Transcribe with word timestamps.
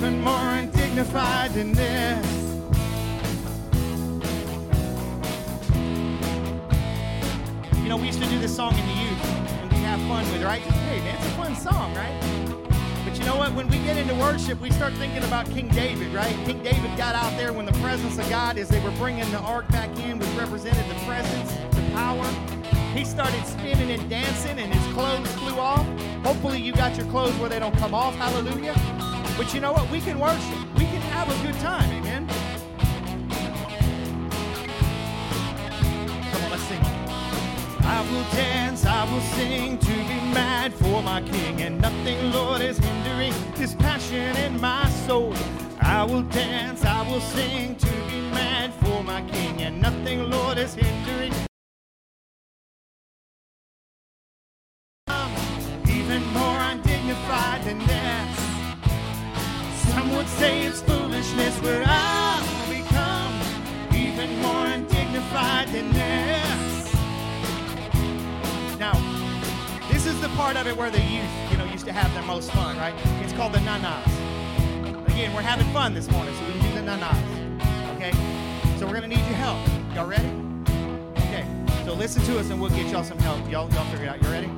even 0.00 0.22
more 0.22 0.32
undignified 0.32 1.52
than 1.52 1.72
this. 1.72 2.26
You 7.82 7.88
know, 7.90 7.98
we 7.98 8.06
used 8.06 8.22
to 8.22 8.28
do 8.30 8.38
this 8.38 8.56
song 8.56 8.72
in 8.78 8.86
the 8.86 8.94
youth, 8.94 9.24
and 9.60 9.70
we 9.70 9.76
have 9.80 10.00
fun 10.08 10.24
with 10.32 10.40
it, 10.40 10.44
right? 10.46 10.62
Hey, 10.62 11.00
man, 11.00 11.16
it's 11.16 11.26
a 11.26 11.30
fun 11.32 11.54
song, 11.54 11.94
right? 11.94 12.18
But 13.04 13.18
you 13.18 13.26
know 13.26 13.36
what? 13.36 13.52
When 13.52 13.68
we 13.68 13.76
get 13.80 13.98
into 13.98 14.14
worship, 14.14 14.58
we 14.62 14.70
start 14.70 14.94
thinking 14.94 15.22
about 15.24 15.44
King 15.50 15.68
David, 15.68 16.14
right? 16.14 16.34
King 16.46 16.62
David 16.62 16.96
got 16.96 17.14
out 17.14 17.36
there 17.36 17.52
when 17.52 17.66
the 17.66 17.78
presence 17.84 18.16
of 18.18 18.26
God, 18.30 18.56
as 18.56 18.70
they 18.70 18.80
were 18.80 18.92
bringing 18.92 19.30
the 19.32 19.40
ark 19.40 19.68
back 19.68 19.94
in, 19.98 20.18
which 20.18 20.30
represented 20.30 20.88
the 20.88 20.98
presence, 21.04 21.52
the 21.76 21.82
power. 21.92 22.24
He 22.94 23.04
started 23.04 23.44
spinning 23.44 23.90
and 23.90 24.08
dancing, 24.08 24.58
and 24.60 24.72
his 24.72 24.94
clothes 24.94 25.30
flew 25.32 25.58
off. 25.58 25.86
Hopefully, 26.24 26.58
you 26.58 26.72
got 26.72 26.96
your 26.96 27.06
clothes 27.08 27.36
where 27.36 27.50
they 27.50 27.58
don't 27.58 27.76
come 27.76 27.92
off. 27.92 28.14
Hallelujah. 28.14 29.09
But 29.40 29.54
you 29.54 29.60
know 29.60 29.72
what? 29.72 29.90
We 29.90 30.02
can 30.02 30.18
worship. 30.20 30.58
We 30.74 30.84
can 30.84 31.00
have 31.00 31.26
a 31.26 31.46
good 31.46 31.58
time. 31.60 31.90
Amen. 31.92 32.28
Come 36.30 36.44
on, 36.44 36.50
let's 36.50 36.62
sing. 36.64 36.82
I 37.86 38.06
will 38.12 38.24
dance, 38.36 38.84
I 38.84 39.10
will 39.10 39.22
sing 39.22 39.78
to 39.78 39.86
be 39.86 40.20
mad 40.34 40.74
for 40.74 41.02
my 41.02 41.22
king, 41.22 41.62
and 41.62 41.80
nothing, 41.80 42.32
Lord, 42.32 42.60
is 42.60 42.76
hindering 42.76 43.32
this 43.54 43.74
passion 43.74 44.36
in 44.36 44.60
my 44.60 44.86
soul. 45.06 45.34
I 45.80 46.04
will 46.04 46.24
dance, 46.24 46.84
I 46.84 47.00
will 47.10 47.22
sing 47.22 47.76
to 47.76 47.90
be 48.10 48.20
mad 48.32 48.74
for 48.74 49.02
my 49.02 49.22
king, 49.22 49.62
and 49.62 49.80
nothing, 49.80 50.30
Lord, 50.30 50.58
is 50.58 50.74
hindering. 50.74 51.49
Part 70.52 70.66
of 70.66 70.72
it 70.72 70.76
where 70.76 70.90
the 70.90 71.00
youth, 71.02 71.30
you 71.52 71.56
know, 71.56 71.64
used 71.66 71.84
to 71.86 71.92
have 71.92 72.12
their 72.12 72.24
most 72.24 72.50
fun, 72.50 72.76
right? 72.76 72.92
It's 73.22 73.32
called 73.32 73.52
the 73.52 73.60
nanas. 73.60 74.04
Again, 75.06 75.32
we're 75.32 75.42
having 75.42 75.72
fun 75.72 75.94
this 75.94 76.10
morning, 76.10 76.34
so 76.34 76.44
we 76.44 76.54
can 76.54 76.62
do 76.62 76.74
the 76.74 76.82
nanas. 76.82 77.22
Okay? 77.94 78.10
So 78.76 78.84
we're 78.84 78.94
gonna 78.94 79.06
need 79.06 79.24
your 79.30 79.38
help. 79.38 79.58
Y'all 79.94 80.08
ready? 80.08 80.26
Okay. 81.28 81.46
So 81.84 81.94
listen 81.94 82.24
to 82.24 82.40
us 82.40 82.50
and 82.50 82.60
we'll 82.60 82.70
get 82.70 82.90
y'all 82.90 83.04
some 83.04 83.18
help. 83.18 83.38
Y'all, 83.48 83.70
y'all 83.70 83.84
figure 83.92 84.06
it 84.06 84.08
out. 84.08 84.20
You 84.24 84.28
ready? 84.28 84.48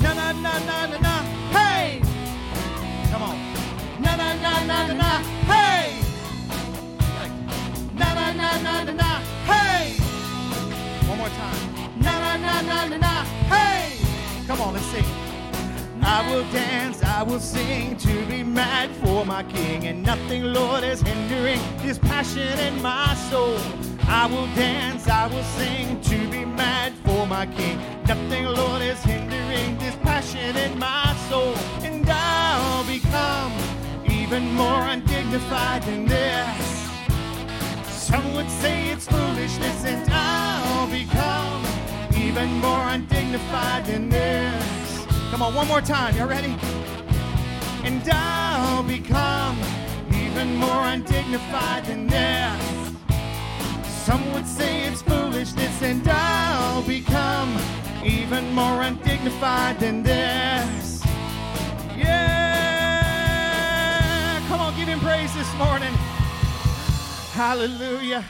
Na 0.00 0.12
na 0.12 0.32
na 0.32 0.58
na 0.58 0.86
na 0.86 0.98
na. 0.98 1.22
Hey! 1.54 2.02
Come 3.12 3.22
on. 3.22 3.36
Na 4.02 4.16
na 4.16 4.34
na 4.34 4.64
na 4.64 4.86
na 4.88 4.94
na. 4.94 5.10
Hey! 5.46 6.02
Na 7.94 8.12
na 8.12 8.32
na 8.32 8.58
na 8.58 8.82
na 8.82 8.92
na. 8.92 9.20
Hey! 9.46 9.94
One 11.10 11.18
more 11.18 11.28
time. 11.28 12.02
Na 12.02 12.12
na 12.18 12.36
na 12.36 12.60
na 12.62 12.86
na 12.86 12.96
na. 12.96 13.24
Hey! 13.54 13.85
Come 14.46 14.60
on, 14.60 14.74
let's 14.74 14.86
sing. 14.86 15.04
I 16.02 16.24
will 16.30 16.44
dance, 16.52 17.02
I 17.02 17.24
will 17.24 17.40
sing 17.40 17.96
to 17.96 18.26
be 18.26 18.44
mad 18.44 18.90
for 19.02 19.26
my 19.26 19.42
king, 19.42 19.86
and 19.86 20.04
nothing, 20.04 20.52
Lord, 20.52 20.84
is 20.84 21.02
hindering 21.02 21.60
this 21.82 21.98
passion 21.98 22.56
in 22.60 22.80
my 22.80 23.12
soul. 23.28 23.58
I 24.06 24.26
will 24.26 24.46
dance, 24.54 25.08
I 25.08 25.26
will 25.26 25.42
sing 25.58 26.00
to 26.02 26.30
be 26.30 26.44
mad 26.44 26.92
for 27.04 27.26
my 27.26 27.46
king. 27.46 27.80
Nothing, 28.06 28.44
Lord, 28.44 28.82
is 28.82 29.02
hindering 29.02 29.78
this 29.78 29.96
passion 29.96 30.56
in 30.56 30.78
my 30.78 31.16
soul, 31.28 31.52
and 31.82 32.08
I'll 32.08 32.86
become 32.86 33.52
even 34.08 34.54
more 34.54 34.82
undignified 34.82 35.82
than 35.82 36.06
this. 36.06 36.88
Some 37.88 38.32
would 38.34 38.48
say 38.48 38.90
it's 38.90 39.08
foolishness, 39.08 39.84
and 39.84 40.06
even 42.36 42.60
more 42.60 42.88
undignified 42.88 43.86
than 43.86 44.10
this. 44.10 45.06
Come 45.30 45.40
on, 45.40 45.54
one 45.54 45.66
more 45.66 45.80
time. 45.80 46.14
Y'all 46.16 46.28
ready? 46.28 46.54
And 47.82 48.06
I'll 48.12 48.82
become 48.82 49.58
even 50.12 50.56
more 50.56 50.84
undignified 50.84 51.86
than 51.86 52.06
this. 52.06 52.92
Some 54.04 54.34
would 54.34 54.46
say 54.46 54.82
it's 54.84 55.00
foolishness, 55.00 55.80
and 55.80 56.06
I'll 56.06 56.82
become 56.82 57.58
even 58.04 58.52
more 58.52 58.82
undignified 58.82 59.80
than 59.80 60.02
this. 60.02 61.02
Yeah! 61.96 63.16
Come 64.48 64.60
on, 64.60 64.76
give 64.76 64.88
him 64.88 65.00
praise 65.00 65.34
this 65.34 65.50
morning. 65.54 65.94
Hallelujah. 67.32 68.22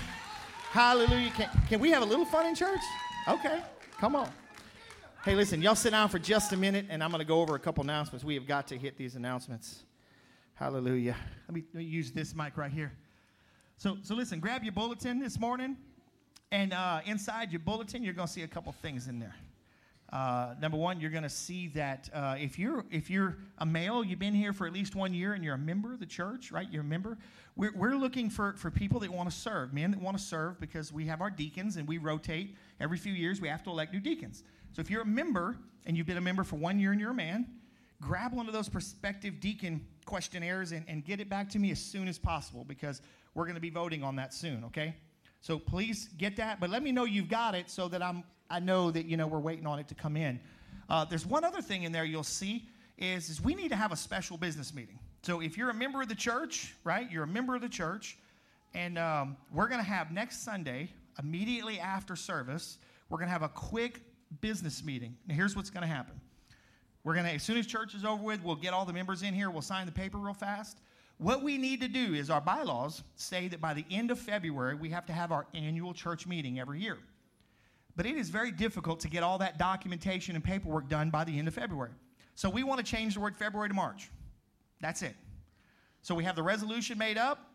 Hallelujah. 0.70 1.30
Can, 1.30 1.50
can 1.68 1.80
we 1.80 1.90
have 1.90 2.04
a 2.04 2.06
little 2.06 2.24
fun 2.24 2.46
in 2.46 2.54
church? 2.54 2.78
Okay, 3.26 3.60
come 3.98 4.16
on. 4.16 4.28
Hey, 5.24 5.34
listen, 5.34 5.60
y'all 5.60 5.74
sit 5.74 5.90
down 5.90 6.08
for 6.08 6.18
just 6.18 6.52
a 6.52 6.56
minute, 6.56 6.86
and 6.88 7.02
I'm 7.02 7.10
going 7.10 7.20
to 7.20 7.26
go 7.26 7.40
over 7.40 7.54
a 7.54 7.58
couple 7.58 7.82
announcements. 7.82 8.24
We 8.24 8.34
have 8.34 8.46
got 8.46 8.68
to 8.68 8.78
hit 8.78 8.96
these 8.96 9.16
announcements. 9.16 9.82
Hallelujah. 10.54 11.16
Let 11.48 11.54
me, 11.54 11.64
let 11.74 11.78
me 11.80 11.84
use 11.84 12.12
this 12.12 12.34
mic 12.34 12.56
right 12.56 12.70
here. 12.70 12.92
So, 13.76 13.98
so 14.02 14.14
listen, 14.14 14.38
grab 14.38 14.62
your 14.62 14.72
bulletin 14.72 15.18
this 15.18 15.38
morning, 15.38 15.76
and 16.52 16.72
uh, 16.72 17.00
inside 17.06 17.50
your 17.50 17.60
bulletin, 17.60 18.02
you're 18.04 18.14
going 18.14 18.28
to 18.28 18.32
see 18.32 18.42
a 18.42 18.48
couple 18.48 18.72
things 18.72 19.08
in 19.08 19.18
there. 19.18 19.34
Uh, 20.12 20.54
number 20.60 20.76
one, 20.76 21.00
you're 21.00 21.10
going 21.10 21.22
to 21.24 21.28
see 21.28 21.68
that 21.68 22.08
uh, 22.14 22.36
if 22.38 22.58
you're 22.58 22.84
if 22.90 23.10
you're 23.10 23.38
a 23.58 23.66
male, 23.66 24.04
you've 24.04 24.20
been 24.20 24.34
here 24.34 24.52
for 24.52 24.66
at 24.66 24.72
least 24.72 24.94
one 24.94 25.12
year, 25.12 25.32
and 25.32 25.42
you're 25.42 25.54
a 25.54 25.58
member 25.58 25.92
of 25.92 25.98
the 25.98 26.06
church, 26.06 26.52
right? 26.52 26.68
You're 26.70 26.82
a 26.82 26.84
member. 26.84 27.18
We're, 27.56 27.72
we're 27.74 27.96
looking 27.96 28.30
for 28.30 28.54
for 28.54 28.70
people 28.70 29.00
that 29.00 29.10
want 29.10 29.28
to 29.30 29.36
serve, 29.36 29.72
men 29.72 29.90
that 29.90 30.00
want 30.00 30.16
to 30.16 30.22
serve, 30.22 30.60
because 30.60 30.92
we 30.92 31.06
have 31.06 31.20
our 31.20 31.30
deacons, 31.30 31.76
and 31.76 31.88
we 31.88 31.98
rotate 31.98 32.56
every 32.80 32.98
few 32.98 33.12
years. 33.12 33.40
We 33.40 33.48
have 33.48 33.64
to 33.64 33.70
elect 33.70 33.92
new 33.92 34.00
deacons. 34.00 34.44
So 34.72 34.80
if 34.80 34.90
you're 34.90 35.02
a 35.02 35.06
member 35.06 35.56
and 35.86 35.96
you've 35.96 36.06
been 36.06 36.18
a 36.18 36.20
member 36.20 36.44
for 36.44 36.56
one 36.56 36.78
year 36.78 36.92
and 36.92 37.00
you're 37.00 37.12
a 37.12 37.14
man, 37.14 37.46
grab 38.02 38.34
one 38.34 38.46
of 38.46 38.52
those 38.52 38.68
prospective 38.68 39.40
deacon 39.40 39.86
questionnaires 40.04 40.72
and, 40.72 40.84
and 40.86 41.04
get 41.04 41.18
it 41.20 41.28
back 41.28 41.48
to 41.50 41.58
me 41.58 41.70
as 41.70 41.80
soon 41.80 42.08
as 42.08 42.18
possible 42.18 42.62
because 42.62 43.00
we're 43.34 43.44
going 43.44 43.54
to 43.54 43.60
be 43.60 43.70
voting 43.70 44.02
on 44.02 44.16
that 44.16 44.34
soon. 44.34 44.64
Okay. 44.64 44.94
So 45.40 45.58
please 45.58 46.10
get 46.18 46.36
that, 46.36 46.60
but 46.60 46.70
let 46.70 46.82
me 46.82 46.92
know 46.92 47.04
you've 47.04 47.28
got 47.28 47.54
it 47.54 47.70
so 47.70 47.88
that 47.88 48.02
I'm 48.02 48.24
I 48.50 48.60
know 48.60 48.90
that 48.90 49.06
you 49.06 49.16
know 49.16 49.26
we're 49.26 49.40
waiting 49.40 49.66
on 49.66 49.78
it 49.78 49.88
to 49.88 49.94
come 49.94 50.16
in. 50.16 50.40
Uh, 50.88 51.04
there's 51.04 51.26
one 51.26 51.44
other 51.44 51.60
thing 51.60 51.82
in 51.82 51.92
there 51.92 52.04
you'll 52.04 52.22
see 52.22 52.68
is, 52.98 53.28
is 53.28 53.40
we 53.40 53.54
need 53.54 53.68
to 53.68 53.76
have 53.76 53.92
a 53.92 53.96
special 53.96 54.36
business 54.36 54.74
meeting. 54.74 54.98
So 55.22 55.40
if 55.40 55.58
you're 55.58 55.70
a 55.70 55.74
member 55.74 56.00
of 56.02 56.08
the 56.08 56.14
church, 56.14 56.74
right, 56.84 57.10
you're 57.10 57.24
a 57.24 57.28
member 57.28 57.54
of 57.56 57.60
the 57.60 57.68
church, 57.68 58.16
and 58.74 58.98
um, 58.98 59.36
we're 59.52 59.68
going 59.68 59.80
to 59.80 59.86
have 59.86 60.12
next 60.12 60.44
Sunday 60.44 60.90
immediately 61.18 61.80
after 61.80 62.14
service, 62.14 62.78
we're 63.08 63.18
going 63.18 63.28
to 63.28 63.32
have 63.32 63.42
a 63.42 63.48
quick 63.48 64.00
business 64.40 64.84
meeting. 64.84 65.16
Now 65.26 65.34
here's 65.34 65.56
what's 65.56 65.70
going 65.70 65.82
to 65.82 65.88
happen. 65.88 66.20
We're 67.04 67.14
going 67.14 67.26
to 67.26 67.32
as 67.32 67.42
soon 67.42 67.56
as 67.56 67.66
church 67.66 67.94
is 67.94 68.04
over 68.04 68.22
with, 68.22 68.42
we'll 68.42 68.56
get 68.56 68.72
all 68.72 68.84
the 68.84 68.92
members 68.92 69.22
in 69.22 69.32
here. 69.34 69.50
We'll 69.50 69.62
sign 69.62 69.86
the 69.86 69.92
paper 69.92 70.18
real 70.18 70.34
fast. 70.34 70.78
What 71.18 71.42
we 71.42 71.56
need 71.56 71.80
to 71.80 71.88
do 71.88 72.14
is 72.14 72.28
our 72.30 72.40
bylaws 72.40 73.02
say 73.14 73.48
that 73.48 73.60
by 73.60 73.74
the 73.74 73.84
end 73.90 74.10
of 74.10 74.18
February, 74.18 74.74
we 74.74 74.90
have 74.90 75.06
to 75.06 75.12
have 75.12 75.32
our 75.32 75.46
annual 75.54 75.94
church 75.94 76.26
meeting 76.26 76.60
every 76.60 76.80
year. 76.80 76.98
But 77.96 78.06
it 78.06 78.16
is 78.16 78.28
very 78.28 78.52
difficult 78.52 79.00
to 79.00 79.08
get 79.08 79.22
all 79.22 79.38
that 79.38 79.58
documentation 79.58 80.34
and 80.34 80.44
paperwork 80.44 80.88
done 80.88 81.10
by 81.10 81.24
the 81.24 81.36
end 81.38 81.48
of 81.48 81.54
February. 81.54 81.92
So 82.34 82.50
we 82.50 82.62
want 82.62 82.78
to 82.78 82.84
change 82.84 83.14
the 83.14 83.20
word 83.20 83.34
February 83.34 83.68
to 83.68 83.74
March. 83.74 84.10
That's 84.80 85.00
it. 85.00 85.16
So 86.02 86.14
we 86.14 86.22
have 86.24 86.36
the 86.36 86.42
resolution 86.42 86.98
made 86.98 87.16
up. 87.16 87.50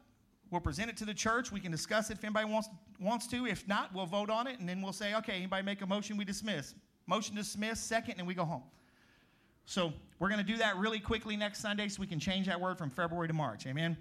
We'll 0.50 0.59
present 0.59 0.90
it 0.90 0.97
to 0.97 1.06
the 1.06 1.13
church. 1.13 1.51
We 1.51 1.59
can 1.59 1.72
discuss 1.72 2.09
it 2.09 2.18
if 2.18 2.24
anybody 2.24 2.51
wants, 2.51 2.68
wants 3.00 3.28
to. 3.28 3.46
If 3.46 3.68
not, 3.68 3.94
we'll 3.94 4.07
vote 4.07 4.30
on 4.30 4.47
it 4.47 4.59
and 4.59 4.68
then 4.68 4.81
we'll 4.81 4.91
say, 4.91 5.16
okay, 5.16 5.35
anybody 5.38 5.63
make 5.63 5.81
a 5.81 5.85
motion, 5.85 6.18
we 6.18 6.25
dismiss. 6.25 6.74
Motion 7.06 7.35
dismiss, 7.35 7.80
second, 7.80 8.16
and 8.18 8.28
we 8.28 8.34
go 8.34 8.44
home. 8.44 8.63
So 9.66 9.94
we're 10.19 10.28
going 10.28 10.46
to 10.46 10.51
do 10.51 10.57
that 10.57 10.75
really 10.78 11.00
quickly 11.00 11.38
next 11.38 11.59
Sunday 11.59 11.88
so 11.88 12.01
we 12.01 12.07
can 12.07 12.19
change 12.19 12.47
that 12.47 12.59
word 12.59 12.78
from 12.78 12.90
February 12.90 13.28
to 13.28 13.33
March. 13.33 13.68
Amen. 13.68 13.95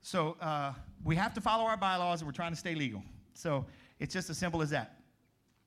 So 0.00 0.36
uh, 0.40 0.72
we 1.04 1.16
have 1.16 1.34
to 1.34 1.40
follow 1.40 1.64
our 1.64 1.76
bylaws 1.76 2.20
and 2.20 2.28
we're 2.28 2.32
trying 2.32 2.52
to 2.52 2.58
stay 2.58 2.74
legal. 2.74 3.02
So 3.34 3.66
it's 3.98 4.14
just 4.14 4.30
as 4.30 4.38
simple 4.38 4.62
as 4.62 4.70
that. 4.70 5.01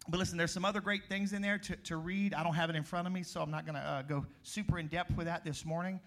But 0.08 0.20
listen, 0.20 0.38
there's 0.38 0.52
some 0.52 0.66
other 0.66 0.82
great 0.82 1.06
things 1.06 1.34
in 1.34 1.42
there 1.42 1.58
to, 1.58 1.76
to 1.78 1.98
read. 1.98 2.34
I 2.36 2.44
don't 2.44 2.54
have 2.54 2.70
it 2.70 2.76
in 2.76 2.84
front 2.84 3.08
of 3.08 3.14
me, 3.14 3.24
so 3.24 3.42
I'm 3.42 3.50
not 3.50 3.66
going 3.66 3.76
to 3.76 3.82
uh, 3.82 4.02
go 4.04 4.26
super 4.44 4.78
in 4.78 4.88
depth 4.88 5.16
with 5.18 5.26
that 5.26 5.44
this 5.44 5.66
morning. 5.66 6.00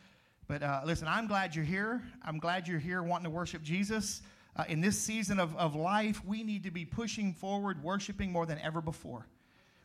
But 0.46 0.62
uh, 0.62 0.82
listen, 0.84 1.08
I'm 1.08 1.26
glad 1.26 1.56
you're 1.56 1.64
here. 1.64 2.02
I'm 2.22 2.38
glad 2.38 2.68
you're 2.68 2.78
here 2.78 3.02
wanting 3.02 3.24
to 3.24 3.30
worship 3.30 3.62
Jesus. 3.62 4.22
Uh, 4.56 4.64
in 4.68 4.80
this 4.80 4.96
season 4.98 5.40
of, 5.40 5.54
of 5.56 5.74
life, 5.74 6.24
we 6.24 6.44
need 6.44 6.62
to 6.62 6.70
be 6.70 6.84
pushing 6.84 7.32
forward, 7.32 7.82
worshiping 7.82 8.30
more 8.30 8.46
than 8.46 8.58
ever 8.60 8.80
before. 8.80 9.26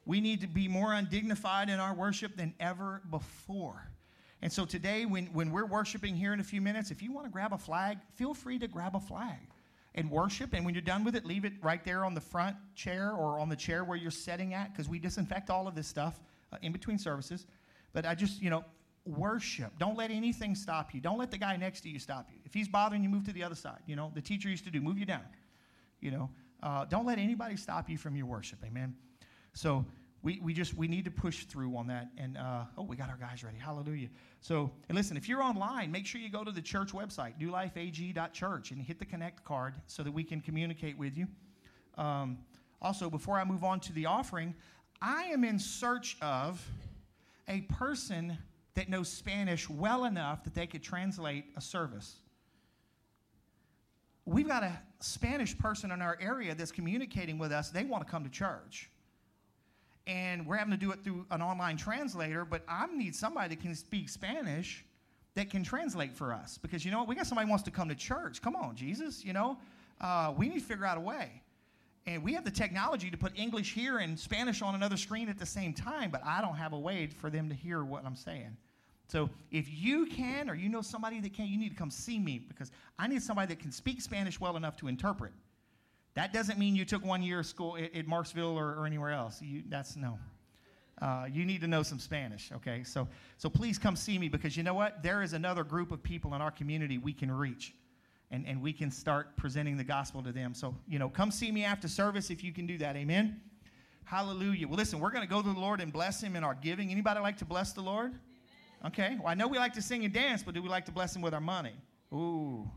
We 0.05 0.21
need 0.21 0.41
to 0.41 0.47
be 0.47 0.67
more 0.67 0.93
undignified 0.93 1.69
in 1.69 1.79
our 1.79 1.93
worship 1.93 2.37
than 2.37 2.53
ever 2.59 3.01
before. 3.09 3.87
And 4.41 4.51
so 4.51 4.65
today, 4.65 5.05
when, 5.05 5.27
when 5.27 5.51
we're 5.51 5.65
worshiping 5.65 6.15
here 6.15 6.33
in 6.33 6.39
a 6.39 6.43
few 6.43 6.61
minutes, 6.61 6.91
if 6.91 7.01
you 7.01 7.11
want 7.11 7.25
to 7.25 7.31
grab 7.31 7.53
a 7.53 7.57
flag, 7.57 7.97
feel 8.15 8.33
free 8.33 8.59
to 8.59 8.67
grab 8.67 8.95
a 8.95 8.99
flag 8.99 9.39
and 9.95 10.09
worship. 10.09 10.53
And 10.53 10.65
when 10.65 10.73
you're 10.73 10.81
done 10.81 11.03
with 11.03 11.15
it, 11.15 11.25
leave 11.25 11.45
it 11.45 11.53
right 11.61 11.83
there 11.83 12.03
on 12.03 12.13
the 12.13 12.21
front 12.21 12.55
chair 12.75 13.11
or 13.11 13.39
on 13.39 13.49
the 13.49 13.55
chair 13.55 13.83
where 13.83 13.97
you're 13.97 14.11
sitting 14.11 14.53
at, 14.53 14.71
because 14.71 14.89
we 14.89 14.99
disinfect 14.99 15.49
all 15.49 15.67
of 15.67 15.75
this 15.75 15.87
stuff 15.87 16.19
uh, 16.51 16.57
in 16.61 16.71
between 16.71 16.97
services. 16.97 17.45
But 17.93 18.05
I 18.05 18.15
just, 18.15 18.41
you 18.41 18.49
know, 18.49 18.65
worship. 19.05 19.77
Don't 19.77 19.97
let 19.97 20.09
anything 20.11 20.55
stop 20.55 20.93
you. 20.93 21.01
Don't 21.01 21.17
let 21.17 21.29
the 21.29 21.37
guy 21.37 21.57
next 21.57 21.81
to 21.81 21.89
you 21.89 21.99
stop 21.99 22.29
you. 22.31 22.39
If 22.45 22.53
he's 22.53 22.67
bothering 22.67 23.03
you, 23.03 23.09
move 23.09 23.25
to 23.25 23.33
the 23.33 23.43
other 23.43 23.55
side. 23.55 23.79
You 23.85 23.95
know, 23.95 24.11
the 24.15 24.21
teacher 24.21 24.49
used 24.49 24.63
to 24.63 24.71
do, 24.71 24.81
move 24.81 24.97
you 24.97 25.05
down. 25.05 25.25
You 25.99 26.11
know, 26.11 26.29
uh, 26.61 26.85
don't 26.85 27.05
let 27.05 27.19
anybody 27.19 27.57
stop 27.57 27.89
you 27.89 27.97
from 27.97 28.15
your 28.15 28.25
worship. 28.25 28.59
Amen. 28.65 28.95
So 29.53 29.85
we, 30.23 30.39
we 30.41 30.53
just 30.53 30.73
we 30.73 30.87
need 30.87 31.03
to 31.05 31.11
push 31.11 31.45
through 31.45 31.75
on 31.75 31.87
that. 31.87 32.09
And 32.17 32.37
uh, 32.37 32.63
oh, 32.77 32.83
we 32.83 32.95
got 32.95 33.09
our 33.09 33.17
guys 33.17 33.43
ready. 33.43 33.57
Hallelujah. 33.57 34.07
So 34.39 34.71
and 34.87 34.97
listen, 34.97 35.17
if 35.17 35.27
you're 35.27 35.43
online, 35.43 35.91
make 35.91 36.05
sure 36.05 36.21
you 36.21 36.29
go 36.29 36.43
to 36.43 36.51
the 36.51 36.61
church 36.61 36.93
website, 36.93 37.39
newlifeag.church, 37.39 38.71
and 38.71 38.81
hit 38.81 38.99
the 38.99 39.05
connect 39.05 39.43
card 39.43 39.75
so 39.87 40.01
that 40.01 40.11
we 40.11 40.23
can 40.23 40.39
communicate 40.39 40.97
with 40.97 41.17
you. 41.17 41.27
Um, 41.97 42.39
also, 42.81 43.09
before 43.09 43.37
I 43.37 43.43
move 43.43 43.63
on 43.63 43.81
to 43.81 43.93
the 43.93 44.05
offering, 44.05 44.55
I 45.01 45.25
am 45.25 45.43
in 45.43 45.59
search 45.59 46.17
of 46.21 46.65
a 47.47 47.61
person 47.61 48.37
that 48.75 48.89
knows 48.89 49.09
Spanish 49.09 49.69
well 49.69 50.05
enough 50.05 50.43
that 50.45 50.55
they 50.55 50.67
could 50.67 50.81
translate 50.81 51.45
a 51.57 51.61
service. 51.61 52.15
We've 54.25 54.47
got 54.47 54.63
a 54.63 54.79
Spanish 55.01 55.57
person 55.57 55.91
in 55.91 56.01
our 56.01 56.17
area 56.21 56.55
that's 56.55 56.71
communicating 56.71 57.37
with 57.37 57.51
us. 57.51 57.69
They 57.69 57.83
want 57.83 58.05
to 58.05 58.09
come 58.09 58.23
to 58.23 58.29
church. 58.29 58.89
And 60.05 60.45
we're 60.45 60.57
having 60.57 60.71
to 60.71 60.77
do 60.77 60.91
it 60.91 61.03
through 61.03 61.25
an 61.31 61.41
online 61.41 61.77
translator, 61.77 62.43
but 62.43 62.63
I 62.67 62.87
need 62.87 63.15
somebody 63.15 63.55
that 63.55 63.61
can 63.61 63.73
speak 63.73 64.09
Spanish 64.09 64.83
that 65.35 65.49
can 65.49 65.63
translate 65.63 66.13
for 66.13 66.33
us. 66.33 66.57
Because 66.57 66.83
you 66.83 66.91
know 66.91 66.99
what? 66.99 67.07
We 67.07 67.15
got 67.15 67.25
somebody 67.25 67.49
wants 67.49 67.63
to 67.63 67.71
come 67.71 67.89
to 67.89 67.95
church. 67.95 68.41
Come 68.41 68.55
on, 68.55 68.75
Jesus, 68.75 69.23
you 69.23 69.33
know? 69.33 69.57
Uh, 70.01 70.33
we 70.37 70.49
need 70.49 70.59
to 70.59 70.65
figure 70.65 70.85
out 70.85 70.97
a 70.97 71.01
way. 71.01 71.41
And 72.05 72.21
we 72.21 72.33
have 72.33 72.43
the 72.43 72.51
technology 72.51 73.09
to 73.09 73.17
put 73.17 73.37
English 73.39 73.73
here 73.73 73.99
and 73.99 74.19
Spanish 74.19 74.61
on 74.61 74.75
another 74.75 74.97
screen 74.97 75.29
at 75.29 75.39
the 75.39 75.45
same 75.45 75.73
time, 75.73 76.11
but 76.11 76.21
I 76.25 76.41
don't 76.41 76.55
have 76.55 76.73
a 76.73 76.79
way 76.79 77.07
for 77.07 77.29
them 77.29 77.47
to 77.47 77.55
hear 77.55 77.83
what 77.85 78.05
I'm 78.05 78.15
saying. 78.15 78.57
So 79.07 79.29
if 79.51 79.67
you 79.69 80.07
can 80.07 80.49
or 80.49 80.55
you 80.55 80.69
know 80.69 80.81
somebody 80.81 81.21
that 81.21 81.33
can, 81.33 81.47
you 81.47 81.57
need 81.57 81.69
to 81.69 81.75
come 81.75 81.91
see 81.91 82.19
me 82.19 82.39
because 82.39 82.71
I 82.99 83.07
need 83.07 83.21
somebody 83.21 83.47
that 83.53 83.59
can 83.61 83.71
speak 83.71 84.01
Spanish 84.01 84.39
well 84.39 84.57
enough 84.57 84.75
to 84.77 84.87
interpret. 84.87 85.31
That 86.15 86.31
doesn't 86.31 86.59
mean 86.59 86.75
you 86.75 86.85
took 86.85 87.03
one 87.03 87.23
year 87.23 87.39
of 87.39 87.45
school 87.45 87.75
at, 87.75 87.95
at 87.95 88.07
Marksville 88.07 88.55
or, 88.55 88.75
or, 88.75 88.85
anywhere 88.85 89.11
else. 89.11 89.41
You, 89.41 89.63
that's 89.67 89.95
no. 89.95 90.19
Uh, 91.01 91.25
you 91.31 91.43
need 91.43 91.59
to 91.61 91.67
know 91.67 91.81
some 91.81 91.99
Spanish, 91.99 92.51
okay? 92.53 92.83
So, 92.83 93.07
so 93.37 93.49
please 93.49 93.79
come 93.79 93.95
see 93.95 94.19
me 94.19 94.29
because 94.29 94.55
you 94.55 94.63
know 94.63 94.75
what? 94.75 95.01
There 95.01 95.23
is 95.23 95.33
another 95.33 95.63
group 95.63 95.91
of 95.91 96.03
people 96.03 96.35
in 96.35 96.41
our 96.41 96.51
community 96.51 96.99
we 96.99 97.13
can 97.13 97.31
reach 97.31 97.73
and, 98.29 98.45
and 98.47 98.61
we 98.61 98.73
can 98.73 98.91
start 98.91 99.35
presenting 99.35 99.75
the 99.75 99.83
gospel 99.83 100.21
to 100.23 100.31
them. 100.31 100.53
So, 100.53 100.75
you 100.87 100.99
know, 100.99 101.09
come 101.09 101.31
see 101.31 101.51
me 101.51 101.63
after 101.63 101.87
service 101.87 102.29
if 102.29 102.43
you 102.43 102.53
can 102.53 102.67
do 102.67 102.77
that. 102.77 102.95
Amen. 102.95 103.41
Hallelujah. 104.05 104.67
Well, 104.67 104.77
listen, 104.77 104.99
we're 104.99 105.11
going 105.11 105.27
to 105.27 105.29
go 105.29 105.41
to 105.41 105.53
the 105.53 105.59
Lord 105.59 105.81
and 105.81 105.91
bless 105.91 106.21
him 106.21 106.35
in 106.35 106.43
our 106.43 106.55
giving. 106.55 106.91
Anybody 106.91 107.19
like 107.21 107.37
to 107.37 107.45
bless 107.45 107.73
the 107.73 107.81
Lord? 107.81 108.13
Okay. 108.85 109.17
Well, 109.19 109.29
I 109.29 109.33
know 109.33 109.47
we 109.47 109.57
like 109.57 109.73
to 109.73 109.81
sing 109.81 110.05
and 110.05 110.13
dance, 110.13 110.43
but 110.43 110.53
do 110.53 110.61
we 110.61 110.69
like 110.69 110.85
to 110.85 110.91
bless 110.91 111.15
him 111.15 111.21
with 111.21 111.33
our 111.33 111.41
money? 111.41 111.73
Ooh. 112.13 112.69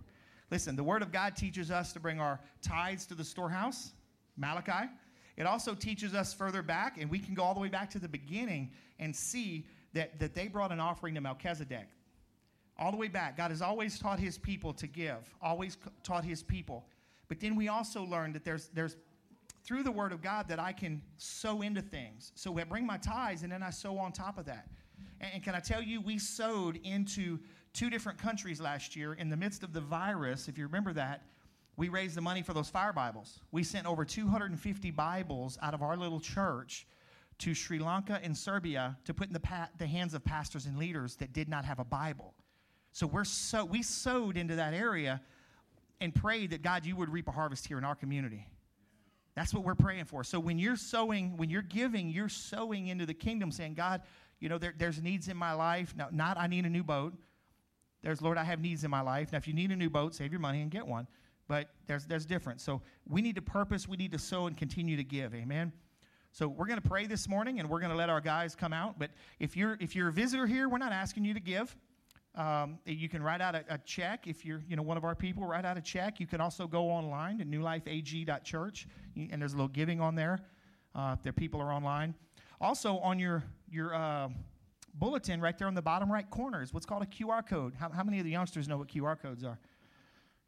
Listen, 0.51 0.77
the 0.77 0.85
word 0.85 1.03
of 1.03 1.13
God 1.13 1.37
teaches 1.37 1.71
us 1.71 1.93
to 1.93 2.01
bring 2.01 2.21
our 2.21 2.41
tithes 2.63 3.07
to 3.07 3.15
the 3.15 3.25
storehouse, 3.25 3.93
Malachi. 4.37 4.89
It 5.37 5.47
also 5.47 5.75
teaches 5.75 6.15
us 6.15 6.33
further 6.33 6.63
back, 6.63 6.99
and 7.01 7.11
we 7.11 7.19
can 7.19 7.35
go 7.35 7.43
all 7.43 7.55
the 7.55 7.61
way 7.61 7.69
back 7.69 7.91
to 7.91 7.99
the 7.99 8.09
beginning 8.09 8.71
and 8.99 9.15
see 9.15 9.67
that, 9.93 10.19
that 10.19 10.35
they 10.35 10.49
brought 10.49 10.73
an 10.73 10.81
offering 10.81 11.15
to 11.15 11.21
Melchizedek 11.21 11.89
all 12.79 12.91
the 12.91 12.97
way 12.97 13.09
back. 13.09 13.37
God 13.37 13.51
has 13.51 13.63
always 13.63 13.99
taught 13.99 14.19
his 14.19 14.39
people 14.39 14.73
to 14.75 14.87
give, 14.87 15.35
always 15.43 15.79
taught 16.03 16.25
his 16.25 16.43
people. 16.43 16.87
But 17.29 17.41
then 17.41 17.57
we 17.57 17.69
also 17.69 18.05
learned 18.05 18.35
that 18.35 18.45
there's, 18.45 18.69
there's 18.69 18.97
through 19.65 19.83
the 19.83 19.91
word 19.91 20.13
of 20.13 20.23
God 20.23 20.47
that 20.49 20.61
I 20.61 20.73
can 20.73 21.03
sow 21.17 21.63
into 21.63 21.83
things. 21.83 22.33
So 22.35 22.57
I 22.59 22.65
bring 22.65 22.87
my 22.87 22.99
tithes 22.99 23.43
and 23.43 23.51
then 23.51 23.63
I 23.63 23.71
sow 23.71 23.99
on 23.99 24.13
top 24.13 24.39
of 24.39 24.45
that. 24.47 24.69
And, 25.21 25.35
and 25.35 25.43
can 25.43 25.55
I 25.55 25.61
tell 25.61 25.83
you, 25.83 26.01
we 26.01 26.19
sowed 26.19 26.79
into 26.85 27.39
two 27.77 27.91
different 27.91 28.19
countries 28.19 28.61
last 28.61 28.97
year 28.97 29.13
in 29.13 29.29
the 29.29 29.37
midst 29.37 29.63
of 29.63 29.73
the 29.73 29.81
virus. 29.81 30.49
If 30.49 30.57
you 30.57 30.65
remember 30.65 30.95
that, 30.95 31.23
we 31.77 31.91
raised 31.91 32.17
the 32.17 32.23
money 32.23 32.41
for 32.41 32.55
those 32.55 32.71
fire 32.71 32.93
Bibles. 32.93 33.41
We 33.53 33.63
sent 33.63 33.87
over 33.87 34.05
250 34.05 34.91
Bibles 34.93 35.59
out 35.61 35.75
of 35.75 35.83
our 35.83 35.95
little 35.97 36.21
church 36.21 36.87
to 37.39 37.53
Sri 37.53 37.79
Lanka 37.79 38.19
and 38.23 38.35
Serbia 38.35 38.97
to 39.05 39.13
put 39.13 39.27
in 39.27 39.35
the, 39.35 39.41
pa- 39.41 39.69
the 39.77 39.87
hands 39.87 40.15
of 40.15 40.25
pastors 40.25 40.65
and 40.65 40.79
leaders 40.79 41.17
that 41.17 41.35
did 41.35 41.51
not 41.51 41.67
have 41.67 41.79
a 41.79 41.85
Bible. 41.85 42.33
So 42.93 43.07
we're 43.07 43.25
so 43.25 43.63
we 43.67 43.83
sowed 43.83 44.39
into 44.39 44.57
that 44.57 44.73
area 44.73 45.21
and 46.01 46.15
prayed 46.15 46.51
that 46.51 46.63
God, 46.63 46.87
you 46.87 46.97
would 46.97 47.11
reap 47.11 47.29
a 47.29 47.33
harvest 47.33 47.67
here 47.67 47.77
in 47.77 47.85
our 47.85 47.95
community. 47.95 48.47
That's 49.35 49.53
what 49.53 49.65
we're 49.65 49.75
praying 49.75 50.07
for. 50.07 50.25
So 50.25 50.41
when 50.41 50.59
you're 50.59 50.77
sowing, 50.77 51.37
when 51.37 51.51
you're 51.51 51.61
giving, 51.61 52.09
you're 52.09 52.31
sowing 52.31 52.87
into 52.87 53.05
the 53.05 53.13
kingdom, 53.13 53.53
saying, 53.53 53.75
God, 53.75 54.01
you 54.41 54.49
know, 54.49 54.57
there, 54.57 54.73
there's 54.79 55.03
needs 55.03 55.29
in 55.29 55.37
my 55.37 55.53
life. 55.53 55.95
Now, 55.95 56.09
not 56.11 56.39
I 56.39 56.47
need 56.47 56.65
a 56.65 56.71
new 56.71 56.83
boat. 56.83 57.13
There's, 58.07 58.23
Lord, 58.23 58.39
I 58.39 58.45
have 58.45 58.61
needs 58.61 58.85
in 58.85 58.91
my 58.93 59.01
life. 59.01 59.33
Now, 59.33 59.39
if 59.39 59.49
you 59.49 59.53
need 59.53 59.73
a 59.73 59.77
new 59.77 59.91
boat, 59.91 60.15
save 60.15 60.31
your 60.31 60.39
money 60.39 60.63
and 60.63 60.71
get 60.71 60.87
one. 60.87 61.09
But 61.49 61.71
there's, 61.89 62.07
there's 62.07 62.25
difference. 62.25 62.63
So 62.63 62.81
we 63.05 63.21
need 63.21 63.35
to 63.35 63.43
purpose, 63.43 63.89
we 63.89 63.97
need 63.97 64.13
to 64.13 64.19
sow 64.21 64.47
and 64.47 64.57
continue 64.57 64.97
to 64.97 65.03
give. 65.03 65.35
Amen. 65.35 65.73
So 66.31 66.47
we're 66.47 66.69
going 66.69 66.81
to 66.81 66.89
pray 66.89 67.09
this 67.09 67.29
morning 67.29 67.59
and 67.59 67.69
we're 67.69 67.81
going 67.81 67.91
to 67.91 67.97
let 67.97 68.09
our 68.09 68.21
guys 68.21 68.55
come 68.55 68.73
out. 68.73 68.97
But 68.97 69.11
if 69.41 69.57
you're 69.57 69.77
if 69.81 69.97
you're 69.97 70.07
a 70.07 70.13
visitor 70.13 70.47
here, 70.47 70.69
we're 70.69 70.79
not 70.79 70.93
asking 70.93 71.25
you 71.25 71.35
to 71.35 71.41
give. 71.41 71.75
Um, 72.37 72.79
you 72.85 73.09
can 73.09 73.25
write 73.25 73.41
out 73.41 73.57
a, 73.57 73.65
a, 73.69 73.79
check 73.79 74.29
if 74.29 74.45
you're, 74.45 74.63
you 74.69 74.77
know, 74.77 74.83
one 74.83 74.97
of 74.97 75.03
our 75.03 75.17
people. 75.17 75.45
Write 75.45 75.65
out 75.65 75.77
a 75.77 75.81
check. 75.81 76.21
You 76.21 76.29
can 76.29 76.41
also 76.41 76.69
go 76.69 76.89
online 76.89 77.39
to 77.39 77.45
newlifeag.church, 77.45 78.87
and 79.17 79.41
there's 79.43 79.55
a 79.55 79.57
little 79.57 79.67
giving 79.67 80.01
on 80.01 80.15
there. 80.15 80.39
Uh, 80.95 81.17
if 81.17 81.25
there 81.25 81.33
people 81.33 81.61
are 81.61 81.73
online. 81.73 82.15
Also 82.61 82.99
on 82.99 83.19
your 83.19 83.43
your 83.69 83.95
uh, 83.97 84.29
bulletin, 84.99 85.41
right 85.41 85.57
there 85.57 85.69
on 85.69 85.75
the 85.75 85.83
bottom 85.83 86.11
right 86.11 86.29
corner, 86.31 86.63
is 86.63 86.73
what's 86.73 86.87
called 86.87 87.03
a 87.03 87.07
QR 87.07 87.47
code. 87.47 87.75
How, 87.79 87.91
how 87.91 88.03
many 88.03 88.19
of 88.19 88.25
the 88.25 88.31
youngsters 88.31 88.69
know 88.69 88.79
what 88.79 88.89
QR 88.89 89.21
codes 89.21 89.45
are? 89.45 89.59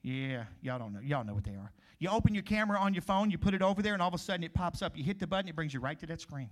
Yeah, 0.03 0.45
y'all 0.63 0.79
don't 0.79 0.93
know. 0.93 1.01
Y'all 1.01 1.25
know 1.25 1.35
what 1.35 1.45
they 1.45 1.53
are. 1.53 1.73
You 1.99 2.11
open 2.11 2.33
your 2.33 2.45
camera 2.45 2.79
on 2.79 2.95
your 2.95 3.03
phone, 3.03 3.31
you 3.31 3.39
put 3.39 3.55
it 3.55 3.63
over 3.63 3.83
there, 3.83 3.93
and 3.93 4.03
all 4.03 4.09
of 4.09 4.15
a 4.15 4.19
sudden 4.19 4.45
it 4.45 4.55
pops 4.55 4.83
up. 4.83 4.97
You 4.97 5.05
hit 5.05 5.19
the 5.19 5.27
button, 5.27 5.49
it 5.49 5.57
brings 5.57 5.75
you 5.75 5.81
right 5.81 5.99
to 5.99 6.07
that 6.07 6.21
screen. 6.21 6.49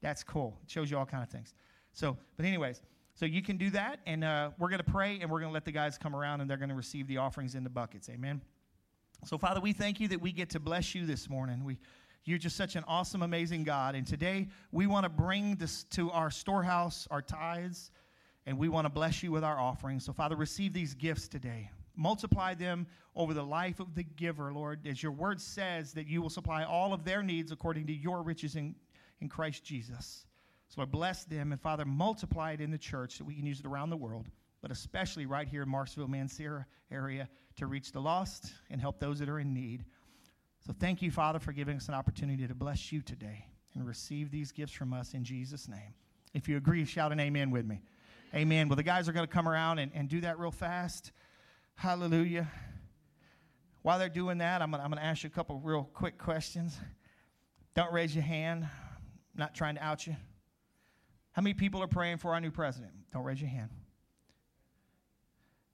That's 0.00 0.22
cool. 0.22 0.58
It 0.62 0.70
shows 0.70 0.90
you 0.90 0.98
all 0.98 1.06
kind 1.06 1.22
of 1.22 1.30
things. 1.30 1.54
So, 1.92 2.16
but 2.36 2.46
anyways. 2.46 2.80
So 3.16 3.26
you 3.26 3.42
can 3.42 3.56
do 3.56 3.70
that, 3.70 4.00
and 4.06 4.24
uh, 4.24 4.50
we're 4.58 4.68
going 4.68 4.82
to 4.82 4.90
pray, 4.90 5.20
and 5.20 5.30
we're 5.30 5.38
going 5.38 5.50
to 5.50 5.54
let 5.54 5.64
the 5.64 5.72
guys 5.72 5.96
come 5.96 6.16
around, 6.16 6.40
and 6.40 6.50
they're 6.50 6.56
going 6.56 6.68
to 6.68 6.74
receive 6.74 7.06
the 7.06 7.18
offerings 7.18 7.54
in 7.54 7.62
the 7.62 7.70
buckets. 7.70 8.08
Amen. 8.08 8.40
So, 9.24 9.38
Father, 9.38 9.60
we 9.60 9.72
thank 9.72 10.00
you 10.00 10.08
that 10.08 10.20
we 10.20 10.32
get 10.32 10.50
to 10.50 10.60
bless 10.60 10.96
you 10.96 11.06
this 11.06 11.30
morning. 11.30 11.64
We, 11.64 11.78
you're 12.24 12.38
just 12.38 12.56
such 12.56 12.76
an 12.76 12.84
awesome, 12.88 13.22
amazing 13.22 13.64
God. 13.64 13.94
And 13.94 14.06
today 14.06 14.48
we 14.72 14.86
want 14.86 15.04
to 15.04 15.10
bring 15.10 15.56
this 15.56 15.84
to 15.90 16.10
our 16.10 16.30
storehouse, 16.30 17.06
our 17.10 17.20
tithes, 17.20 17.90
and 18.46 18.58
we 18.58 18.68
want 18.68 18.86
to 18.86 18.90
bless 18.90 19.22
you 19.22 19.30
with 19.30 19.44
our 19.44 19.58
offerings. 19.58 20.04
So, 20.04 20.12
Father, 20.12 20.36
receive 20.36 20.72
these 20.72 20.94
gifts 20.94 21.28
today. 21.28 21.70
Multiply 21.96 22.54
them 22.54 22.86
over 23.14 23.34
the 23.34 23.44
life 23.44 23.78
of 23.78 23.94
the 23.94 24.02
giver, 24.02 24.52
Lord, 24.52 24.86
as 24.86 25.02
your 25.02 25.12
word 25.12 25.40
says 25.40 25.92
that 25.92 26.06
you 26.06 26.20
will 26.20 26.30
supply 26.30 26.64
all 26.64 26.92
of 26.92 27.04
their 27.04 27.22
needs 27.22 27.52
according 27.52 27.86
to 27.86 27.92
your 27.92 28.22
riches 28.22 28.56
in, 28.56 28.74
in 29.20 29.28
Christ 29.28 29.64
Jesus. 29.64 30.26
So, 30.68 30.80
Lord, 30.80 30.90
bless 30.90 31.24
them 31.24 31.52
and, 31.52 31.60
Father, 31.60 31.84
multiply 31.84 32.52
it 32.52 32.60
in 32.60 32.70
the 32.70 32.78
church 32.78 33.18
so 33.18 33.24
we 33.24 33.34
can 33.34 33.46
use 33.46 33.60
it 33.60 33.66
around 33.66 33.90
the 33.90 33.96
world, 33.96 34.28
but 34.60 34.70
especially 34.70 35.26
right 35.26 35.46
here 35.46 35.62
in 35.62 35.68
Marksville, 35.68 36.08
Mansura 36.08 36.64
area 36.90 37.28
to 37.56 37.66
reach 37.66 37.92
the 37.92 38.00
lost 38.00 38.52
and 38.70 38.80
help 38.80 38.98
those 38.98 39.18
that 39.18 39.28
are 39.28 39.38
in 39.38 39.52
need. 39.54 39.84
So, 40.66 40.72
thank 40.78 41.02
you, 41.02 41.10
Father, 41.10 41.38
for 41.38 41.52
giving 41.52 41.76
us 41.76 41.88
an 41.88 41.94
opportunity 41.94 42.46
to 42.46 42.54
bless 42.54 42.90
you 42.90 43.02
today 43.02 43.44
and 43.74 43.86
receive 43.86 44.30
these 44.30 44.50
gifts 44.50 44.72
from 44.72 44.94
us 44.94 45.12
in 45.12 45.22
Jesus' 45.22 45.68
name. 45.68 45.94
If 46.32 46.48
you 46.48 46.56
agree, 46.56 46.84
shout 46.86 47.12
an 47.12 47.20
amen 47.20 47.50
with 47.50 47.66
me. 47.66 47.82
Amen. 48.34 48.68
Well, 48.68 48.76
the 48.76 48.82
guys 48.82 49.08
are 49.08 49.12
going 49.12 49.26
to 49.26 49.32
come 49.32 49.46
around 49.46 49.78
and, 49.78 49.92
and 49.94 50.08
do 50.08 50.22
that 50.22 50.38
real 50.38 50.50
fast. 50.50 51.12
Hallelujah. 51.74 52.50
While 53.82 53.98
they're 53.98 54.08
doing 54.08 54.38
that, 54.38 54.62
I'm 54.62 54.70
going 54.70 54.82
to 54.92 55.04
ask 55.04 55.22
you 55.22 55.28
a 55.28 55.30
couple 55.30 55.60
real 55.62 55.84
quick 55.92 56.16
questions. 56.16 56.78
Don't 57.74 57.92
raise 57.92 58.14
your 58.14 58.24
hand. 58.24 58.64
I'm 58.64 59.38
not 59.38 59.54
trying 59.54 59.74
to 59.74 59.84
out 59.84 60.06
you. 60.06 60.16
How 61.32 61.42
many 61.42 61.54
people 61.54 61.82
are 61.82 61.88
praying 61.88 62.18
for 62.18 62.32
our 62.32 62.40
new 62.40 62.50
president? 62.50 62.92
Don't 63.12 63.24
raise 63.24 63.40
your 63.40 63.50
hand. 63.50 63.68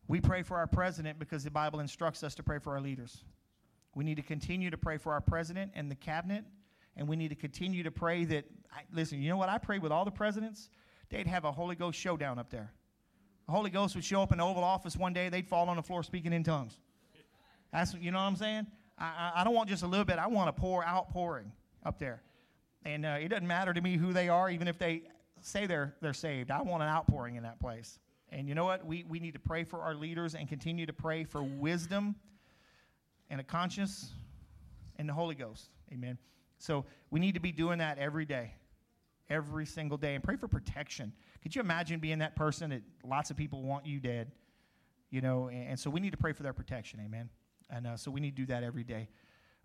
We 0.09 0.21
pray 0.21 0.43
for 0.43 0.57
our 0.57 0.67
president 0.67 1.21
because 1.21 1.45
the 1.45 1.51
Bible 1.51 1.79
instructs 1.79 2.25
us 2.25 2.35
to 2.35 2.43
pray 2.43 2.59
for 2.59 2.75
our 2.75 2.81
leaders. 2.81 3.23
We 3.95 4.05
need 4.05 4.17
to 4.17 4.23
continue 4.23 4.71
to 4.71 4.79
pray 4.79 4.99
for 4.99 5.13
our 5.13 5.21
president 5.21 5.73
and 5.75 5.91
the 5.91 5.95
cabinet, 5.95 6.45
and 6.97 7.09
we 7.09 7.17
need 7.17 7.29
to 7.29 7.35
continue 7.35 7.83
to 7.83 7.91
pray 7.91 8.25
that. 8.27 8.45
I, 8.73 8.83
listen, 8.93 9.21
you 9.21 9.29
know 9.29 9.37
what? 9.37 9.49
I 9.49 9.59
pray 9.59 9.79
with 9.79 9.91
all 9.91 10.05
the 10.05 10.11
presidents, 10.11 10.71
they'd 11.09 11.27
have 11.27 11.45
a 11.45 11.51
Holy 11.51 11.75
Ghost 11.75 11.99
showdown 11.99 12.39
up 12.39 12.51
there. 12.51 12.73
The 13.47 13.53
Holy 13.53 13.71
Ghost 13.71 13.97
would 13.97 14.05
show 14.05 14.23
up 14.23 14.31
in 14.31 14.39
the 14.39 14.45
Oval 14.45 14.63
Office 14.63 14.97
one 14.97 15.13
day, 15.13 15.29
they'd 15.29 15.49
fall 15.49 15.69
on 15.69 15.77
the 15.77 15.83
floor 15.83 16.05
speaking 16.05 16.33
in 16.33 16.45
tongues. 16.45 16.79
That's 17.73 17.95
you 17.95 18.11
know 18.11 18.19
what 18.19 18.25
I'm 18.25 18.37
saying. 18.37 18.67
I, 18.97 19.05
I, 19.05 19.41
I 19.41 19.45
don't 19.45 19.55
want 19.55 19.69
just 19.69 19.83
a 19.83 19.87
little 19.87 20.05
bit. 20.05 20.19
I 20.19 20.29
want 20.29 20.49
a 20.49 20.53
pour 20.53 20.87
outpouring 20.87 21.51
up 21.85 21.99
there, 21.99 22.23
and 22.85 23.05
uh, 23.05 23.17
it 23.21 23.29
doesn't 23.29 23.47
matter 23.47 23.75
to 23.75 23.81
me 23.81 23.97
who 23.97 24.13
they 24.13 24.29
are, 24.29 24.51
even 24.51 24.69
if 24.69 24.79
they 24.79 25.03
say 25.41 25.67
they're, 25.67 25.95
they're 26.01 26.13
saved. 26.13 26.51
I 26.51 26.63
want 26.63 26.83
an 26.83 26.89
outpouring 26.89 27.37
in 27.37 27.43
that 27.43 27.59
place. 27.59 27.99
And 28.31 28.49
you 28.49 28.55
know 28.55 28.65
what? 28.65 28.87
We, 28.87 29.05
we 29.09 29.19
need 29.19 29.33
to 29.33 29.41
pray 29.41 29.65
for 29.65 29.81
our 29.81 29.95
leaders 29.95 30.35
and 30.35 30.49
continue 30.49 30.87
to 30.87 30.93
pray 30.93 31.25
for 31.25 31.43
wisdom 31.43 32.15
and 33.31 33.41
a 33.41 33.45
conscience 33.45 34.11
and 34.97 35.09
the 35.09 35.13
Holy 35.13 35.35
Ghost. 35.35 35.71
Amen. 35.93 36.19
So 36.59 36.85
we 37.11 37.21
need 37.21 37.35
to 37.35 37.41
be 37.41 37.53
doing 37.53 37.79
that 37.79 37.99
every 37.99 38.27
day, 38.27 38.53
every 39.31 39.65
single 39.65 39.97
day, 39.97 40.15
and 40.15 40.23
pray 40.23 40.37
for 40.37 40.47
protection. 40.47 41.13
Could 41.43 41.55
you 41.55 41.63
imagine 41.63 42.01
being 42.01 42.19
that 42.19 42.37
person 42.37 42.71
that 42.71 42.83
lots 43.03 43.31
of 43.31 43.37
people 43.37 43.63
want 43.63 43.87
you 43.87 43.99
dead? 43.99 44.33
You 45.11 45.23
know, 45.23 45.49
and, 45.49 45.71
and 45.71 45.81
so 45.81 45.89
we 45.89 46.01
need 46.01 46.11
to 46.11 46.19
pray 46.19 46.33
for 46.33 46.43
their 46.43 46.53
protection, 46.53 47.01
amen. 47.05 47.31
And 47.71 47.87
uh, 47.87 47.97
so 47.97 48.11
we 48.11 48.21
need 48.21 48.37
to 48.37 48.43
do 48.43 48.47
that 48.47 48.63
every 48.63 48.85
day. 48.85 49.09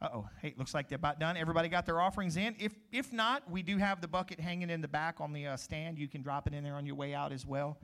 Uh 0.01 0.10
oh. 0.13 0.29
Hey, 0.41 0.53
looks 0.57 0.74
like 0.74 0.89
they're 0.89 0.98
about 0.98 1.19
done. 1.19 1.38
Everybody 1.38 1.69
got 1.69 1.86
their 1.86 2.01
offerings 2.01 2.36
in. 2.36 2.55
If 2.60 2.74
if 2.91 3.13
not, 3.13 3.50
we 3.50 3.63
do 3.63 3.77
have 3.77 4.01
the 4.01 4.07
bucket 4.07 4.39
hanging 4.39 4.69
in 4.69 4.81
the 4.81 4.88
back 4.88 5.22
on 5.22 5.31
the 5.31 5.48
uh, 5.48 5.57
stand. 5.57 5.98
You 5.98 6.07
can 6.07 6.22
drop 6.22 6.48
it 6.48 6.53
in 6.53 6.63
there 6.63 6.75
on 6.75 6.86
your 6.86 6.95
way 6.95 7.13
out 7.13 7.31
as 7.31 7.45
well, 7.45 7.77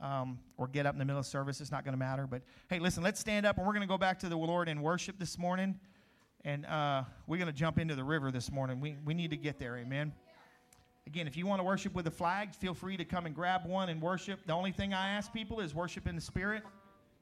um, 0.00 0.38
or 0.56 0.68
get 0.68 0.86
up 0.86 0.94
in 0.94 0.98
the 0.98 1.04
middle 1.04 1.20
of 1.20 1.26
service. 1.26 1.60
It's 1.60 1.70
not 1.70 1.84
going 1.84 1.92
to 1.92 1.98
matter. 1.98 2.26
But 2.26 2.42
hey, 2.68 2.78
listen, 2.78 3.02
let's 3.02 3.20
stand 3.20 3.46
up 3.46 3.58
and 3.58 3.66
we're 3.66 3.72
going 3.72 3.86
to 3.86 3.88
go 3.88 3.98
back 3.98 4.18
to 4.20 4.28
the 4.28 4.36
Lord 4.36 4.68
in 4.68 4.82
worship 4.82 5.18
this 5.18 5.38
morning, 5.38 5.78
and 6.44 6.66
uh, 6.66 7.04
we're 7.26 7.38
going 7.38 7.46
to 7.46 7.52
jump 7.52 7.78
into 7.78 7.94
the 7.94 8.04
river 8.04 8.30
this 8.30 8.50
morning. 8.50 8.80
We 8.80 8.96
we 9.04 9.14
need 9.14 9.30
to 9.30 9.36
get 9.36 9.58
there. 9.58 9.76
Amen. 9.76 10.12
Again, 11.06 11.28
if 11.28 11.36
you 11.36 11.46
want 11.46 11.60
to 11.60 11.64
worship 11.64 11.94
with 11.94 12.06
a 12.08 12.10
flag, 12.10 12.54
feel 12.54 12.74
free 12.74 12.96
to 12.96 13.04
come 13.04 13.26
and 13.26 13.34
grab 13.34 13.64
one 13.64 13.88
and 13.88 14.02
worship. 14.02 14.40
The 14.46 14.52
only 14.52 14.72
thing 14.72 14.92
I 14.92 15.10
ask 15.10 15.32
people 15.32 15.60
is 15.60 15.74
worship 15.74 16.08
in 16.08 16.16
the 16.16 16.20
spirit. 16.20 16.64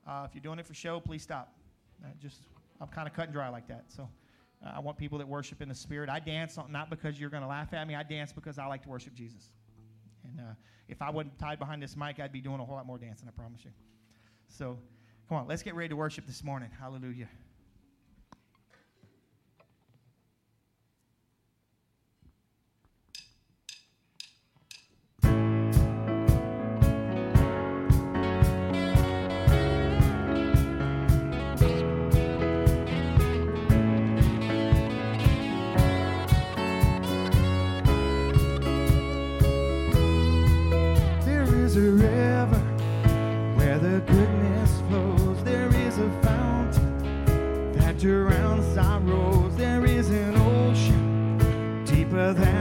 Uh, 0.07 0.27
if 0.27 0.35
you're 0.35 0.43
doing 0.43 0.59
it 0.59 0.67
for 0.67 0.75
show, 0.75 1.01
please 1.01 1.23
stop. 1.23 1.55
Uh, 2.03 2.09
just 2.21 2.43
I'm 2.81 2.89
kind 2.89 3.07
of 3.07 3.15
cut 3.15 3.25
and 3.25 3.33
dry 3.33 3.49
like 3.49 3.69
that. 3.69 3.85
So. 3.89 4.09
Uh, 4.65 4.73
I 4.77 4.81
want 4.81 4.97
people 4.97 5.19
that 5.19 5.29
worship 5.29 5.61
in 5.61 5.69
the 5.69 5.75
Spirit. 5.75 6.09
I 6.09 6.21
dance 6.21 6.59
not 6.71 6.89
because 6.89 7.21
you're 7.21 7.29
going 7.29 7.43
to 7.43 7.49
laugh 7.49 7.75
at 7.75 7.87
me. 7.87 7.95
I 7.95 8.03
dance 8.03 8.33
because 8.33 8.59
I 8.59 8.65
like 8.67 8.83
to 8.85 8.89
worship 8.89 9.13
Jesus. 9.13 9.51
And 10.25 10.41
uh, 10.41 10.55
if 10.89 11.01
I 11.03 11.11
wasn't 11.11 11.39
tied 11.39 11.59
behind 11.59 11.83
this 11.83 11.97
mic, 11.97 12.21
I'd 12.21 12.33
be 12.33 12.41
doing 12.41 12.61
a 12.61 12.65
whole 12.65 12.77
lot 12.77 12.87
more 12.87 12.99
dancing, 12.99 13.29
I 13.29 13.31
promise 13.31 13.65
you. 13.65 13.71
So, 14.49 14.79
come 15.29 15.39
on, 15.39 15.49
let's 15.49 15.63
get 15.63 15.75
ready 15.75 15.89
to 15.89 15.97
worship 15.97 16.27
this 16.27 16.45
morning. 16.45 16.71
Hallelujah. 16.79 17.29
Flow 52.15 52.55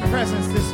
your 0.00 0.08
presence 0.08 0.46
this 0.48 0.65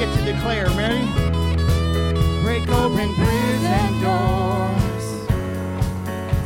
get 0.00 0.18
to 0.18 0.24
declare. 0.24 0.66
Ready? 0.70 1.06
Break 2.42 2.66
open 2.70 3.14
prison 3.14 4.00
doors, 4.00 5.04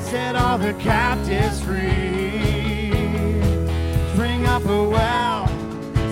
set 0.00 0.34
all 0.34 0.58
the 0.58 0.75
captives 0.75 1.62
free. 1.62 2.90
Spring 4.12 4.44
up 4.46 4.64
a 4.64 4.82
well, 4.82 5.46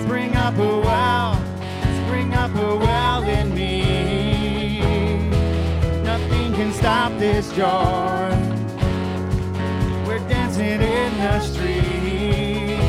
spring 0.05 0.33
up 0.37 0.57
a 0.57 0.79
well, 0.79 1.35
spring 2.05 2.33
up 2.33 2.55
a 2.55 2.77
well 2.77 3.23
in 3.23 3.53
me. 3.53 4.79
Nothing 6.01 6.53
can 6.53 6.71
stop 6.71 7.11
this 7.19 7.51
joy. 7.51 8.31
We're 10.07 10.25
dancing 10.29 10.81
in 10.81 11.17
the 11.17 11.39
streets. 11.41 12.79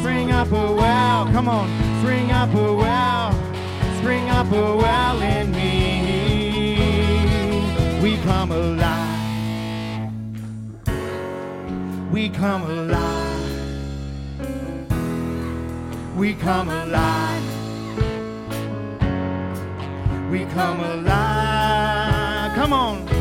Spring 0.00 0.32
up 0.32 0.50
a 0.50 0.72
well, 0.72 1.26
come 1.26 1.48
on 1.50 1.83
spring 2.04 2.30
up 2.32 2.52
a 2.54 2.74
well, 2.74 3.32
spring 3.98 4.28
up 4.28 4.52
a 4.52 4.76
well 4.76 5.22
in 5.22 5.50
me. 5.52 6.76
We 8.02 8.18
come 8.18 8.52
alive. 8.52 10.12
We 12.12 12.28
come 12.28 12.62
alive. 12.64 13.40
We 16.14 16.34
come 16.34 16.68
alive. 16.68 17.42
We 20.30 20.44
come 20.44 20.80
alive. 20.80 22.54
Come 22.54 22.74
on. 22.74 23.13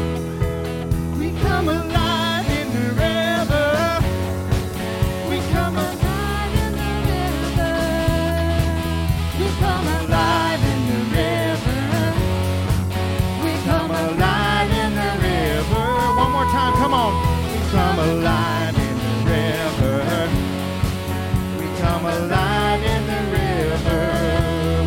Alive 18.03 18.75
in 18.75 18.95
the 19.05 19.15
river. 19.31 20.29
We 21.59 21.65
come 21.79 22.05
alive 22.05 22.83
in 22.83 23.07
the 23.07 23.21
river. 23.31 24.03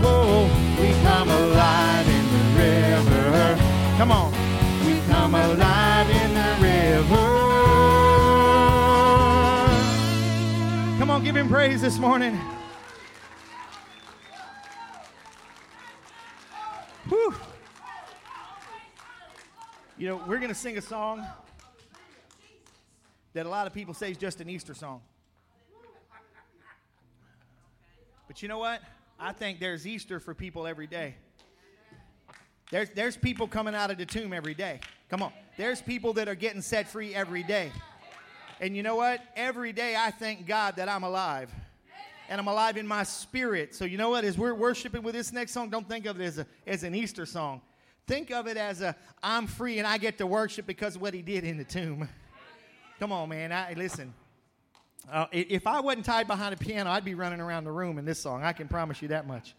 Whoa, 0.03 0.45
we 0.81 0.89
come 1.03 1.29
alive 1.31 2.09
in 2.09 2.25
the 2.37 2.45
river. 2.61 3.57
Come 3.97 4.13
on. 4.13 4.33
We 4.85 5.01
come 5.09 5.35
alive 5.35 6.11
in 6.11 6.35
the 6.35 6.57
river. 6.61 7.27
Come 10.99 11.11
on, 11.11 11.25
give 11.25 11.37
him 11.37 11.49
praise 11.49 11.81
this 11.81 11.99
morning. 11.99 12.39
Whew. 17.09 17.35
You 19.97 20.09
know, 20.09 20.17
we're 20.27 20.39
going 20.39 20.49
to 20.49 20.55
sing 20.55 20.77
a 20.77 20.83
song 20.83 21.27
that 23.37 23.45
a 23.45 23.51
lot 23.51 23.67
of 23.67 23.75
people 23.75 23.93
say 23.93 24.11
is 24.11 24.17
just 24.17 24.41
an 24.41 24.49
Easter 24.49 24.73
song. 24.73 25.03
But 28.27 28.41
you 28.41 28.49
know 28.49 28.57
what? 28.57 28.81
I 29.21 29.33
think 29.33 29.61
there's 29.61 29.87
Easter 29.87 30.21
for 30.21 30.35
people 30.35 30.67
every 30.67 30.87
day. 30.87 31.17
There's, 32.71 32.89
there's 32.95 33.15
people 33.15 33.47
coming 33.47 33.75
out 33.75 33.91
of 33.91 33.99
the 33.99 34.07
tomb 34.07 34.33
every 34.33 34.55
day. 34.55 34.81
Come 35.11 35.23
on. 35.23 35.33
There's 35.59 35.83
people 35.83 36.15
that 36.15 36.29
are 36.29 36.35
getting 36.35 36.63
set 36.63 36.89
free 36.89 37.15
every 37.15 37.43
day. 37.43 37.73
And 38.59 38.75
you 38.75 38.83
know 38.83 38.97
what? 38.97 39.21
Every 39.37 39.75
day 39.75 39.95
I 39.97 40.13
thank 40.13 40.47
God 40.47 40.77
that 40.77 40.89
I'm 40.89 41.05
alive. 41.05 41.53
And 42.31 42.41
I'm 42.41 42.49
alive 42.49 42.79
in 42.79 42.87
my 42.87 43.03
spirit. 43.03 43.75
So 43.75 43.85
you 43.85 43.99
know 43.99 44.09
what? 44.09 44.25
As 44.25 44.39
we're 44.39 44.55
worshiping 44.55 45.03
with 45.03 45.15
this 45.15 45.31
next 45.31 45.53
song, 45.53 45.69
don't 45.69 45.87
think 45.87 46.07
of 46.07 46.19
it 46.19 46.25
as, 46.25 46.39
a, 46.39 46.47
as 46.67 46.85
an 46.85 46.95
Easter 46.95 47.27
song. 47.27 47.61
Think 48.07 48.31
of 48.31 48.47
it 48.47 48.57
as 48.57 48.81
a 48.81 48.97
I'm 49.23 49.47
free 49.47 49.79
and 49.79 49.87
I 49.87 49.99
get 49.99 50.17
to 50.19 50.27
worship 50.27 50.67
because 50.67 50.97
of 50.97 51.03
what 51.03 51.13
he 51.13 51.21
did 51.21 51.45
in 51.45 51.59
the 51.59 51.65
tomb. 51.65 52.09
Come 52.99 53.13
on, 53.13 53.29
man. 53.29 53.53
I, 53.53 53.75
listen. 53.75 54.15
Uh, 55.11 55.27
if 55.31 55.67
I 55.67 55.81
wasn't 55.81 56.05
tied 56.05 56.27
behind 56.27 56.55
a 56.55 56.57
piano, 56.57 56.91
I'd 56.91 57.05
be 57.05 57.15
running 57.15 57.41
around 57.41 57.65
the 57.65 57.73
room 57.73 57.99
in 57.99 58.05
this 58.05 58.19
song. 58.19 58.43
I 58.43 58.53
can 58.53 58.67
promise 58.69 59.01
you 59.03 59.09
that 59.09 59.27
much. 59.27 59.55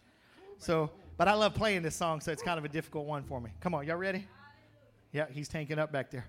So, 0.58 0.90
but 1.16 1.28
I 1.28 1.34
love 1.34 1.54
playing 1.54 1.82
this 1.82 1.96
song, 1.96 2.20
so 2.20 2.32
it's 2.32 2.42
kind 2.42 2.58
of 2.58 2.64
a 2.64 2.68
difficult 2.68 3.06
one 3.06 3.22
for 3.22 3.40
me. 3.40 3.50
Come 3.60 3.74
on, 3.74 3.86
y'all 3.86 3.96
ready? 3.96 4.26
Yeah, 5.12 5.26
he's 5.30 5.48
tanking 5.48 5.78
up 5.78 5.90
back 5.90 6.10
there. 6.10 6.26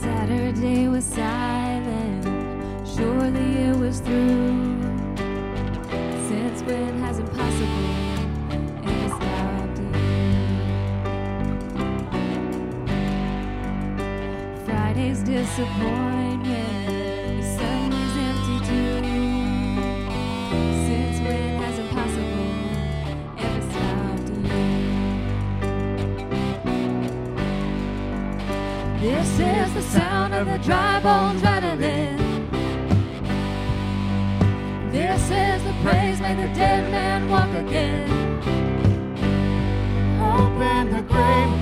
Saturday 0.00 0.88
was 0.88 1.04
silent, 1.04 1.31
This 15.54 15.68
is 29.40 29.74
the 29.74 29.82
sound 29.82 30.32
of 30.32 30.46
the 30.46 30.58
dry 30.58 31.00
bones 31.00 31.42
rattling. 31.42 32.16
This 34.90 35.22
is 35.24 35.64
the 35.64 35.74
praise, 35.82 36.18
make 36.20 36.38
the 36.38 36.48
dead 36.54 36.90
man 36.90 37.28
walk 37.28 37.50
again. 37.50 38.08
Open 40.18 40.92
the 40.94 41.02
grave, 41.02 41.61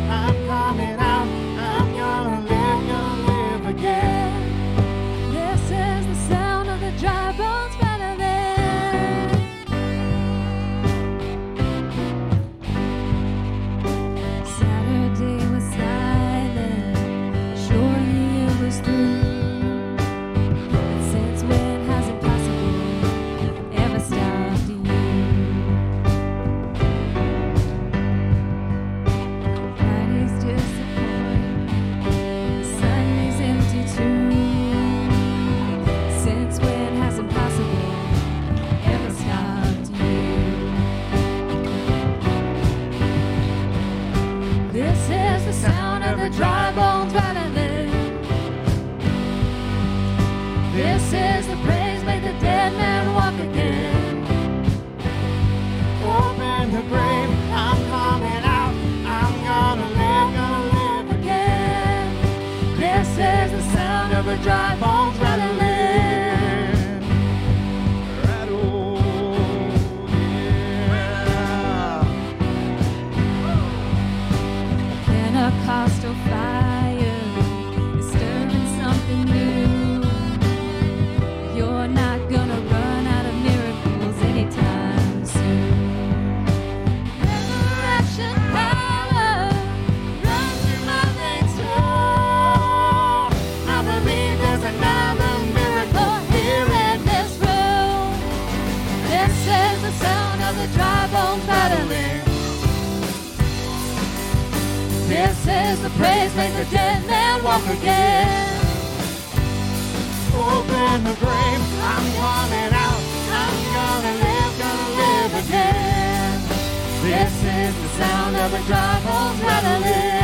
This 117.02 117.32
is 117.44 117.74
the 117.82 117.88
sound 117.96 118.36
of 118.36 118.50
the 118.52 118.58
dry 118.66 119.00
bones 119.04 119.42
rattling. 119.42 120.19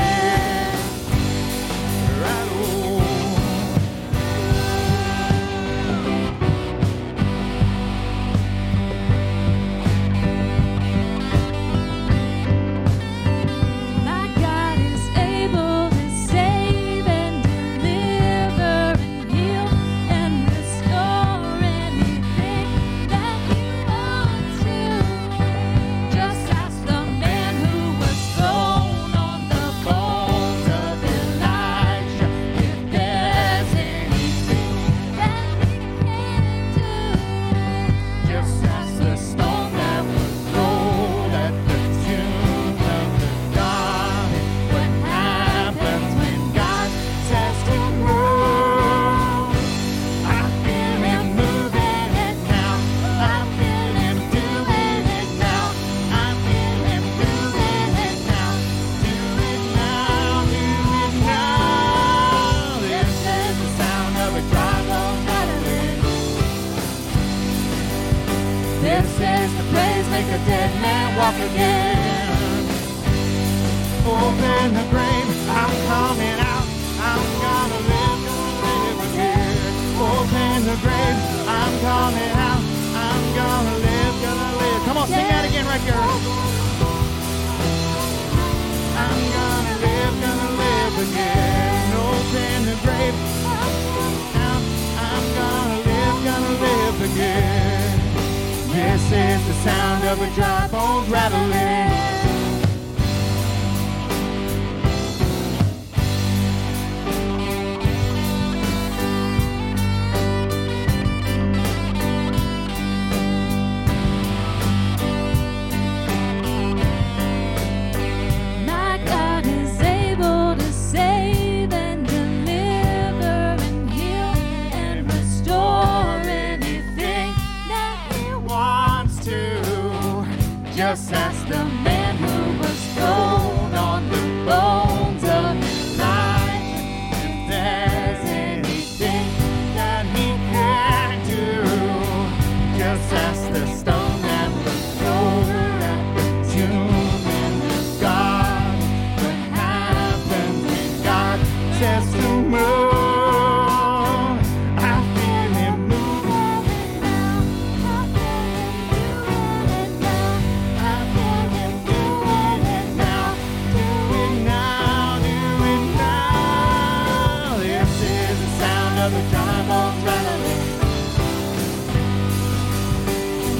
The 169.10 169.22
sound 169.30 169.70
of 169.70 169.94
the 169.94 170.00
dry. 170.02 170.16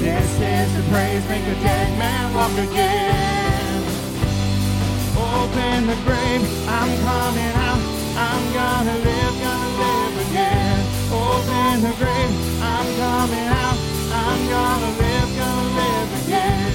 This 0.03 0.29
is 0.39 0.67
the 0.75 0.83
praise, 0.91 1.23
make 1.29 1.47
a 1.47 1.55
dead 1.63 1.89
man 1.97 2.33
walk 2.35 2.51
again. 2.51 3.81
Open 5.15 5.87
the 5.87 5.97
grave, 6.03 6.43
I'm 6.67 6.91
coming 7.07 7.53
out. 7.67 7.81
I'm 8.27 8.43
gonna 8.59 8.95
live, 9.07 9.35
gonna 9.45 9.71
live 9.83 10.15
again. 10.27 10.79
Open 11.11 11.73
the 11.85 11.93
grave, 12.01 12.31
I'm 12.61 12.87
coming 13.03 13.47
out. 13.63 13.77
I'm 14.11 14.39
gonna 14.53 14.91
live, 15.01 15.29
gonna 15.41 15.79
live 15.79 16.09
again. 16.23 16.71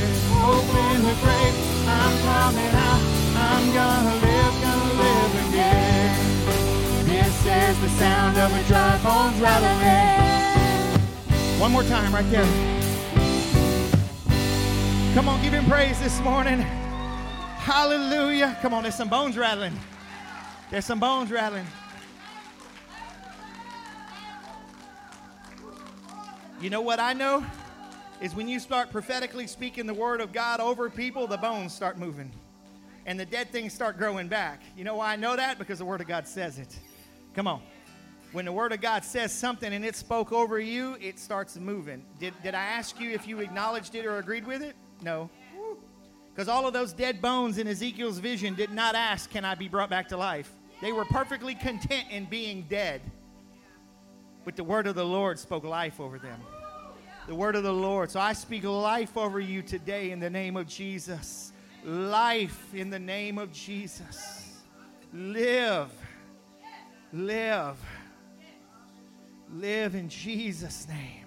Open 0.48 0.94
the 1.08 1.16
grave, 1.20 1.54
I'm 1.98 2.14
coming 2.28 2.74
out. 2.88 3.00
I'm 3.36 3.64
gonna 3.78 4.14
live, 4.26 4.41
is 7.52 7.80
the 7.80 7.88
sound 7.90 8.36
of 8.38 8.52
a 8.52 8.62
dry 8.68 8.98
bones 9.02 9.40
rattling. 9.40 11.00
One 11.60 11.72
more 11.72 11.84
time, 11.84 12.12
right 12.14 12.28
there. 12.30 12.44
Come 15.14 15.28
on, 15.28 15.42
give 15.42 15.52
him 15.52 15.66
praise 15.66 16.00
this 16.00 16.18
morning. 16.20 16.60
Hallelujah. 16.60 18.56
Come 18.62 18.74
on, 18.74 18.82
there's 18.82 18.94
some 18.94 19.08
bones 19.08 19.36
rattling. 19.36 19.78
There's 20.70 20.86
some 20.86 20.98
bones 20.98 21.30
rattling. 21.30 21.66
You 26.60 26.70
know 26.70 26.80
what 26.80 26.98
I 26.98 27.12
know? 27.12 27.44
Is 28.20 28.34
when 28.34 28.48
you 28.48 28.58
start 28.58 28.90
prophetically 28.90 29.46
speaking 29.46 29.86
the 29.86 29.94
word 29.94 30.20
of 30.20 30.32
God 30.32 30.60
over 30.60 30.88
people, 30.88 31.26
the 31.26 31.36
bones 31.36 31.74
start 31.74 31.98
moving. 31.98 32.30
And 33.04 33.18
the 33.18 33.26
dead 33.26 33.50
things 33.50 33.72
start 33.72 33.98
growing 33.98 34.28
back. 34.28 34.62
You 34.76 34.84
know 34.84 34.96
why 34.96 35.12
I 35.12 35.16
know 35.16 35.36
that? 35.36 35.58
Because 35.58 35.78
the 35.78 35.84
word 35.84 36.00
of 36.00 36.06
God 36.06 36.26
says 36.26 36.58
it. 36.58 36.78
Come 37.34 37.46
on. 37.46 37.62
When 38.32 38.46
the 38.46 38.52
word 38.52 38.72
of 38.72 38.80
God 38.80 39.04
says 39.04 39.30
something 39.32 39.72
and 39.72 39.84
it 39.84 39.94
spoke 39.94 40.32
over 40.32 40.58
you, 40.58 40.96
it 41.00 41.18
starts 41.18 41.58
moving. 41.58 42.02
Did, 42.18 42.34
did 42.42 42.54
I 42.54 42.62
ask 42.62 42.98
you 42.98 43.10
if 43.10 43.28
you 43.28 43.40
acknowledged 43.40 43.94
it 43.94 44.06
or 44.06 44.18
agreed 44.18 44.46
with 44.46 44.62
it? 44.62 44.74
No. 45.02 45.28
Because 46.34 46.48
all 46.48 46.66
of 46.66 46.72
those 46.72 46.94
dead 46.94 47.20
bones 47.20 47.58
in 47.58 47.68
Ezekiel's 47.68 48.18
vision 48.18 48.54
did 48.54 48.70
not 48.70 48.94
ask, 48.94 49.30
Can 49.30 49.44
I 49.44 49.54
be 49.54 49.68
brought 49.68 49.90
back 49.90 50.08
to 50.08 50.16
life? 50.16 50.50
They 50.80 50.92
were 50.92 51.04
perfectly 51.04 51.54
content 51.54 52.06
in 52.10 52.24
being 52.24 52.66
dead. 52.68 53.02
But 54.44 54.56
the 54.56 54.64
word 54.64 54.86
of 54.86 54.94
the 54.94 55.04
Lord 55.04 55.38
spoke 55.38 55.64
life 55.64 56.00
over 56.00 56.18
them. 56.18 56.40
The 57.28 57.34
word 57.34 57.54
of 57.54 57.62
the 57.62 57.72
Lord. 57.72 58.10
So 58.10 58.18
I 58.18 58.32
speak 58.32 58.64
life 58.64 59.16
over 59.16 59.38
you 59.38 59.62
today 59.62 60.10
in 60.10 60.18
the 60.18 60.30
name 60.30 60.56
of 60.56 60.66
Jesus. 60.66 61.52
Life 61.84 62.74
in 62.74 62.90
the 62.90 62.98
name 62.98 63.38
of 63.38 63.52
Jesus. 63.52 64.62
Live. 65.12 65.90
Live. 67.12 67.76
Live 69.54 69.94
in 69.94 70.08
Jesus' 70.08 70.88
name. 70.88 71.21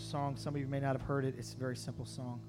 song. 0.00 0.36
Some 0.36 0.54
of 0.54 0.60
you 0.60 0.66
may 0.66 0.80
not 0.80 0.96
have 0.96 1.02
heard 1.02 1.24
it. 1.24 1.34
It's 1.38 1.54
a 1.54 1.56
very 1.56 1.76
simple 1.76 2.04
song. 2.04 2.40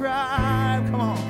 subscribe. 0.00 0.90
Come 0.90 1.00
on. 1.00 1.29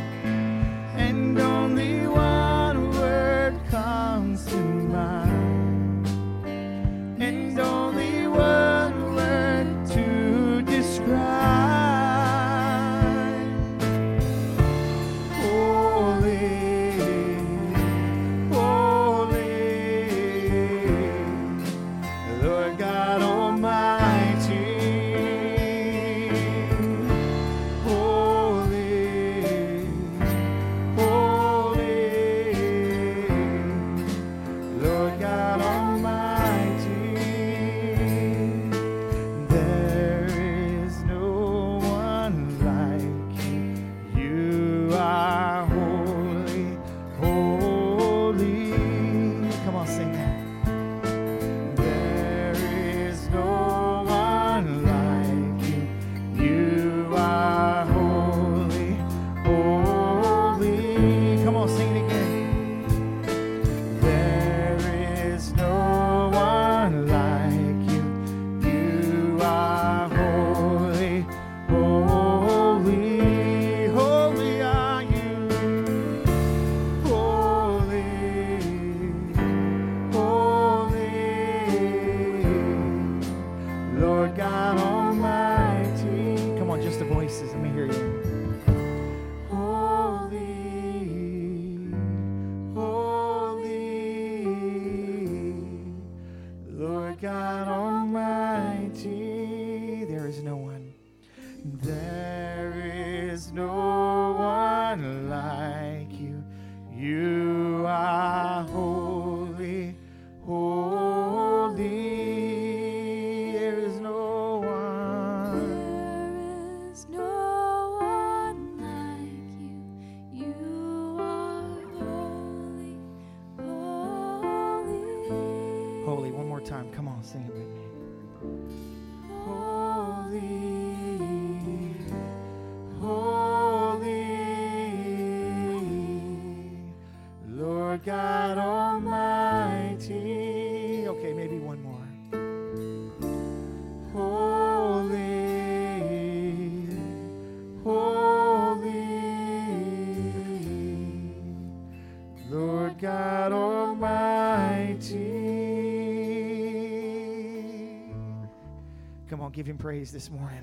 Praise 159.80 160.12
this 160.12 160.30
morning. 160.30 160.62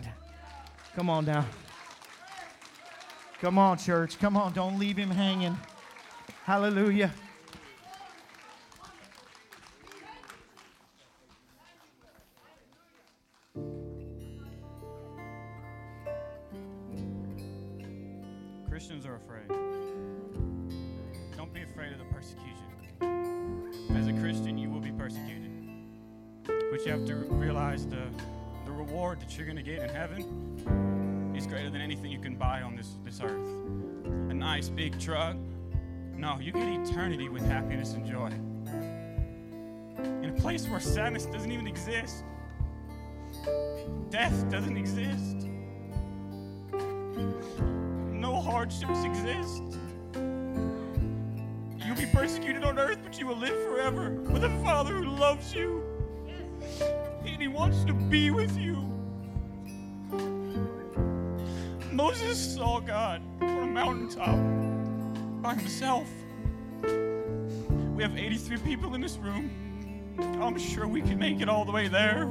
Come 0.96 1.10
on 1.10 1.26
now. 1.26 1.44
Come 3.42 3.58
on, 3.58 3.80
church. 3.80 4.20
Come 4.20 4.38
on, 4.38 4.54
don't 4.54 4.78
leave 4.78 4.96
him 4.96 5.10
hanging. 5.10 5.58
Hallelujah. 6.44 7.12
Christians 18.70 19.08
are 19.08 19.16
afraid. 19.16 19.48
Don't 21.36 21.52
be 21.52 21.64
afraid 21.64 21.92
of 21.92 21.98
the 21.98 22.06
persecution. 22.14 22.54
As 23.96 24.08
a 24.08 24.14
Christian, 24.14 24.60
you 24.60 24.70
will 24.70 24.80
be 24.80 24.92
persecuted. 24.92 25.50
But 26.46 26.86
you 26.86 26.92
have 26.92 27.06
to 27.08 27.16
realize 27.16 27.88
the 27.88 28.08
reward 28.78 29.20
that 29.20 29.38
you're 29.38 29.46
going 29.46 29.58
to 29.58 29.64
get 29.64 29.82
in 29.82 29.90
heaven 29.90 31.34
is 31.36 31.46
greater 31.48 31.70
than 31.70 31.82
anything 31.82 32.12
you 32.12 32.20
can 32.20 32.36
buy 32.36 32.62
on 32.62 32.76
this, 32.76 32.98
this 33.04 33.20
earth. 33.22 33.48
A 34.30 34.34
nice 34.34 34.70
big 34.70 35.00
truck. 35.00 35.36
No, 36.16 36.40
you 36.40 36.52
get 36.52 36.68
eternity 36.68 37.30
with 37.30 37.46
happiness 37.46 37.94
and 37.94 38.06
joy. 38.06 38.32
In 40.24 40.30
a 40.30 40.42
place 40.42 40.68
where 40.68 40.80
sadness 40.80 41.26
doesn't 41.26 41.52
even 41.52 41.68
exist, 41.68 42.24
death 44.10 44.50
doesn't 44.50 44.78
exist 44.78 45.48
no 48.28 48.42
hardships 48.42 49.06
exist. 49.06 49.64
You'll 51.86 51.96
be 51.96 52.08
persecuted 52.12 52.66
on 52.66 52.78
earth, 52.78 53.00
but 53.02 53.18
you 53.18 53.26
will 53.26 53.38
live 53.38 53.56
forever 53.64 54.10
with 54.10 54.44
a 54.44 54.50
Father 54.62 54.96
who 54.96 55.12
loves 55.12 55.56
you. 55.56 55.87
He 57.48 57.54
wants 57.54 57.86
to 57.86 57.94
be 57.94 58.30
with 58.30 58.58
you. 58.58 58.76
Moses 61.94 62.56
saw 62.56 62.82
God 62.82 63.22
on 63.40 63.64
a 63.64 63.68
mountaintop 63.68 64.36
by 65.42 65.54
himself. 65.54 66.10
We 67.96 68.04
have 68.04 68.18
83 68.18 68.58
people 68.58 68.96
in 68.96 69.02
this 69.02 69.16
room. 69.16 69.50
I'm 70.20 70.60
sure 70.60 70.90
we 70.90 71.02
can 71.02 71.18
make 71.18 71.40
it 71.40 71.48
all 71.48 71.64
the 71.64 71.72
way 71.72 71.88
there. 71.88 72.26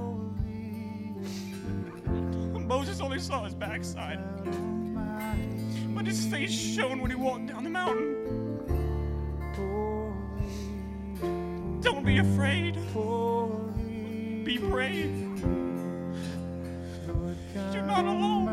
Moses 2.67 3.01
only 3.01 3.19
saw 3.19 3.45
his 3.45 3.55
backside 3.55 4.23
but 5.95 6.05
his 6.05 6.27
face 6.27 6.53
shone 6.53 7.01
when 7.01 7.11
he 7.11 7.17
walked 7.17 7.47
down 7.47 7.65
the 7.65 7.71
mountain. 7.71 8.13
Don't 11.81 12.05
be 12.05 12.19
afraid. 12.19 12.77
Be 14.57 14.63
brave. 14.69 15.43
You're 17.75 17.83
not 17.83 18.07
alone. 18.07 18.47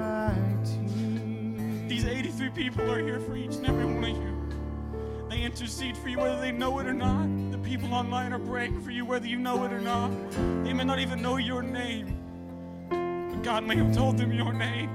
These 1.88 2.06
83 2.06 2.49
people 2.49 2.91
are 2.91 3.01
here 3.01 3.22
for 3.22 3.38
each 3.38 3.56
and 3.56 3.66
every 3.66 3.86
one 3.86 4.04
of 4.04 4.10
you. 4.10 5.30
They 5.30 5.43
intercede 5.43 5.95
for 5.95 6.10
you 6.10 6.18
whether 6.18 6.41
they 6.41 6.51
know 6.51 6.80
it 6.80 6.88
or 6.88 6.93
not. 6.93 7.30
The 7.51 7.58
people 7.60 7.93
online 7.93 8.34
are 8.34 8.39
praying 8.39 8.82
for 8.82 8.91
you 8.91 9.06
whether 9.06 9.28
you 9.28 9.39
know 9.39 9.64
it 9.64 9.72
or 9.72 9.80
not. 9.80 10.12
They 10.66 10.74
may 10.74 10.84
not 10.84 10.99
even 10.99 11.22
know 11.22 11.38
your 11.38 11.62
name, 11.62 12.18
but 12.89 13.41
God 13.41 13.64
may 13.64 13.78
have 13.78 13.95
told 13.95 14.18
them 14.18 14.34
your 14.34 14.51
name. 14.51 14.89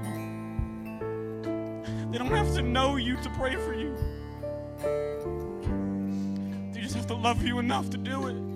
They 2.11 2.19
don't 2.19 2.27
have 2.27 2.53
to 2.53 2.61
know 2.61 2.97
you 2.97 3.15
to 3.15 3.29
pray 3.31 3.55
for 3.55 3.73
you. 3.73 3.95
They 6.71 6.81
just 6.81 6.93
have 6.93 7.07
to 7.07 7.15
love 7.15 7.43
you 7.43 7.57
enough 7.57 7.89
to 7.89 7.97
do 7.97 8.27
it. 8.27 8.48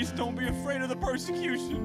Please 0.00 0.12
don't 0.12 0.34
be 0.34 0.48
afraid 0.48 0.80
of 0.80 0.88
the 0.88 0.96
persecution. 0.96 1.84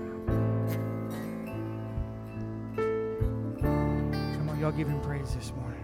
Come 4.38 4.48
on, 4.48 4.58
y'all 4.58 4.72
give 4.72 4.88
him 4.88 5.02
praise 5.02 5.36
this 5.36 5.52
morning. 5.52 5.84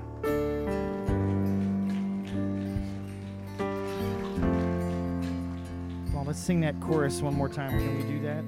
Come 6.05 6.15
on, 6.15 6.25
let's 6.25 6.39
sing 6.39 6.61
that 6.61 6.79
chorus 6.79 7.21
one 7.21 7.35
more 7.35 7.49
time. 7.49 7.71
Can 7.71 7.97
we 7.97 8.03
do 8.03 8.21
that? 8.21 8.45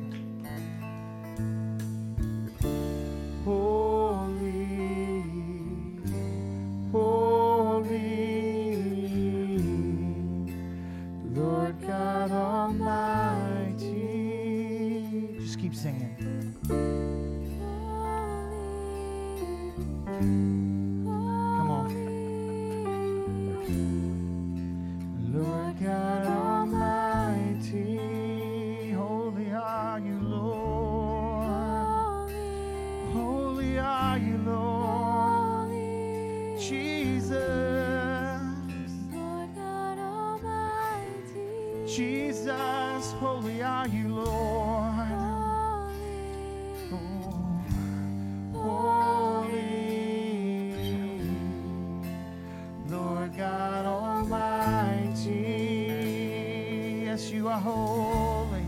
You 57.43 57.49
are 57.49 57.59
holy. 57.59 58.63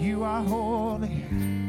You 0.00 0.22
are 0.22 0.42
holy. 0.42 1.08
Holy, 1.08 1.67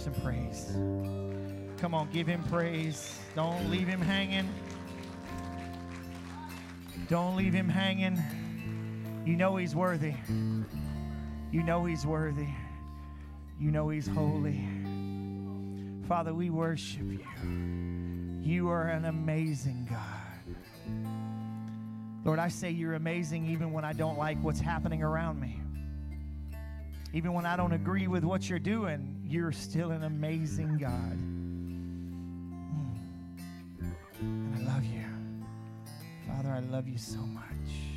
some 0.00 0.14
praise. 0.14 0.72
Come 1.78 1.94
on, 1.94 2.08
give 2.10 2.26
him 2.26 2.42
praise. 2.44 3.18
Don't 3.36 3.70
leave 3.70 3.86
him 3.86 4.00
hanging. 4.00 4.48
Don't 7.08 7.36
leave 7.36 7.52
him 7.52 7.68
hanging. 7.68 8.18
You 9.26 9.36
know 9.36 9.56
he's 9.56 9.74
worthy. 9.74 10.14
You 11.52 11.62
know 11.62 11.84
he's 11.84 12.06
worthy. 12.06 12.48
You 13.60 13.70
know 13.70 13.90
he's 13.90 14.06
holy. 14.06 14.66
Father, 16.08 16.32
we 16.32 16.48
worship 16.48 17.02
you. 17.02 17.20
You 18.42 18.70
are 18.70 18.86
an 18.88 19.04
amazing 19.04 19.86
God. 19.90 20.56
Lord, 22.24 22.38
I 22.38 22.48
say 22.48 22.70
you're 22.70 22.94
amazing 22.94 23.50
even 23.50 23.72
when 23.72 23.84
I 23.84 23.92
don't 23.92 24.16
like 24.16 24.42
what's 24.42 24.60
happening 24.60 25.02
around 25.02 25.38
me. 25.40 25.60
Even 27.12 27.34
when 27.34 27.44
I 27.44 27.56
don't 27.56 27.72
agree 27.72 28.06
with 28.06 28.24
what 28.24 28.48
you're 28.48 28.58
doing, 28.58 29.09
you're 29.30 29.52
still 29.52 29.92
an 29.92 30.02
amazing 30.02 30.76
God. 30.76 31.16
Mm. 32.58 32.98
And 34.20 34.56
I 34.56 34.74
love 34.74 34.84
you. 34.84 35.04
Father, 36.26 36.48
I 36.50 36.58
love 36.60 36.88
you 36.88 36.98
so 36.98 37.20
much. 37.20 37.89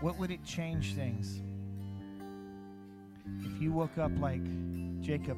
What 0.00 0.18
would 0.18 0.30
it 0.30 0.44
change 0.44 0.94
things? 0.94 1.42
If 3.44 3.60
you 3.60 3.72
woke 3.72 3.98
up 3.98 4.12
like 4.18 4.42
Jacob 5.02 5.36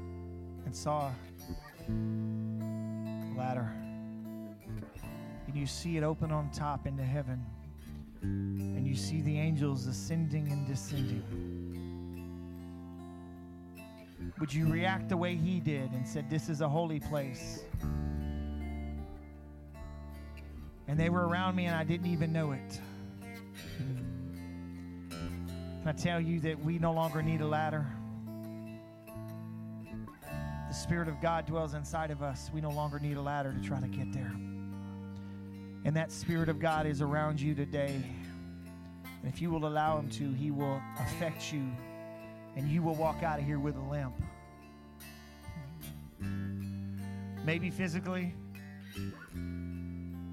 and 0.66 0.76
saw 0.76 1.10
a 1.88 1.92
ladder 3.36 3.72
and 5.46 5.56
you 5.56 5.66
see 5.66 5.96
it 5.96 6.02
open 6.02 6.30
on 6.30 6.50
top 6.50 6.86
into 6.86 7.02
heaven 7.02 7.44
and 8.22 8.86
you 8.86 8.94
see 8.94 9.20
the 9.22 9.38
angels 9.38 9.86
ascending 9.86 10.50
and 10.50 10.66
descending? 10.66 11.22
Would 14.40 14.52
you 14.52 14.70
react 14.70 15.08
the 15.08 15.16
way 15.16 15.34
he 15.34 15.60
did 15.60 15.90
and 15.92 16.06
said, 16.06 16.30
This 16.30 16.48
is 16.48 16.60
a 16.60 16.68
holy 16.68 17.00
place? 17.00 17.60
And 20.86 20.98
they 20.98 21.10
were 21.10 21.26
around 21.26 21.56
me 21.56 21.66
and 21.66 21.76
I 21.76 21.84
didn't 21.84 22.06
even 22.06 22.32
know 22.32 22.52
it. 22.52 22.80
Can 25.10 25.82
I 25.86 25.92
tell 25.92 26.20
you 26.20 26.40
that 26.40 26.58
we 26.58 26.78
no 26.78 26.92
longer 26.92 27.22
need 27.22 27.40
a 27.40 27.46
ladder? 27.46 27.86
The 30.68 30.74
Spirit 30.74 31.08
of 31.08 31.20
God 31.20 31.46
dwells 31.46 31.74
inside 31.74 32.10
of 32.10 32.22
us. 32.22 32.50
We 32.52 32.60
no 32.60 32.70
longer 32.70 32.98
need 32.98 33.16
a 33.16 33.22
ladder 33.22 33.52
to 33.52 33.60
try 33.60 33.80
to 33.80 33.88
get 33.88 34.12
there. 34.12 34.32
And 35.84 35.96
that 35.96 36.12
Spirit 36.12 36.48
of 36.48 36.58
God 36.58 36.86
is 36.86 37.00
around 37.00 37.40
you 37.40 37.54
today. 37.54 38.02
And 39.04 39.32
if 39.32 39.40
you 39.40 39.50
will 39.50 39.66
allow 39.66 39.98
Him 39.98 40.08
to, 40.10 40.32
He 40.32 40.50
will 40.50 40.80
affect 40.98 41.52
you 41.52 41.70
and 42.58 42.68
you 42.68 42.82
will 42.82 42.96
walk 42.96 43.22
out 43.22 43.38
of 43.38 43.44
here 43.44 43.60
with 43.60 43.76
a 43.76 43.80
limp. 43.80 44.14
Maybe 47.44 47.70
physically, 47.70 48.34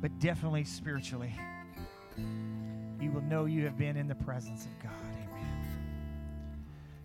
but 0.02 0.18
definitely 0.20 0.64
spiritually. 0.64 1.36
You 3.00 3.12
will 3.12 3.22
know 3.22 3.46
you 3.46 3.64
have 3.66 3.78
been 3.78 3.96
in 3.96 4.08
the 4.08 4.16
presence 4.16 4.66
of 4.66 4.84
God. 4.84 4.92
Amen. 5.30 5.70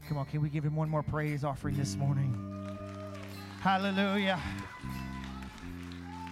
Come 0.09 0.17
on, 0.17 0.25
can 0.25 0.41
we 0.41 0.49
give 0.49 0.65
him 0.65 0.75
one 0.75 0.89
more 0.89 1.03
praise 1.03 1.45
offering 1.45 1.77
this 1.77 1.97
morning? 1.97 2.35
Hallelujah. 3.61 4.41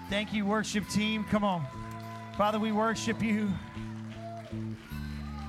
Thank 0.09 0.33
you, 0.33 0.47
worship 0.47 0.89
team. 0.89 1.25
Come 1.25 1.45
on. 1.45 1.67
Father, 2.39 2.61
we 2.61 2.71
worship 2.71 3.21
you. 3.21 3.53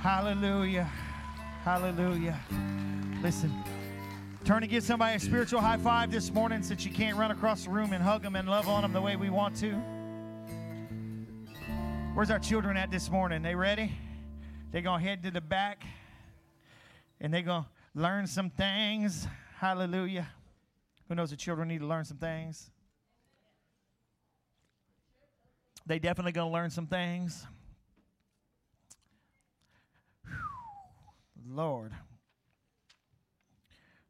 Hallelujah. 0.01 0.89
Hallelujah. 1.63 2.39
Listen, 3.21 3.53
turn 4.43 4.63
and 4.63 4.71
give 4.71 4.83
somebody 4.83 5.15
a 5.15 5.19
spiritual 5.19 5.61
high 5.61 5.77
five 5.77 6.09
this 6.09 6.31
morning 6.33 6.63
since 6.63 6.83
you 6.83 6.91
can't 6.91 7.15
run 7.15 7.29
across 7.29 7.65
the 7.65 7.69
room 7.69 7.93
and 7.93 8.01
hug 8.03 8.23
them 8.23 8.35
and 8.35 8.49
love 8.49 8.67
on 8.67 8.81
them 8.81 8.91
the 8.91 8.99
way 8.99 9.15
we 9.15 9.29
want 9.29 9.55
to. 9.57 9.73
Where's 12.15 12.31
our 12.31 12.39
children 12.39 12.75
at 12.75 12.89
this 12.89 13.11
morning? 13.11 13.43
They 13.43 13.53
ready? 13.53 13.91
They're 14.71 14.81
going 14.81 15.03
to 15.03 15.07
head 15.07 15.21
to 15.21 15.29
the 15.29 15.41
back 15.41 15.83
and 17.21 17.31
they're 17.31 17.43
going 17.43 17.65
to 17.65 17.69
learn 18.01 18.25
some 18.25 18.49
things. 18.49 19.27
Hallelujah. 19.57 20.27
Who 21.07 21.13
knows 21.13 21.29
the 21.29 21.37
children 21.37 21.67
need 21.67 21.81
to 21.81 21.87
learn 21.87 22.05
some 22.05 22.17
things? 22.17 22.71
They 25.89 25.97
definitely 25.97 26.33
going 26.33 26.47
to 26.47 26.53
learn 26.53 26.69
some 26.69 26.85
things. 26.85 27.47
Whew. 30.23 30.35
Lord. 31.55 31.91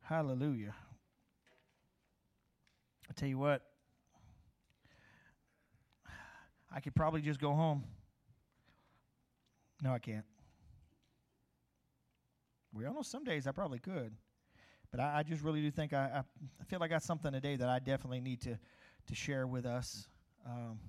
Hallelujah. 0.02 0.76
I 3.10 3.14
tell 3.14 3.30
you 3.30 3.38
what, 3.38 3.62
I 6.70 6.82
could 6.82 6.96
probably 6.96 7.22
just 7.22 7.40
go 7.40 7.54
home. 7.54 7.86
No, 9.82 9.94
I 9.94 10.00
can't. 10.00 10.26
We 12.74 12.86
all 12.88 12.94
know 12.94 13.04
some 13.04 13.24
days 13.24 13.48
I 13.48 13.54
probably 13.54 13.80
could. 13.80 14.12
But 14.92 15.00
I, 15.00 15.20
I 15.20 15.24
just 15.24 15.44
really 15.44 15.62
do 15.62 15.72
think 15.72 15.94
I, 15.94 16.24
I 16.60 16.64
feel 16.66 16.80
like 16.80 16.92
I 16.92 16.96
got 16.96 17.04
something 17.04 17.32
today 17.32 17.56
that 17.56 17.70
I 17.70 17.80
definitely 17.80 18.20
need 18.20 18.42
to, 18.42 18.60
to 19.08 19.16
share 19.16 19.48
with 19.48 19.66
us. 19.66 20.10
Um, 20.46 20.80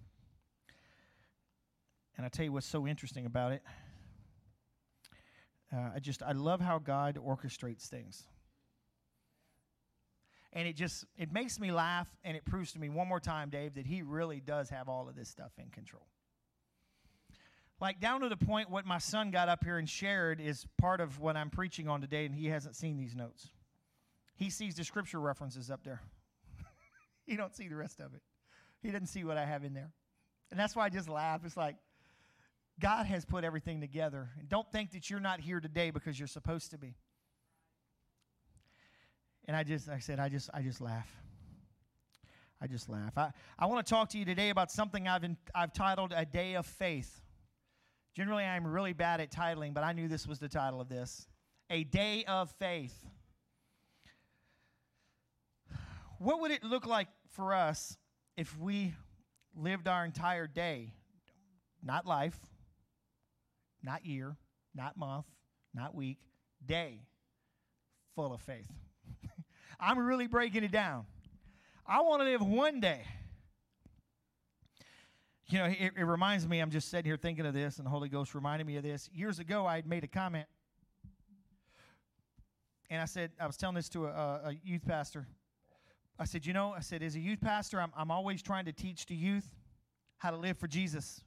and 2.21 2.27
I 2.27 2.29
tell 2.29 2.45
you 2.45 2.53
what's 2.53 2.67
so 2.67 2.87
interesting 2.87 3.25
about 3.25 3.53
it. 3.53 3.63
Uh, 5.75 5.93
I 5.95 6.01
just 6.01 6.23
I 6.23 6.33
love 6.33 6.61
how 6.61 6.79
God 6.79 7.17
orchestrates 7.17 7.87
things. 7.87 8.27
And 10.53 10.69
it 10.69 10.77
just 10.77 11.07
it 11.17 11.33
makes 11.33 11.59
me 11.59 11.73
laugh 11.73 12.09
and 12.23 12.37
it 12.37 12.45
proves 12.45 12.73
to 12.73 12.79
me 12.79 12.91
one 12.91 13.09
more 13.09 13.21
time, 13.21 13.49
Dave, 13.49 13.77
that 13.77 13.87
he 13.87 14.03
really 14.03 14.39
does 14.39 14.69
have 14.69 14.87
all 14.87 15.09
of 15.09 15.17
this 15.17 15.31
stuff 15.31 15.53
in 15.57 15.71
control. 15.71 16.07
Like 17.81 18.01
down 18.01 18.21
to 18.21 18.29
the 18.29 18.37
point 18.37 18.69
what 18.69 18.85
my 18.85 18.99
son 18.99 19.31
got 19.31 19.49
up 19.49 19.65
here 19.65 19.79
and 19.79 19.89
shared 19.89 20.43
is 20.43 20.67
part 20.77 21.01
of 21.01 21.19
what 21.21 21.39
I'm 21.39 21.49
preaching 21.49 21.89
on 21.89 22.03
today, 22.03 22.27
and 22.27 22.35
he 22.35 22.49
hasn't 22.49 22.77
seen 22.77 22.99
these 22.99 23.17
notes. 23.17 23.49
He 24.37 24.51
sees 24.51 24.75
the 24.75 24.85
scripture 24.85 25.21
references 25.21 25.71
up 25.71 25.85
there. 25.85 26.03
he 27.27 27.37
don't 27.37 27.57
see 27.57 27.69
the 27.69 27.77
rest 27.77 27.99
of 27.99 28.13
it. 28.13 28.21
He 28.83 28.91
doesn't 28.91 29.07
see 29.07 29.25
what 29.25 29.39
I 29.39 29.47
have 29.47 29.65
in 29.65 29.73
there. 29.73 29.91
And 30.51 30.61
that's 30.61 30.77
why 30.77 30.85
I 30.85 30.91
just 30.91 31.09
laugh. 31.09 31.47
It's 31.47 31.57
like 31.57 31.77
God 32.81 33.07
has 33.07 33.25
put 33.25 33.45
everything 33.45 33.81
together. 33.81 34.31
And 34.39 34.49
don't 34.49 34.71
think 34.73 34.93
that 34.93 35.11
you're 35.11 35.21
not 35.21 35.41
here 35.41 35.61
today 35.61 35.91
because 35.91 36.19
you're 36.19 36.29
supposed 36.29 36.71
to 36.71 36.79
be. 36.79 36.97
And 39.45 39.57
I 39.57 39.63
just, 39.63 39.89
I 39.89 39.99
said, 39.99 40.19
I 40.19 40.29
just, 40.29 40.51
I 40.55 40.63
just 40.63 40.81
laugh. 40.81 41.09
I 42.61 42.67
just 42.67 42.89
laugh. 42.89 43.17
I, 43.17 43.31
I 43.59 43.67
want 43.67 43.87
to 43.87 43.91
talk 43.91 44.11
to 44.11 44.19
you 44.19 44.25
today 44.25 44.51
about 44.51 44.71
something 44.71 45.09
I've, 45.09 45.25
in, 45.25 45.37
I've 45.55 45.73
titled 45.73 46.13
A 46.15 46.25
Day 46.25 46.55
of 46.55 46.67
Faith. 46.67 47.21
Generally, 48.15 48.45
I'm 48.45 48.67
really 48.67 48.93
bad 48.93 49.21
at 49.21 49.31
titling, 49.31 49.73
but 49.73 49.85
I 49.85 49.93
knew 49.93 50.09
this 50.09 50.27
was 50.27 50.39
the 50.39 50.49
title 50.49 50.81
of 50.81 50.89
this 50.89 51.27
A 51.71 51.85
Day 51.85 52.25
of 52.27 52.51
Faith. 52.59 52.95
What 56.19 56.41
would 56.41 56.51
it 56.51 56.63
look 56.63 56.87
like 56.87 57.09
for 57.31 57.55
us 57.55 57.97
if 58.37 58.59
we 58.59 58.95
lived 59.57 59.89
our 59.89 60.05
entire 60.05 60.47
day, 60.47 60.93
not 61.83 62.07
life, 62.07 62.39
not 63.83 64.05
year, 64.05 64.37
not 64.75 64.97
month, 64.97 65.27
not 65.75 65.95
week, 65.95 66.19
day, 66.65 67.01
full 68.15 68.33
of 68.33 68.41
faith. 68.41 68.71
I'm 69.81 69.99
really 69.99 70.27
breaking 70.27 70.65
it 70.65 70.73
down. 70.73 71.07
I 71.87 72.03
want 72.03 72.23
to 72.23 72.25
live 72.25 72.43
one 72.43 72.81
day. 72.81 73.03
You 75.49 75.59
know, 75.59 75.65
it, 75.65 75.93
it 75.97 76.05
reminds 76.05 76.47
me, 76.47 76.61
I'm 76.61 76.71
just 76.71 76.89
sitting 76.91 77.07
here 77.07 77.17
thinking 77.17 77.45
of 77.45 77.55
this, 77.55 77.79
and 77.79 77.87
the 77.87 77.91
Holy 77.91 78.09
Ghost 78.09 78.35
reminded 78.35 78.67
me 78.67 78.77
of 78.77 78.85
this. 78.85 79.11
Years 79.13 79.41
ago, 79.41 79.67
I 79.67 79.77
had 79.77 79.87
made 79.87 80.05
a 80.05 80.09
comment, 80.09 80.47
and 82.89 83.03
I 83.03 83.07
said, 83.07 83.33
I 83.41 83.47
was 83.47 83.57
telling 83.57 83.75
this 83.75 83.89
to 83.91 84.07
a, 84.07 84.41
a 84.45 84.57
youth 84.63 84.85
pastor. 84.87 85.27
I 86.19 86.25
said, 86.25 86.47
You 86.47 86.53
know, 86.53 86.73
I 86.73 86.81
said, 86.81 87.03
as 87.03 87.17
a 87.17 87.21
youth 87.21 87.41
pastor, 87.41 87.81
I'm, 87.81 87.91
I'm 87.97 88.11
always 88.13 88.43
trying 88.43 88.67
to 88.67 88.73
teach 88.73 89.07
the 89.07 89.17
youth 89.17 89.57
how 90.19 90.31
to 90.31 90.37
live 90.37 90.59
for 90.59 90.69
Jesus 90.69 91.23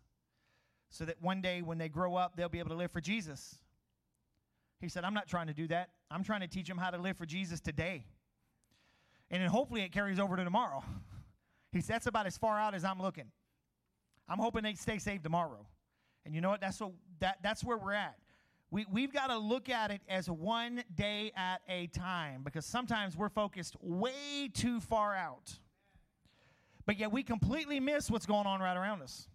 so 0.93 1.05
that 1.05 1.19
one 1.21 1.41
day 1.41 1.63
when 1.63 1.79
they 1.79 1.89
grow 1.89 2.15
up, 2.15 2.35
they'll 2.35 2.49
be 2.49 2.59
able 2.59 2.69
to 2.69 2.75
live 2.75 2.91
for 2.91 3.01
Jesus. 3.01 3.57
He 4.79 4.87
said, 4.87 5.03
I'm 5.03 5.15
not 5.15 5.27
trying 5.27 5.47
to 5.47 5.53
do 5.53 5.67
that. 5.69 5.89
I'm 6.11 6.23
trying 6.23 6.41
to 6.41 6.47
teach 6.47 6.67
them 6.67 6.77
how 6.77 6.91
to 6.91 6.99
live 6.99 7.17
for 7.17 7.25
Jesus 7.25 7.59
today. 7.59 8.05
And 9.31 9.41
then 9.41 9.49
hopefully 9.49 9.81
it 9.81 9.91
carries 9.91 10.19
over 10.19 10.37
to 10.37 10.43
tomorrow. 10.43 10.83
He 11.71 11.81
said, 11.81 11.95
That's 11.95 12.05
about 12.05 12.27
as 12.27 12.37
far 12.37 12.59
out 12.59 12.75
as 12.75 12.85
I'm 12.85 13.01
looking. 13.01 13.31
I'm 14.29 14.37
hoping 14.37 14.61
they 14.61 14.75
stay 14.75 14.99
saved 14.99 15.23
tomorrow. 15.23 15.65
And 16.23 16.35
you 16.35 16.39
know 16.39 16.51
what? 16.51 16.61
That's, 16.61 16.79
what, 16.79 16.91
that, 17.19 17.39
that's 17.41 17.63
where 17.63 17.79
we're 17.79 17.93
at. 17.93 18.15
We, 18.69 18.85
we've 18.91 19.11
got 19.11 19.31
to 19.31 19.39
look 19.39 19.69
at 19.69 19.89
it 19.89 20.01
as 20.07 20.29
one 20.29 20.83
day 20.93 21.31
at 21.35 21.61
a 21.67 21.87
time 21.87 22.43
because 22.43 22.67
sometimes 22.67 23.17
we're 23.17 23.29
focused 23.29 23.75
way 23.81 24.51
too 24.53 24.79
far 24.81 25.15
out. 25.15 25.51
But 26.85 26.99
yet 26.99 27.11
we 27.11 27.23
completely 27.23 27.79
miss 27.79 28.11
what's 28.11 28.27
going 28.27 28.45
on 28.45 28.59
right 28.59 28.77
around 28.77 29.01
us. 29.01 29.27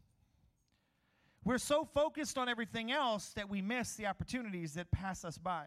We're 1.48 1.56
so 1.56 1.86
focused 1.94 2.36
on 2.36 2.50
everything 2.50 2.92
else 2.92 3.30
that 3.30 3.48
we 3.48 3.62
miss 3.62 3.94
the 3.94 4.04
opportunities 4.04 4.74
that 4.74 4.90
pass 4.90 5.24
us 5.24 5.38
by. 5.38 5.64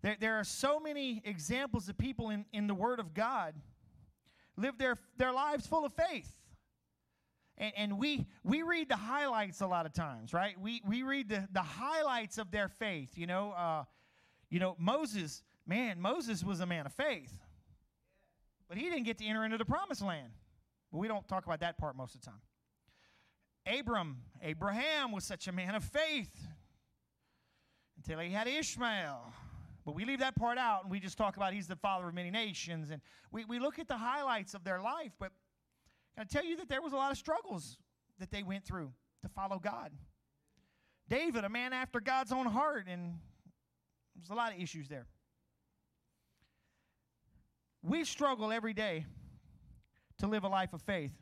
There, 0.00 0.16
there 0.18 0.34
are 0.36 0.44
so 0.44 0.80
many 0.80 1.20
examples 1.26 1.86
of 1.90 1.98
people 1.98 2.30
in, 2.30 2.46
in 2.50 2.66
the 2.66 2.72
Word 2.72 2.98
of 2.98 3.12
God 3.12 3.54
live 4.56 4.78
their, 4.78 4.96
their 5.18 5.32
lives 5.32 5.66
full 5.66 5.84
of 5.84 5.92
faith. 5.92 6.32
And, 7.58 7.74
and 7.76 7.98
we, 7.98 8.24
we 8.42 8.62
read 8.62 8.88
the 8.88 8.96
highlights 8.96 9.60
a 9.60 9.66
lot 9.66 9.84
of 9.84 9.92
times, 9.92 10.32
right? 10.32 10.58
We, 10.58 10.80
we 10.88 11.02
read 11.02 11.28
the, 11.28 11.46
the 11.52 11.60
highlights 11.60 12.38
of 12.38 12.50
their 12.50 12.68
faith. 12.68 13.18
You 13.18 13.26
know, 13.26 13.52
uh, 13.52 13.84
you 14.48 14.60
know, 14.60 14.76
Moses, 14.78 15.42
man, 15.66 16.00
Moses 16.00 16.42
was 16.42 16.60
a 16.60 16.66
man 16.66 16.86
of 16.86 16.94
faith. 16.94 17.38
But 18.66 18.78
he 18.78 18.84
didn't 18.84 19.04
get 19.04 19.18
to 19.18 19.26
enter 19.26 19.44
into 19.44 19.58
the 19.58 19.66
promised 19.66 20.00
land. 20.00 20.32
But 20.90 21.00
we 21.00 21.06
don't 21.06 21.28
talk 21.28 21.44
about 21.44 21.60
that 21.60 21.76
part 21.76 21.96
most 21.96 22.14
of 22.14 22.22
the 22.22 22.28
time. 22.28 22.40
Abram, 23.66 24.18
Abraham 24.42 25.12
was 25.12 25.24
such 25.24 25.48
a 25.48 25.52
man 25.52 25.74
of 25.74 25.84
faith 25.84 26.46
until 27.96 28.18
he 28.18 28.30
had 28.30 28.46
Ishmael. 28.46 29.32
But 29.84 29.94
we 29.94 30.04
leave 30.04 30.20
that 30.20 30.34
part 30.34 30.58
out 30.58 30.82
and 30.82 30.90
we 30.90 31.00
just 31.00 31.18
talk 31.18 31.36
about 31.36 31.52
he's 31.52 31.66
the 31.66 31.76
father 31.76 32.08
of 32.08 32.14
many 32.14 32.30
nations. 32.30 32.90
And 32.90 33.00
we, 33.30 33.44
we 33.44 33.58
look 33.58 33.78
at 33.78 33.88
the 33.88 33.96
highlights 33.96 34.54
of 34.54 34.64
their 34.64 34.80
life. 34.80 35.12
But 35.18 35.32
can 36.14 36.22
I 36.22 36.24
tell 36.24 36.44
you 36.44 36.56
that 36.56 36.68
there 36.68 36.82
was 36.82 36.92
a 36.92 36.96
lot 36.96 37.10
of 37.10 37.18
struggles 37.18 37.76
that 38.18 38.30
they 38.30 38.42
went 38.42 38.64
through 38.64 38.92
to 39.22 39.28
follow 39.28 39.58
God? 39.58 39.90
David, 41.08 41.44
a 41.44 41.48
man 41.48 41.72
after 41.72 42.00
God's 42.00 42.32
own 42.32 42.46
heart, 42.46 42.86
and 42.88 43.18
there's 44.16 44.30
a 44.30 44.34
lot 44.34 44.52
of 44.54 44.60
issues 44.60 44.88
there. 44.88 45.06
We 47.82 48.04
struggle 48.04 48.52
every 48.52 48.72
day 48.72 49.04
to 50.18 50.26
live 50.26 50.44
a 50.44 50.48
life 50.48 50.72
of 50.72 50.80
faith. 50.80 51.12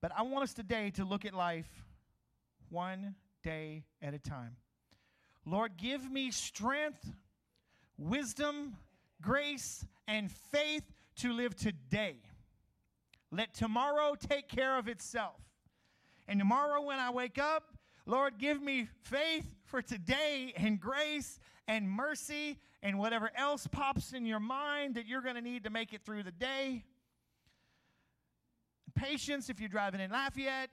But 0.00 0.12
I 0.16 0.22
want 0.22 0.44
us 0.44 0.54
today 0.54 0.90
to 0.92 1.04
look 1.04 1.24
at 1.24 1.34
life 1.34 1.68
one 2.70 3.14
day 3.42 3.84
at 4.00 4.14
a 4.14 4.18
time. 4.18 4.56
Lord, 5.44 5.76
give 5.76 6.10
me 6.10 6.30
strength, 6.30 7.06
wisdom, 7.98 8.76
grace, 9.20 9.84
and 10.08 10.30
faith 10.30 10.84
to 11.16 11.32
live 11.32 11.54
today. 11.54 12.16
Let 13.30 13.54
tomorrow 13.54 14.14
take 14.18 14.48
care 14.48 14.78
of 14.78 14.88
itself. 14.88 15.40
And 16.26 16.38
tomorrow, 16.38 16.82
when 16.82 16.98
I 16.98 17.10
wake 17.10 17.38
up, 17.38 17.74
Lord, 18.06 18.38
give 18.38 18.62
me 18.62 18.88
faith 19.02 19.46
for 19.64 19.82
today 19.82 20.52
and 20.56 20.80
grace 20.80 21.38
and 21.68 21.88
mercy 21.88 22.58
and 22.82 22.98
whatever 22.98 23.30
else 23.36 23.66
pops 23.66 24.12
in 24.12 24.24
your 24.24 24.40
mind 24.40 24.94
that 24.94 25.06
you're 25.06 25.20
going 25.20 25.34
to 25.34 25.40
need 25.40 25.64
to 25.64 25.70
make 25.70 25.92
it 25.92 26.02
through 26.04 26.22
the 26.22 26.32
day. 26.32 26.84
Patience 28.90 29.48
if 29.48 29.60
you're 29.60 29.68
driving 29.68 30.00
in 30.00 30.10
Lafayette. 30.10 30.70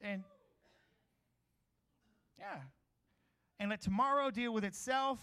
And 0.00 0.22
yeah. 2.38 2.58
And 3.58 3.70
let 3.70 3.80
tomorrow 3.80 4.30
deal 4.30 4.52
with 4.52 4.64
itself. 4.64 5.18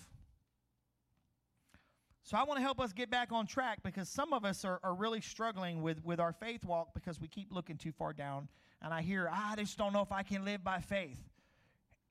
So 2.24 2.36
I 2.38 2.44
want 2.44 2.58
to 2.58 2.62
help 2.62 2.82
us 2.82 2.92
get 2.92 3.10
back 3.10 3.32
on 3.32 3.48
track 3.48 3.80
because 3.84 4.10
some 4.10 4.34
of 4.34 4.44
us 4.44 4.66
are, 4.66 4.82
are 4.84 4.94
really 4.94 5.22
struggling 5.22 5.82
with, 5.82 6.04
with 6.04 6.20
our 6.20 6.34
faith 6.34 6.66
walk 6.66 6.94
because 6.94 7.22
we 7.22 7.28
keep 7.28 7.54
looking 7.54 7.78
too 7.78 7.94
far 7.94 8.12
down. 8.12 8.50
And 8.82 8.94
I 8.94 9.02
hear, 9.02 9.30
ah, 9.32 9.54
I 9.54 9.56
just 9.56 9.78
don't 9.78 9.94
know 9.94 10.02
if 10.02 10.12
I 10.12 10.24
can 10.24 10.44
live 10.44 10.64
by 10.64 10.80
faith. 10.82 11.20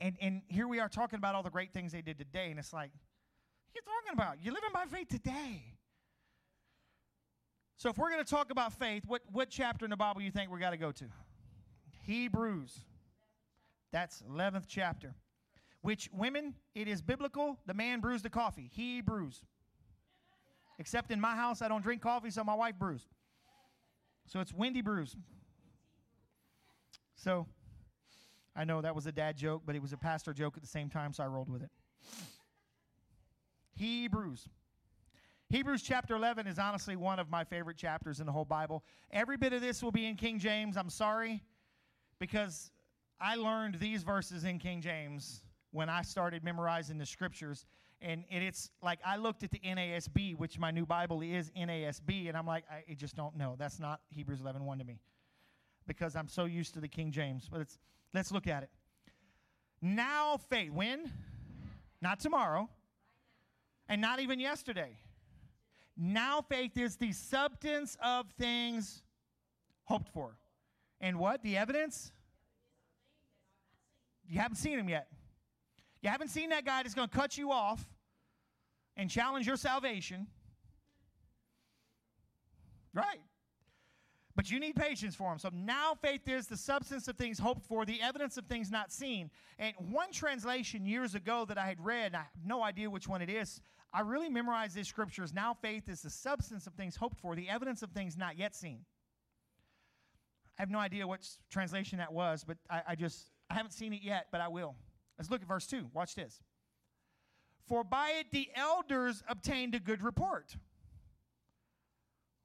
And, 0.00 0.16
and 0.20 0.42
here 0.48 0.66
we 0.66 0.80
are 0.80 0.88
talking 0.88 1.18
about 1.18 1.34
all 1.34 1.42
the 1.42 1.50
great 1.50 1.72
things 1.72 1.92
they 1.92 2.00
did 2.00 2.18
today. 2.18 2.50
And 2.50 2.58
it's 2.58 2.72
like, 2.72 2.90
what 2.92 3.72
are 3.72 3.74
you 3.74 3.80
talking 3.82 4.12
about? 4.14 4.42
You're 4.42 4.54
living 4.54 4.70
by 4.72 4.86
faith 4.86 5.08
today. 5.08 5.75
So 7.78 7.90
if 7.90 7.98
we're 7.98 8.10
going 8.10 8.24
to 8.24 8.30
talk 8.30 8.50
about 8.50 8.72
faith, 8.72 9.04
what, 9.06 9.22
what 9.30 9.50
chapter 9.50 9.84
in 9.84 9.90
the 9.90 9.96
Bible 9.96 10.22
you 10.22 10.30
think 10.30 10.50
we 10.50 10.58
got 10.58 10.70
to 10.70 10.78
go 10.78 10.92
to? 10.92 11.04
Hebrews. 12.04 12.78
That's 13.92 14.22
11th 14.30 14.64
chapter. 14.66 15.14
Which, 15.82 16.08
women, 16.12 16.54
it 16.74 16.88
is 16.88 17.02
biblical. 17.02 17.58
The 17.66 17.74
man 17.74 18.00
brews 18.00 18.22
the 18.22 18.30
coffee. 18.30 18.70
He 18.72 19.02
brews. 19.02 19.42
Except 20.78 21.10
in 21.10 21.20
my 21.20 21.36
house, 21.36 21.62
I 21.62 21.68
don't 21.68 21.82
drink 21.82 22.02
coffee, 22.02 22.30
so 22.30 22.42
my 22.44 22.54
wife 22.54 22.78
brews. 22.78 23.06
So 24.26 24.40
it's 24.40 24.52
Wendy 24.52 24.82
brews. 24.82 25.14
So 27.14 27.46
I 28.54 28.64
know 28.64 28.80
that 28.80 28.94
was 28.94 29.06
a 29.06 29.12
dad 29.12 29.36
joke, 29.36 29.62
but 29.66 29.76
it 29.76 29.82
was 29.82 29.92
a 29.92 29.96
pastor 29.96 30.32
joke 30.32 30.54
at 30.56 30.62
the 30.62 30.68
same 30.68 30.88
time, 30.88 31.12
so 31.12 31.22
I 31.22 31.26
rolled 31.26 31.50
with 31.50 31.62
it. 31.62 31.70
Hebrews. 33.74 34.48
Hebrews 35.48 35.82
chapter 35.82 36.16
11 36.16 36.48
is 36.48 36.58
honestly 36.58 36.96
one 36.96 37.20
of 37.20 37.30
my 37.30 37.44
favorite 37.44 37.76
chapters 37.76 38.18
in 38.18 38.26
the 38.26 38.32
whole 38.32 38.44
Bible. 38.44 38.82
Every 39.12 39.36
bit 39.36 39.52
of 39.52 39.60
this 39.60 39.80
will 39.80 39.92
be 39.92 40.06
in 40.06 40.16
King 40.16 40.40
James. 40.40 40.76
I'm 40.76 40.90
sorry, 40.90 41.40
because 42.18 42.72
I 43.20 43.36
learned 43.36 43.76
these 43.76 44.02
verses 44.02 44.42
in 44.42 44.58
King 44.58 44.80
James 44.80 45.42
when 45.70 45.88
I 45.88 46.02
started 46.02 46.42
memorizing 46.42 46.98
the 46.98 47.06
scriptures. 47.06 47.64
And, 48.02 48.24
and 48.28 48.42
it's 48.42 48.70
like 48.82 48.98
I 49.06 49.16
looked 49.16 49.44
at 49.44 49.52
the 49.52 49.60
NASB, 49.60 50.36
which 50.36 50.58
my 50.58 50.72
new 50.72 50.84
Bible 50.84 51.20
is 51.22 51.52
NASB, 51.56 52.26
and 52.28 52.36
I'm 52.36 52.46
like, 52.46 52.64
I, 52.68 52.82
I 52.90 52.94
just 52.94 53.14
don't 53.14 53.36
know. 53.36 53.54
That's 53.56 53.78
not 53.78 54.00
Hebrews 54.10 54.40
11 54.40 54.64
1 54.64 54.78
to 54.78 54.84
me 54.84 55.00
because 55.86 56.16
I'm 56.16 56.28
so 56.28 56.46
used 56.46 56.74
to 56.74 56.80
the 56.80 56.88
King 56.88 57.12
James. 57.12 57.48
But 57.50 57.60
it's, 57.60 57.78
let's 58.12 58.32
look 58.32 58.48
at 58.48 58.64
it. 58.64 58.70
Now 59.80 60.38
faith. 60.50 60.72
When? 60.72 61.12
Not 62.02 62.18
tomorrow. 62.18 62.68
And 63.88 64.00
not 64.00 64.18
even 64.18 64.40
yesterday. 64.40 64.98
Now 65.96 66.42
faith 66.42 66.76
is 66.76 66.96
the 66.96 67.12
substance 67.12 67.96
of 68.02 68.30
things 68.38 69.02
hoped 69.84 70.08
for. 70.08 70.36
And 71.00 71.18
what? 71.18 71.42
The 71.42 71.56
evidence? 71.56 72.12
You 74.28 74.40
haven't 74.40 74.56
seen 74.56 74.78
him 74.78 74.88
yet. 74.88 75.08
You 76.02 76.10
haven't 76.10 76.28
seen 76.28 76.50
that 76.50 76.64
guy 76.64 76.82
that's 76.82 76.94
going 76.94 77.08
to 77.08 77.16
cut 77.16 77.38
you 77.38 77.50
off 77.50 77.84
and 78.96 79.10
challenge 79.10 79.46
your 79.46 79.56
salvation. 79.56 80.26
Right. 82.92 83.20
But 84.34 84.50
you 84.50 84.60
need 84.60 84.76
patience 84.76 85.14
for 85.14 85.32
him. 85.32 85.38
So 85.38 85.50
now 85.52 85.94
faith 85.94 86.28
is 86.28 86.46
the 86.46 86.58
substance 86.58 87.08
of 87.08 87.16
things 87.16 87.38
hoped 87.38 87.64
for, 87.64 87.86
the 87.86 88.02
evidence 88.02 88.36
of 88.36 88.44
things 88.44 88.70
not 88.70 88.92
seen. 88.92 89.30
And 89.58 89.74
one 89.78 90.12
translation 90.12 90.84
years 90.84 91.14
ago 91.14 91.46
that 91.46 91.56
I 91.56 91.66
had 91.66 91.82
read, 91.82 92.14
I 92.14 92.18
have 92.18 92.44
no 92.44 92.62
idea 92.62 92.90
which 92.90 93.08
one 93.08 93.22
it 93.22 93.30
is, 93.30 93.62
I 93.92 94.00
really 94.00 94.28
memorized 94.28 94.74
these 94.74 94.88
scriptures. 94.88 95.32
Now 95.32 95.54
faith 95.54 95.88
is 95.88 96.02
the 96.02 96.10
substance 96.10 96.66
of 96.66 96.74
things 96.74 96.96
hoped 96.96 97.18
for, 97.18 97.34
the 97.34 97.48
evidence 97.48 97.82
of 97.82 97.90
things 97.90 98.16
not 98.16 98.38
yet 98.38 98.54
seen. 98.54 98.80
I 100.58 100.62
have 100.62 100.70
no 100.70 100.78
idea 100.78 101.06
what 101.06 101.20
translation 101.50 101.98
that 101.98 102.12
was, 102.12 102.44
but 102.44 102.56
I, 102.70 102.82
I 102.88 102.94
just, 102.94 103.30
I 103.50 103.54
haven't 103.54 103.72
seen 103.72 103.92
it 103.92 104.02
yet, 104.02 104.26
but 104.32 104.40
I 104.40 104.48
will. 104.48 104.74
Let's 105.18 105.30
look 105.30 105.42
at 105.42 105.48
verse 105.48 105.66
2. 105.66 105.90
Watch 105.92 106.14
this. 106.14 106.40
For 107.66 107.84
by 107.84 108.14
it 108.20 108.30
the 108.30 108.48
elders 108.54 109.22
obtained 109.28 109.74
a 109.74 109.80
good 109.80 110.02
report. 110.02 110.56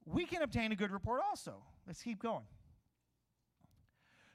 We 0.04 0.26
can 0.26 0.42
obtain 0.42 0.72
a 0.72 0.76
good 0.76 0.90
report 0.90 1.20
also. 1.28 1.62
Let's 1.86 2.02
keep 2.02 2.20
going. 2.20 2.44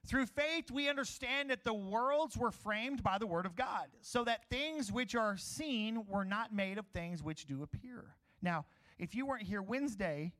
Through 0.07 0.27
faith, 0.27 0.71
we 0.71 0.87
understand 0.87 1.49
that 1.49 1.65
the 1.65 1.73
worlds 1.73 2.37
were 2.37 2.51
framed 2.51 3.03
by 3.03 3.17
the 3.17 3.27
word 3.27 3.45
of 3.45 3.57
God, 3.57 3.87
so 3.99 4.23
that 4.23 4.49
things 4.49 4.89
which 4.89 5.15
are 5.15 5.35
seen 5.35 6.05
were 6.07 6.23
not 6.23 6.53
made 6.53 6.77
of 6.77 6.87
things 6.87 7.21
which 7.21 7.45
do 7.45 7.61
appear. 7.61 8.15
Now, 8.41 8.65
if 8.97 9.13
you 9.15 9.25
weren't 9.25 9.43
here 9.43 9.61
Wednesday, 9.61 10.31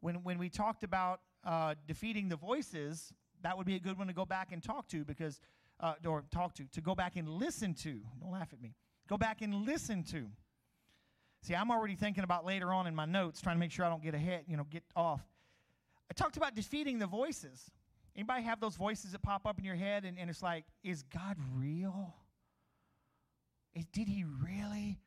when, 0.00 0.22
when 0.22 0.38
we 0.38 0.48
talked 0.48 0.84
about 0.84 1.20
uh, 1.44 1.74
defeating 1.86 2.30
the 2.30 2.36
voices, 2.36 3.12
that 3.42 3.58
would 3.58 3.66
be 3.66 3.76
a 3.76 3.80
good 3.80 3.98
one 3.98 4.06
to 4.06 4.14
go 4.14 4.24
back 4.24 4.52
and 4.52 4.62
talk 4.62 4.88
to 4.88 5.04
because, 5.04 5.38
uh, 5.78 5.94
or 6.06 6.24
talk 6.30 6.54
to, 6.54 6.64
to 6.72 6.80
go 6.80 6.94
back 6.94 7.16
and 7.16 7.28
listen 7.28 7.74
to. 7.74 8.00
Don't 8.20 8.32
laugh 8.32 8.54
at 8.54 8.62
me. 8.62 8.74
Go 9.06 9.18
back 9.18 9.42
and 9.42 9.66
listen 9.66 10.02
to. 10.04 10.28
See, 11.42 11.54
I'm 11.54 11.70
already 11.70 11.96
thinking 11.96 12.24
about 12.24 12.46
later 12.46 12.72
on 12.72 12.86
in 12.86 12.94
my 12.94 13.04
notes, 13.04 13.40
trying 13.42 13.56
to 13.56 13.60
make 13.60 13.72
sure 13.72 13.84
I 13.84 13.90
don't 13.90 14.02
get 14.02 14.14
ahead, 14.14 14.44
you 14.46 14.56
know, 14.56 14.64
get 14.64 14.84
off. 14.96 15.20
I 16.10 16.14
talked 16.14 16.38
about 16.38 16.54
defeating 16.54 16.98
the 16.98 17.06
voices. 17.06 17.70
Anybody 18.14 18.42
have 18.42 18.60
those 18.60 18.76
voices 18.76 19.12
that 19.12 19.22
pop 19.22 19.46
up 19.46 19.58
in 19.58 19.64
your 19.64 19.74
head 19.74 20.04
and, 20.04 20.18
and 20.18 20.28
it's 20.28 20.42
like, 20.42 20.64
is 20.82 21.02
God 21.02 21.36
real? 21.54 22.14
Is, 23.74 23.86
did 23.86 24.08
he 24.08 24.24
really? 24.24 24.98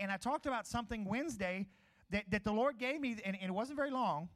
And 0.00 0.10
I 0.10 0.16
talked 0.16 0.46
about 0.46 0.66
something 0.66 1.04
Wednesday 1.04 1.66
that, 2.10 2.24
that 2.30 2.44
the 2.44 2.52
Lord 2.52 2.78
gave 2.78 3.00
me, 3.00 3.16
and, 3.24 3.36
and 3.40 3.50
it 3.50 3.52
wasn't 3.52 3.76
very 3.76 3.90
long, 3.90 4.28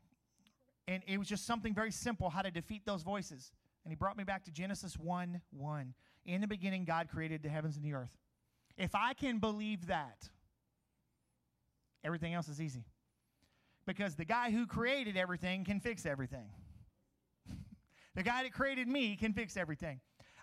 and 0.87 1.03
it 1.07 1.19
was 1.19 1.29
just 1.29 1.47
something 1.47 1.75
very 1.75 1.91
simple 1.91 2.31
how 2.31 2.43
to 2.43 2.51
defeat 2.51 2.83
those 2.85 3.03
voices. 3.03 3.53
And 3.85 3.91
he 3.91 3.97
brought 3.97 4.17
me 4.17 4.25
back 4.25 4.45
to 4.45 4.51
Genesis 4.51 4.97
1 4.99 5.41
1. 5.51 5.95
In 6.27 6.41
the 6.41 6.47
beginning, 6.47 6.85
God 6.85 7.09
created 7.09 7.43
the 7.43 7.49
heavens 7.49 7.77
and 7.77 7.85
the 7.85 7.95
earth. 7.95 8.17
If 8.77 8.95
I 8.95 9.13
can 9.13 9.39
believe 9.39 9.87
that, 9.89 10.29
everything 12.03 12.33
else 12.35 12.49
is 12.49 12.61
easy. 12.61 12.87
Because 13.87 14.15
the 14.15 14.25
guy 14.25 14.51
who 14.51 14.67
created 14.67 15.17
everything 15.17 15.65
can 15.65 15.81
fix 15.81 16.07
everything. 16.07 16.47
The 18.15 18.23
guy 18.23 18.43
that 18.43 18.53
created 18.53 18.89
me 18.89 19.17
can 19.17 19.33
fix 19.33 19.57
everything. 19.57 20.01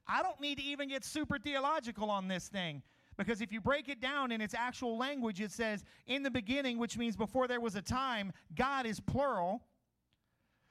I 0.08 0.24
don't 0.24 0.40
need 0.40 0.58
to 0.58 0.64
even 0.64 0.90
get 0.90 1.06
super 1.06 1.40
theological 1.40 2.10
on 2.10 2.28
this 2.28 2.48
thing. 2.48 2.82
Because 3.18 3.42
if 3.42 3.52
you 3.52 3.62
break 3.62 3.90
it 3.90 4.02
down 4.02 4.32
in 4.32 4.42
its 4.42 4.54
actual 4.54 4.98
language, 4.98 5.42
it 5.42 5.52
says, 5.52 5.84
in 6.08 6.24
the 6.24 6.32
beginning, 6.32 6.78
which 6.78 6.98
means 6.98 7.16
before 7.16 7.48
there 7.48 7.60
was 7.60 7.76
a 7.76 7.82
time, 7.82 8.32
God 8.56 8.86
is 8.86 9.00
plural. 9.00 9.62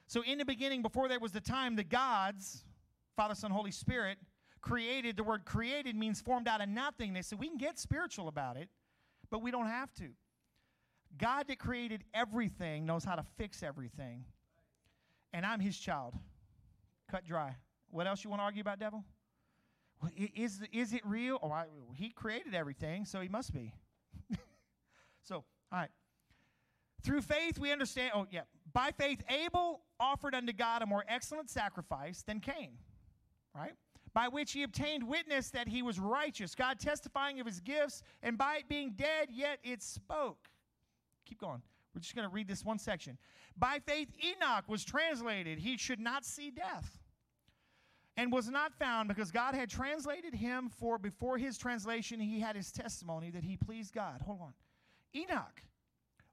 So, 0.07 0.23
in 0.23 0.37
the 0.37 0.45
beginning, 0.45 0.81
before 0.81 1.07
there 1.07 1.19
was 1.19 1.31
the 1.31 1.39
time, 1.39 1.75
the 1.75 1.83
gods, 1.83 2.65
Father, 3.15 3.35
Son, 3.35 3.51
Holy 3.51 3.71
Spirit, 3.71 4.17
created. 4.59 5.15
The 5.15 5.23
word 5.23 5.45
created 5.45 5.95
means 5.95 6.19
formed 6.19 6.47
out 6.47 6.61
of 6.61 6.67
nothingness. 6.67 7.27
So, 7.27 7.37
we 7.37 7.47
can 7.47 7.57
get 7.57 7.79
spiritual 7.79 8.27
about 8.27 8.57
it, 8.57 8.67
but 9.29 9.41
we 9.41 9.51
don't 9.51 9.67
have 9.67 9.93
to. 9.95 10.09
God 11.17 11.47
that 11.47 11.59
created 11.59 12.03
everything 12.13 12.85
knows 12.85 13.05
how 13.05 13.15
to 13.15 13.23
fix 13.37 13.63
everything. 13.63 14.25
And 15.31 15.45
I'm 15.45 15.59
his 15.59 15.77
child. 15.77 16.15
Cut 17.11 17.25
dry. 17.25 17.57
What 17.89 18.07
else 18.07 18.23
you 18.23 18.29
want 18.29 18.39
to 18.39 18.45
argue 18.45 18.61
about, 18.61 18.79
devil? 18.79 19.03
Is, 20.15 20.61
is 20.71 20.93
it 20.93 21.01
real? 21.05 21.37
Oh, 21.43 21.51
I, 21.51 21.65
he 21.93 22.09
created 22.09 22.55
everything, 22.55 23.03
so 23.03 23.19
he 23.19 23.27
must 23.27 23.53
be. 23.53 23.73
so, 25.21 25.35
all 25.35 25.43
right. 25.73 25.89
Through 27.03 27.21
faith, 27.21 27.59
we 27.59 27.69
understand. 27.69 28.11
Oh, 28.15 28.27
yeah. 28.31 28.43
By 28.71 28.91
faith, 28.91 29.21
Abel 29.29 29.81
offered 29.99 30.33
unto 30.33 30.53
God 30.53 30.83
a 30.83 30.85
more 30.85 31.03
excellent 31.09 31.49
sacrifice 31.49 32.23
than 32.23 32.39
Cain, 32.39 32.77
right? 33.53 33.73
By 34.13 34.29
which 34.29 34.53
he 34.53 34.63
obtained 34.63 35.05
witness 35.05 35.49
that 35.49 35.67
he 35.67 35.81
was 35.81 35.99
righteous, 35.99 36.55
God 36.55 36.79
testifying 36.79 37.41
of 37.41 37.45
his 37.45 37.59
gifts, 37.59 38.03
and 38.23 38.37
by 38.37 38.57
it 38.57 38.69
being 38.69 38.93
dead, 38.95 39.27
yet 39.29 39.59
it 39.63 39.83
spoke. 39.83 40.49
Keep 41.25 41.41
going. 41.41 41.61
We're 41.93 41.99
just 41.99 42.15
going 42.15 42.27
to 42.27 42.33
read 42.33 42.47
this 42.47 42.63
one 42.63 42.79
section. 42.79 43.17
By 43.57 43.79
faith, 43.85 44.07
Enoch 44.23 44.63
was 44.69 44.85
translated. 44.85 45.59
He 45.59 45.75
should 45.77 45.99
not 45.99 46.23
see 46.23 46.51
death 46.51 47.00
and 48.21 48.31
was 48.31 48.49
not 48.49 48.71
found 48.75 49.09
because 49.09 49.31
God 49.31 49.55
had 49.55 49.67
translated 49.67 50.35
him 50.35 50.69
for 50.69 50.99
before 50.99 51.39
his 51.39 51.57
translation 51.57 52.19
he 52.19 52.39
had 52.39 52.55
his 52.55 52.71
testimony 52.71 53.31
that 53.31 53.43
he 53.43 53.57
pleased 53.57 53.95
God. 53.95 54.21
Hold 54.23 54.41
on. 54.41 54.53
Enoch, 55.15 55.63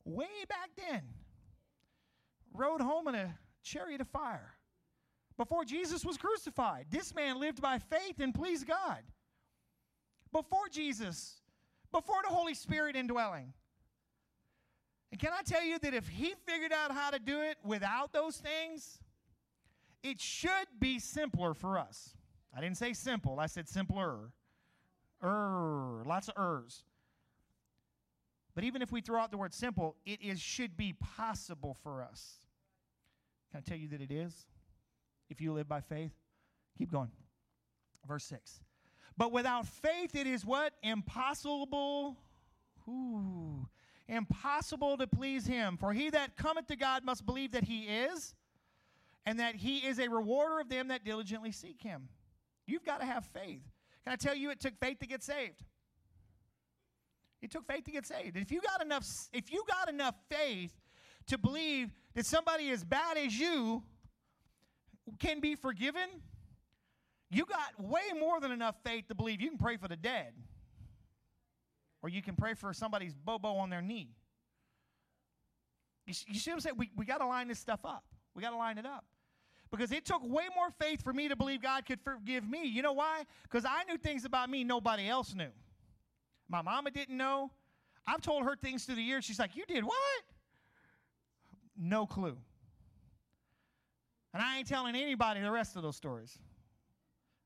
way 0.05 0.27
back 0.51 0.69
then, 0.77 1.01
rode 2.53 2.83
home 2.83 3.09
in 3.09 3.15
a 3.15 3.35
chariot 3.63 4.03
of 4.03 4.09
fire 4.09 4.53
before 5.39 5.65
Jesus 5.65 6.05
was 6.05 6.19
crucified. 6.19 6.85
This 6.91 7.15
man 7.15 7.41
lived 7.41 7.63
by 7.63 7.79
faith 7.79 8.21
and 8.21 8.35
pleased 8.35 8.67
God. 8.67 9.03
Before 10.31 10.69
Jesus, 10.71 11.41
before 11.91 12.21
the 12.23 12.35
Holy 12.35 12.53
Spirit 12.53 12.97
indwelling. 12.97 13.55
And 15.11 15.19
can 15.19 15.31
I 15.33 15.41
tell 15.43 15.65
you 15.65 15.79
that 15.79 15.95
if 15.95 16.07
he 16.07 16.35
figured 16.47 16.73
out 16.73 16.93
how 16.93 17.09
to 17.09 17.19
do 17.19 17.41
it 17.41 17.57
without 17.65 18.13
those 18.13 18.37
things, 18.37 18.99
it 20.03 20.21
should 20.21 20.69
be 20.79 20.99
simpler 20.99 21.55
for 21.55 21.79
us. 21.79 22.15
I 22.57 22.61
didn't 22.61 22.77
say 22.77 22.93
simple, 22.93 23.39
I 23.41 23.47
said 23.47 23.69
simpler. 23.69 24.31
Er, 25.23 26.03
lots 26.07 26.29
of 26.29 26.35
ers. 26.39 26.85
But 28.55 28.65
even 28.65 28.83
if 28.83 28.91
we 28.91 29.01
throw 29.01 29.21
out 29.21 29.31
the 29.31 29.37
word 29.37 29.55
simple, 29.55 29.97
it 30.05 30.21
is 30.23 30.41
should 30.41 30.77
be 30.77 30.93
possible 30.93 31.77
for 31.83 32.03
us. 32.03 32.39
Can 33.51 33.59
I 33.59 33.69
tell 33.69 33.79
you 33.79 33.89
that 33.89 34.01
it 34.01 34.11
is? 34.11 34.35
If 35.31 35.41
you 35.41 35.53
live 35.53 35.69
by 35.69 35.81
faith, 35.81 36.13
keep 36.77 36.91
going. 36.91 37.11
Verse 38.07 38.25
6. 38.25 38.61
But 39.17 39.33
without 39.33 39.67
faith, 39.67 40.15
it 40.15 40.27
is 40.27 40.45
what? 40.45 40.73
Impossible. 40.83 42.17
Ooh. 42.89 43.69
Impossible 44.09 44.97
to 44.97 45.07
please 45.07 45.47
him. 45.47 45.77
For 45.77 45.93
he 45.93 46.11
that 46.11 46.37
cometh 46.37 46.67
to 46.69 46.77
God 46.77 47.05
must 47.05 47.27
believe 47.27 47.53
that 47.53 47.65
he 47.65 47.83
is, 47.83 48.35
and 49.29 49.41
that 49.41 49.57
he 49.57 49.87
is 49.87 49.99
a 49.99 50.09
rewarder 50.09 50.59
of 50.61 50.71
them 50.71 50.89
that 50.89 51.05
diligently 51.05 51.53
seek 51.53 51.83
him. 51.83 52.09
You've 52.67 52.83
got 52.83 53.01
to 53.01 53.07
have 53.07 53.27
faith. 53.27 53.61
Can 54.03 54.15
I 54.15 54.17
tell 54.17 54.35
you 54.35 54.51
it 54.51 54.59
took 54.59 54.75
faith 54.81 55.01
to 55.01 55.07
get 55.07 55.23
saved? 55.23 55.63
It 57.43 57.51
took 57.51 57.67
faith 57.67 57.85
to 57.85 57.91
get 57.91 58.07
saved. 58.07 58.39
If 58.39 58.51
you 58.51 58.63
got 58.63 58.81
enough, 58.81 59.07
if 59.35 59.53
you 59.53 59.65
got 59.69 59.91
enough 59.91 60.15
faith 60.31 60.73
to 61.27 61.37
believe 61.37 61.93
that 62.15 62.25
somebody 62.25 62.71
as 62.71 62.83
bad 62.85 63.19
as 63.19 63.39
you 63.39 63.83
can 65.19 65.41
be 65.41 65.57
forgiven, 65.57 66.09
you 67.31 67.45
got 67.45 67.79
way 67.79 68.19
more 68.19 68.41
than 68.41 68.51
enough 68.51 68.77
faith 68.83 69.09
to 69.09 69.15
believe 69.15 69.43
you 69.43 69.51
can 69.51 69.59
pray 69.59 69.77
for 69.77 69.89
the 69.89 69.97
dead. 69.97 70.33
Or 72.03 72.09
you 72.09 72.23
can 72.23 72.35
pray 72.35 72.55
for 72.55 72.73
somebody's 72.73 73.15
bobo 73.15 73.57
on 73.57 73.69
their 73.69 73.83
knee. 73.83 74.09
You, 76.07 76.15
see- 76.15 76.51
what 76.51 76.55
I'm 76.55 76.61
saying? 76.61 76.77
We, 76.79 76.91
we 76.97 77.05
got 77.05 77.19
to 77.19 77.27
line 77.27 77.49
this 77.49 77.59
stuff 77.59 77.81
up. 77.85 78.05
We 78.35 78.41
got 78.41 78.53
to 78.53 78.57
line 78.57 78.79
it 78.79 78.87
up. 78.87 79.05
Because 79.71 79.93
it 79.93 80.05
took 80.05 80.23
way 80.23 80.45
more 80.55 80.71
faith 80.81 81.03
for 81.03 81.13
me 81.13 81.29
to 81.29 81.37
believe 81.37 81.63
God 81.63 81.85
could 81.85 82.01
forgive 82.01 82.49
me. 82.49 82.67
You 82.67 82.83
know 82.83 82.93
why? 82.93 83.25
Because 83.43 83.65
I 83.65 83.85
knew 83.85 83.99
things 83.99 84.25
about 84.25 84.49
me 84.49 84.65
nobody 84.65 85.09
else 85.09 85.35
knew. 85.35 85.51
My 86.49 86.63
mama 86.63 86.91
didn't 86.91 87.17
know. 87.17 87.51
I've 88.07 88.23
told 88.23 88.45
her 88.45 88.57
things 88.57 88.85
through 88.85 88.95
the 88.95 89.03
years. 89.03 89.25
She's 89.25 89.39
like, 89.39 89.55
You 89.55 89.65
did 89.67 89.85
what? 89.85 90.23
No 91.77 92.07
clue. 92.07 92.39
And 94.33 94.43
I 94.43 94.59
ain't 94.59 94.69
telling 94.69 94.95
anybody 94.95 95.41
the 95.41 95.51
rest 95.51 95.77
of 95.77 95.83
those 95.83 95.97
stories. 95.97 96.39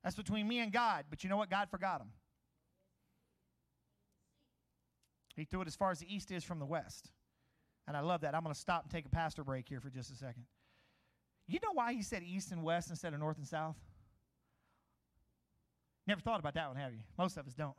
That's 0.03 0.17
between 0.17 0.47
me 0.49 0.61
and 0.61 0.73
God. 0.73 1.05
But 1.11 1.23
you 1.23 1.31
know 1.31 1.37
what? 1.37 1.51
God 1.51 1.69
forgot 1.71 1.99
them. 1.99 2.09
He 5.37 5.45
threw 5.45 5.63
it 5.63 5.69
as 5.69 5.77
far 5.77 5.91
as 5.91 5.99
the 5.99 6.15
east 6.15 6.31
is 6.31 6.45
from 6.45 6.59
the 6.59 6.67
west. 6.67 7.11
And 7.87 7.97
I 7.97 8.01
love 8.01 8.21
that. 8.23 8.35
I'm 8.35 8.43
going 8.43 8.55
to 8.55 8.61
stop 8.61 8.83
and 8.83 8.91
take 8.93 9.07
a 9.07 9.09
pastor 9.09 9.45
break 9.45 9.69
here 9.69 9.81
for 9.81 9.91
just 9.91 10.11
a 10.11 10.15
second. 10.15 10.45
You 11.47 11.59
know 11.63 11.73
why 11.73 11.93
he 11.93 12.03
said 12.03 12.23
east 12.23 12.53
and 12.53 12.63
west 12.63 12.91
instead 12.91 13.13
of 13.13 13.21
north 13.21 13.39
and 13.39 13.47
south? 13.47 13.77
Never 16.07 16.21
thought 16.21 16.41
about 16.41 16.55
that 16.55 16.69
one, 16.69 16.77
have 16.77 16.93
you? 16.93 17.01
Most 17.19 17.37
of 17.37 17.47
us 17.47 17.55
don't. 17.55 17.77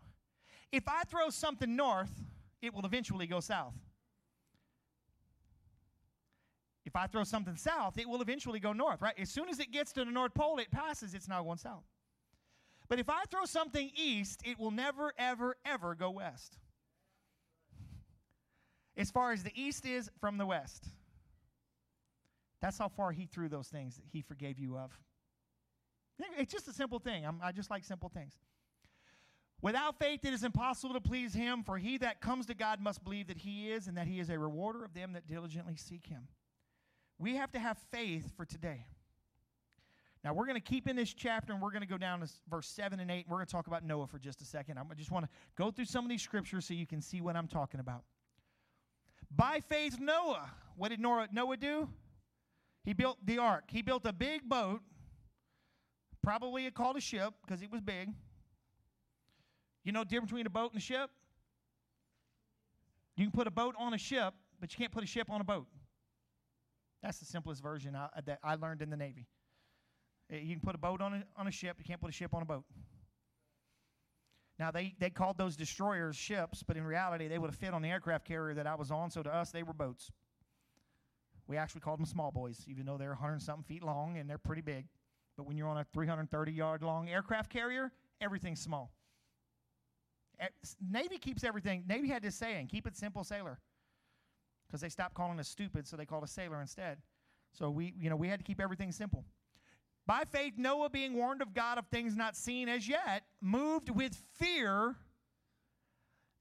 If 0.71 0.87
I 0.87 1.03
throw 1.03 1.29
something 1.29 1.75
north, 1.75 2.11
it 2.61 2.73
will 2.73 2.85
eventually 2.85 3.27
go 3.27 3.39
south. 3.39 3.73
If 6.85 6.95
I 6.95 7.07
throw 7.07 7.23
something 7.23 7.55
south, 7.55 7.97
it 7.97 8.07
will 8.07 8.21
eventually 8.21 8.59
go 8.59 8.73
north, 8.73 9.01
right? 9.01 9.17
As 9.17 9.29
soon 9.29 9.49
as 9.49 9.59
it 9.59 9.71
gets 9.71 9.91
to 9.93 10.05
the 10.05 10.11
North 10.11 10.33
Pole, 10.33 10.59
it 10.59 10.69
passes, 10.69 11.13
it's 11.13 11.27
now 11.27 11.41
going 11.43 11.57
south. 11.57 11.83
But 12.89 12.99
if 12.99 13.09
I 13.09 13.23
throw 13.31 13.45
something 13.45 13.91
east, 13.95 14.41
it 14.45 14.59
will 14.59 14.71
never, 14.71 15.13
ever, 15.17 15.55
ever 15.65 15.95
go 15.95 16.11
west. 16.11 16.57
As 18.95 19.09
far 19.09 19.31
as 19.31 19.43
the 19.43 19.51
east 19.55 19.85
is 19.85 20.09
from 20.19 20.37
the 20.37 20.45
west. 20.45 20.89
That's 22.63 22.77
how 22.77 22.87
far 22.87 23.11
he 23.11 23.25
threw 23.25 23.49
those 23.49 23.67
things 23.67 23.97
that 23.97 24.05
he 24.09 24.21
forgave 24.21 24.57
you 24.57 24.77
of. 24.77 24.97
It's 26.37 26.53
just 26.53 26.65
a 26.69 26.71
simple 26.71 26.97
thing. 26.97 27.25
I'm, 27.25 27.41
I 27.43 27.51
just 27.51 27.69
like 27.69 27.83
simple 27.83 28.07
things. 28.07 28.39
Without 29.61 29.99
faith, 29.99 30.23
it 30.23 30.33
is 30.33 30.45
impossible 30.45 30.93
to 30.93 31.01
please 31.01 31.33
him, 31.33 31.61
for 31.63 31.77
he 31.77 31.97
that 31.97 32.21
comes 32.21 32.45
to 32.45 32.53
God 32.53 32.79
must 32.79 33.03
believe 33.03 33.27
that 33.27 33.37
he 33.37 33.69
is, 33.69 33.87
and 33.87 33.97
that 33.97 34.07
he 34.07 34.21
is 34.21 34.29
a 34.29 34.39
rewarder 34.39 34.85
of 34.85 34.93
them 34.93 35.11
that 35.11 35.27
diligently 35.27 35.75
seek 35.75 36.05
him. 36.05 36.29
We 37.19 37.35
have 37.35 37.51
to 37.51 37.59
have 37.59 37.77
faith 37.91 38.31
for 38.37 38.45
today. 38.45 38.85
Now, 40.23 40.33
we're 40.33 40.45
going 40.45 40.55
to 40.55 40.61
keep 40.61 40.87
in 40.87 40.95
this 40.95 41.13
chapter 41.13 41.51
and 41.51 41.61
we're 41.61 41.71
going 41.71 41.81
to 41.81 41.87
go 41.87 41.97
down 41.97 42.21
to 42.21 42.29
verse 42.49 42.67
7 42.67 43.01
and 43.01 43.11
8. 43.11 43.13
And 43.13 43.25
we're 43.27 43.39
going 43.39 43.45
to 43.45 43.51
talk 43.51 43.67
about 43.67 43.83
Noah 43.83 44.07
for 44.07 44.19
just 44.19 44.41
a 44.41 44.45
second. 44.45 44.77
I 44.77 44.83
just 44.95 45.11
want 45.11 45.25
to 45.25 45.31
go 45.57 45.69
through 45.69 45.83
some 45.83 46.05
of 46.05 46.09
these 46.09 46.21
scriptures 46.21 46.63
so 46.63 46.73
you 46.73 46.87
can 46.87 47.01
see 47.01 47.19
what 47.19 47.35
I'm 47.35 47.49
talking 47.49 47.81
about. 47.81 48.03
By 49.35 49.59
faith, 49.59 49.97
Noah. 49.99 50.49
What 50.77 50.89
did 50.89 51.01
Noah 51.01 51.57
do? 51.57 51.89
He 52.83 52.93
built 52.93 53.17
the 53.25 53.37
ark. 53.37 53.65
He 53.67 53.81
built 53.81 54.05
a 54.05 54.13
big 54.13 54.47
boat, 54.47 54.81
probably 56.21 56.69
called 56.71 56.97
a 56.97 57.01
ship 57.01 57.33
because 57.45 57.61
it 57.61 57.71
was 57.71 57.81
big. 57.81 58.09
You 59.83 59.91
know 59.91 60.01
the 60.01 60.09
difference 60.09 60.31
between 60.31 60.45
a 60.45 60.49
boat 60.49 60.71
and 60.71 60.79
a 60.79 60.83
ship? 60.83 61.09
You 63.15 63.25
can 63.25 63.31
put 63.31 63.47
a 63.47 63.51
boat 63.51 63.75
on 63.77 63.93
a 63.93 63.97
ship, 63.97 64.33
but 64.59 64.73
you 64.73 64.77
can't 64.77 64.91
put 64.91 65.03
a 65.03 65.07
ship 65.07 65.29
on 65.29 65.41
a 65.41 65.43
boat. 65.43 65.67
That's 67.01 67.19
the 67.19 67.25
simplest 67.25 67.61
version 67.61 67.95
I, 67.95 68.07
that 68.25 68.39
I 68.43 68.55
learned 68.55 68.81
in 68.81 68.89
the 68.89 68.97
Navy. 68.97 69.27
Uh, 70.31 70.37
You 70.37 70.55
can 70.55 70.61
put 70.61 70.73
a 70.75 70.77
boat 70.77 71.01
on 71.01 71.13
a, 71.13 71.23
on 71.37 71.47
a 71.47 71.51
ship, 71.51 71.77
you 71.79 71.85
can't 71.85 72.01
put 72.01 72.09
a 72.09 72.13
ship 72.13 72.33
on 72.33 72.41
a 72.41 72.45
boat. 72.45 72.63
Now, 74.57 74.71
they, 74.71 74.93
they 74.99 75.09
called 75.09 75.37
those 75.37 75.55
destroyers 75.55 76.15
ships, 76.15 76.63
but 76.63 76.77
in 76.77 76.83
reality, 76.83 77.27
they 77.27 77.39
would 77.39 77.49
have 77.49 77.57
fit 77.57 77.73
on 77.73 77.81
the 77.81 77.89
aircraft 77.89 78.25
carrier 78.25 78.53
that 78.53 78.67
I 78.67 78.75
was 78.75 78.91
on, 78.91 79.09
so 79.09 79.23
to 79.23 79.33
us, 79.33 79.51
they 79.51 79.63
were 79.63 79.73
boats. 79.73 80.11
We 81.47 81.57
actually 81.57 81.81
called 81.81 81.99
them 81.99 82.05
small 82.05 82.31
boys, 82.31 82.63
even 82.67 82.85
though 82.85 82.97
they're 82.97 83.09
100 83.09 83.41
something 83.41 83.63
feet 83.63 83.83
long 83.83 84.17
and 84.17 84.29
they're 84.29 84.37
pretty 84.37 84.61
big. 84.61 84.85
But 85.35 85.45
when 85.45 85.57
you're 85.57 85.67
on 85.67 85.77
a 85.77 85.85
330 85.93 86.51
yard 86.51 86.83
long 86.83 87.09
aircraft 87.09 87.51
carrier, 87.51 87.91
everything's 88.21 88.61
small. 88.61 88.91
Eh, 90.39 90.47
Navy 90.89 91.17
keeps 91.17 91.43
everything. 91.43 91.83
Navy 91.87 92.07
had 92.07 92.23
this 92.23 92.35
saying, 92.35 92.67
keep 92.67 92.87
it 92.87 92.95
simple, 92.95 93.23
sailor. 93.23 93.59
Because 94.67 94.81
they 94.81 94.89
stopped 94.89 95.13
calling 95.15 95.39
us 95.39 95.47
stupid, 95.47 95.87
so 95.87 95.97
they 95.97 96.05
called 96.05 96.23
us 96.23 96.31
sailor 96.31 96.61
instead. 96.61 96.97
So 97.51 97.69
we, 97.69 97.93
you 97.99 98.09
know, 98.09 98.15
we 98.15 98.27
had 98.27 98.39
to 98.39 98.43
keep 98.43 98.59
everything 98.59 98.91
simple. 98.91 99.25
By 100.05 100.23
faith, 100.25 100.53
Noah, 100.57 100.89
being 100.89 101.13
warned 101.13 101.41
of 101.41 101.53
God 101.53 101.77
of 101.77 101.87
things 101.87 102.15
not 102.15 102.35
seen 102.35 102.67
as 102.67 102.87
yet, 102.87 103.23
moved 103.41 103.89
with 103.89 104.15
fear 104.37 104.95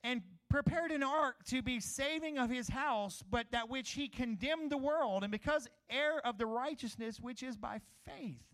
and 0.03 0.23
prepared 0.53 0.91
an 0.91 1.03
ark 1.03 1.37
to 1.47 1.63
be 1.63 1.81
saving 1.81 2.37
of 2.37 2.51
his 2.51 2.69
house, 2.69 3.25
but 3.31 3.47
that 3.53 3.71
which 3.71 3.93
he 3.93 4.07
condemned 4.07 4.71
the 4.71 4.77
world, 4.77 5.23
and 5.23 5.33
because 5.33 5.67
heir 5.89 6.21
of 6.27 6.37
the 6.37 6.45
righteousness 6.45 7.19
which 7.19 7.43
is 7.43 7.57
by 7.57 7.81
faith. 8.05 8.45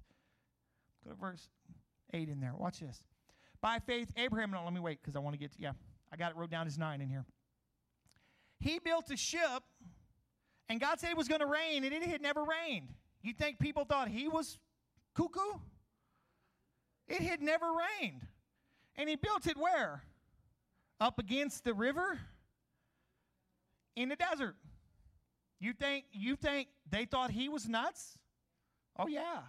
Go 1.05 1.11
to 1.11 1.16
verse 1.16 1.49
8 2.14 2.28
in 2.28 2.40
there. 2.40 2.55
Watch 2.57 2.78
this. 2.78 3.03
By 3.61 3.80
faith, 3.80 4.12
Abraham, 4.16 4.53
no, 4.53 4.62
let 4.62 4.72
me 4.72 4.78
wait 4.78 5.01
because 5.03 5.16
I 5.16 5.18
want 5.18 5.34
to 5.34 5.38
get 5.40 5.51
to, 5.55 5.61
yeah, 5.61 5.72
I 6.12 6.16
got 6.16 6.30
it 6.30 6.36
wrote 6.36 6.51
down 6.51 6.68
as 6.68 6.78
9 6.78 7.01
in 7.01 7.09
here. 7.09 7.24
He 8.61 8.78
built 8.78 9.11
a 9.11 9.16
ship, 9.16 9.64
and 10.68 10.80
God 10.80 11.01
said 11.01 11.11
it 11.11 11.16
was 11.16 11.26
going 11.26 11.40
to 11.40 11.46
rain, 11.46 11.82
and 11.82 11.92
it 11.92 12.05
had 12.05 12.22
never 12.22 12.44
rained. 12.44 12.90
You 13.22 13.32
think 13.32 13.59
people 13.59 13.84
thought 13.84 14.07
he 14.07 14.28
was 14.28 14.61
cuckoo? 15.16 15.59
It 17.09 17.22
had 17.22 17.42
never 17.42 17.66
rained. 18.01 18.22
And 18.94 19.09
he 19.09 19.16
built 19.16 19.49
it 19.49 19.57
where? 19.57 20.05
Up 21.01 21.18
against 21.18 21.64
the 21.64 21.74
river? 21.74 22.18
In 23.96 24.09
the 24.09 24.16
desert. 24.16 24.57
You 25.61 25.72
think 25.72 26.05
you 26.12 26.36
think 26.36 26.68
they 26.88 27.05
thought 27.05 27.30
he 27.30 27.49
was 27.49 27.68
nuts? 27.68 28.18
Oh 28.99 29.09
yeah. 29.09 29.40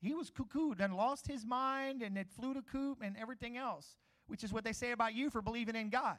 He 0.00 0.14
was 0.14 0.30
cuckooed 0.30 0.80
and 0.80 0.96
lost 0.96 1.26
his 1.26 1.44
mind 1.44 2.02
and 2.02 2.16
it 2.16 2.28
flew 2.30 2.54
to 2.54 2.62
coop 2.62 3.02
and 3.02 3.16
everything 3.20 3.56
else, 3.56 3.96
which 4.28 4.42
is 4.42 4.52
what 4.52 4.64
they 4.64 4.72
say 4.72 4.92
about 4.92 5.14
you 5.14 5.28
for 5.28 5.42
believing 5.42 5.76
in 5.76 5.90
God. 5.90 6.16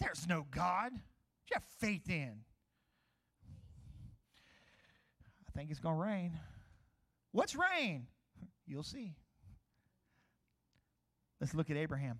There's 0.00 0.26
no 0.26 0.46
God. 0.50 0.92
You 0.92 1.54
have 1.54 1.64
faith 1.80 2.08
in. 2.08 2.40
I 5.46 5.50
think 5.58 5.70
it's 5.70 5.80
going 5.80 5.96
to 5.96 6.02
rain. 6.02 6.38
What's 7.32 7.56
rain? 7.56 8.06
You'll 8.66 8.84
see. 8.84 9.14
Let's 11.40 11.54
look 11.54 11.70
at 11.70 11.76
Abraham. 11.76 12.18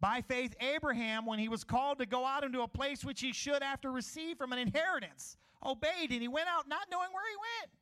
By 0.00 0.20
faith, 0.20 0.54
Abraham, 0.60 1.24
when 1.24 1.38
he 1.38 1.48
was 1.48 1.64
called 1.64 1.98
to 1.98 2.06
go 2.06 2.26
out 2.26 2.44
into 2.44 2.60
a 2.60 2.68
place 2.68 3.04
which 3.04 3.20
he 3.20 3.32
should 3.32 3.62
after 3.62 3.90
receive 3.90 4.36
from 4.36 4.52
an 4.52 4.58
inheritance, 4.58 5.36
obeyed, 5.64 6.10
and 6.10 6.20
he 6.20 6.28
went 6.28 6.48
out 6.48 6.68
not 6.68 6.86
knowing 6.90 7.08
where 7.12 7.24
he 7.30 7.36
went. 7.36 7.72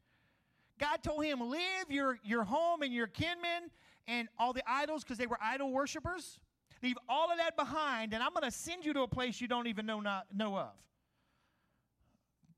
God 0.79 1.03
told 1.03 1.25
him, 1.25 1.51
Leave 1.51 1.91
your, 1.91 2.19
your 2.25 2.45
home 2.45 2.83
and 2.83 2.93
your 2.93 3.09
kinmen 3.09 3.71
and 4.07 4.29
all 4.39 4.53
the 4.53 4.63
idols 4.67 5.03
because 5.03 5.19
they 5.19 5.27
were 5.27 5.39
idol 5.43 5.73
worshippers. 5.73 6.39
Leave 6.83 6.97
all 7.09 7.31
of 7.31 7.39
that 7.39 7.57
behind, 7.57 8.13
and 8.13 8.23
I'm 8.23 8.33
going 8.33 8.45
to 8.45 8.51
send 8.51 8.85
you 8.85 8.93
to 8.93 9.03
a 9.03 9.09
place 9.09 9.41
you 9.41 9.49
don't 9.49 9.67
even 9.67 9.87
know, 9.87 10.01
not, 10.01 10.27
know 10.35 10.57
of. 10.57 10.73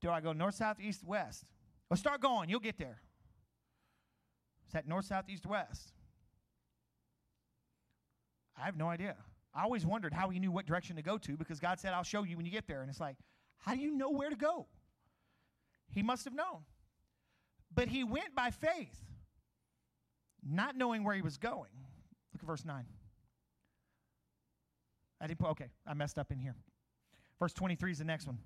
Do 0.01 0.11
I 0.11 0.21
go 0.21 0.33
north, 0.33 0.57
south, 0.57 0.81
east, 0.81 1.05
west? 1.05 1.45
Well, 1.89 1.97
start 1.97 2.21
going. 2.21 2.51
You'll 2.51 2.61
get 2.61 2.79
there. 2.79 3.01
Is 4.67 4.73
that 4.73 4.87
north, 4.87 5.07
south, 5.07 5.27
east, 5.29 5.47
west? 5.47 5.93
I 8.61 8.65
have 8.65 8.77
no 8.77 8.89
idea. 8.89 9.17
I 9.57 9.63
always 9.63 9.87
wondered 9.87 10.13
how 10.13 10.29
he 10.29 10.39
knew 10.39 10.53
what 10.53 10.67
direction 10.67 10.97
to 10.97 11.03
go 11.03 11.17
to 11.17 11.37
because 11.37 11.59
God 11.59 11.81
said, 11.81 11.95
I'll 11.95 12.03
show 12.03 12.25
you 12.25 12.37
when 12.37 12.45
you 12.45 12.53
get 12.53 12.67
there. 12.69 12.83
And 12.83 12.91
it's 12.91 13.01
like, 13.01 13.17
how 13.57 13.75
do 13.75 13.81
you 13.81 13.91
know 13.91 14.11
where 14.11 14.29
to 14.29 14.37
go? 14.37 14.67
He 15.89 16.03
must 16.03 16.25
have 16.25 16.35
known. 16.35 16.61
But 17.75 17.89
he 17.89 18.05
went 18.05 18.35
by 18.35 18.51
faith, 18.51 19.03
not 20.47 20.77
knowing 20.77 21.05
where 21.05 21.15
he 21.15 21.23
was 21.23 21.39
going. 21.39 21.71
Look 22.35 22.43
at 22.43 22.47
verse 22.47 22.65
9. 22.67 22.85
I 25.21 25.27
didn't 25.27 25.39
put, 25.39 25.51
okay, 25.51 25.71
I 25.87 25.95
messed 25.95 26.19
up 26.19 26.31
in 26.31 26.39
here. 26.39 26.55
Verse 27.39 27.55
23 27.55 27.93
is 27.93 27.99
the 27.99 28.05
next 28.05 28.27
one 28.27 28.39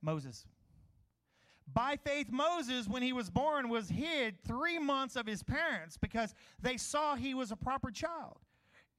Moses. 0.00 0.46
By 1.72 1.96
faith, 1.96 2.30
Moses, 2.30 2.88
when 2.88 3.02
he 3.02 3.12
was 3.12 3.30
born, 3.30 3.68
was 3.68 3.88
hid 3.88 4.42
three 4.44 4.78
months 4.78 5.16
of 5.16 5.26
his 5.26 5.42
parents 5.42 5.96
because 5.96 6.34
they 6.60 6.76
saw 6.76 7.14
he 7.14 7.34
was 7.34 7.52
a 7.52 7.56
proper 7.56 7.90
child. 7.90 8.38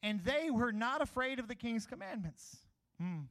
And 0.03 0.23
they 0.23 0.49
were 0.49 0.71
not 0.71 1.01
afraid 1.01 1.39
of 1.39 1.47
the 1.47 1.55
king's 1.55 1.85
commandments. 1.85 2.57
Hmm. 2.99 3.21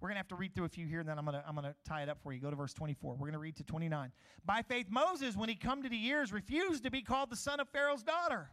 We're 0.00 0.08
going 0.08 0.16
to 0.16 0.20
have 0.20 0.28
to 0.28 0.34
read 0.34 0.52
through 0.52 0.64
a 0.64 0.68
few 0.68 0.86
here, 0.86 0.98
and 0.98 1.08
then 1.08 1.16
I'm 1.16 1.24
going 1.24 1.36
to 1.36 1.44
I'm 1.46 1.54
going 1.54 1.66
to 1.66 1.76
tie 1.86 2.02
it 2.02 2.08
up 2.08 2.18
for 2.22 2.32
you. 2.32 2.40
Go 2.40 2.50
to 2.50 2.56
verse 2.56 2.74
24. 2.74 3.12
We're 3.12 3.18
going 3.18 3.34
to 3.34 3.38
read 3.38 3.56
to 3.56 3.64
29. 3.64 4.10
By 4.44 4.62
faith, 4.62 4.86
Moses, 4.90 5.36
when 5.36 5.48
he 5.48 5.54
come 5.54 5.82
to 5.84 5.88
the 5.88 5.96
years, 5.96 6.32
refused 6.32 6.82
to 6.82 6.90
be 6.90 7.02
called 7.02 7.30
the 7.30 7.36
son 7.36 7.60
of 7.60 7.68
Pharaoh's 7.68 8.02
daughter. 8.02 8.50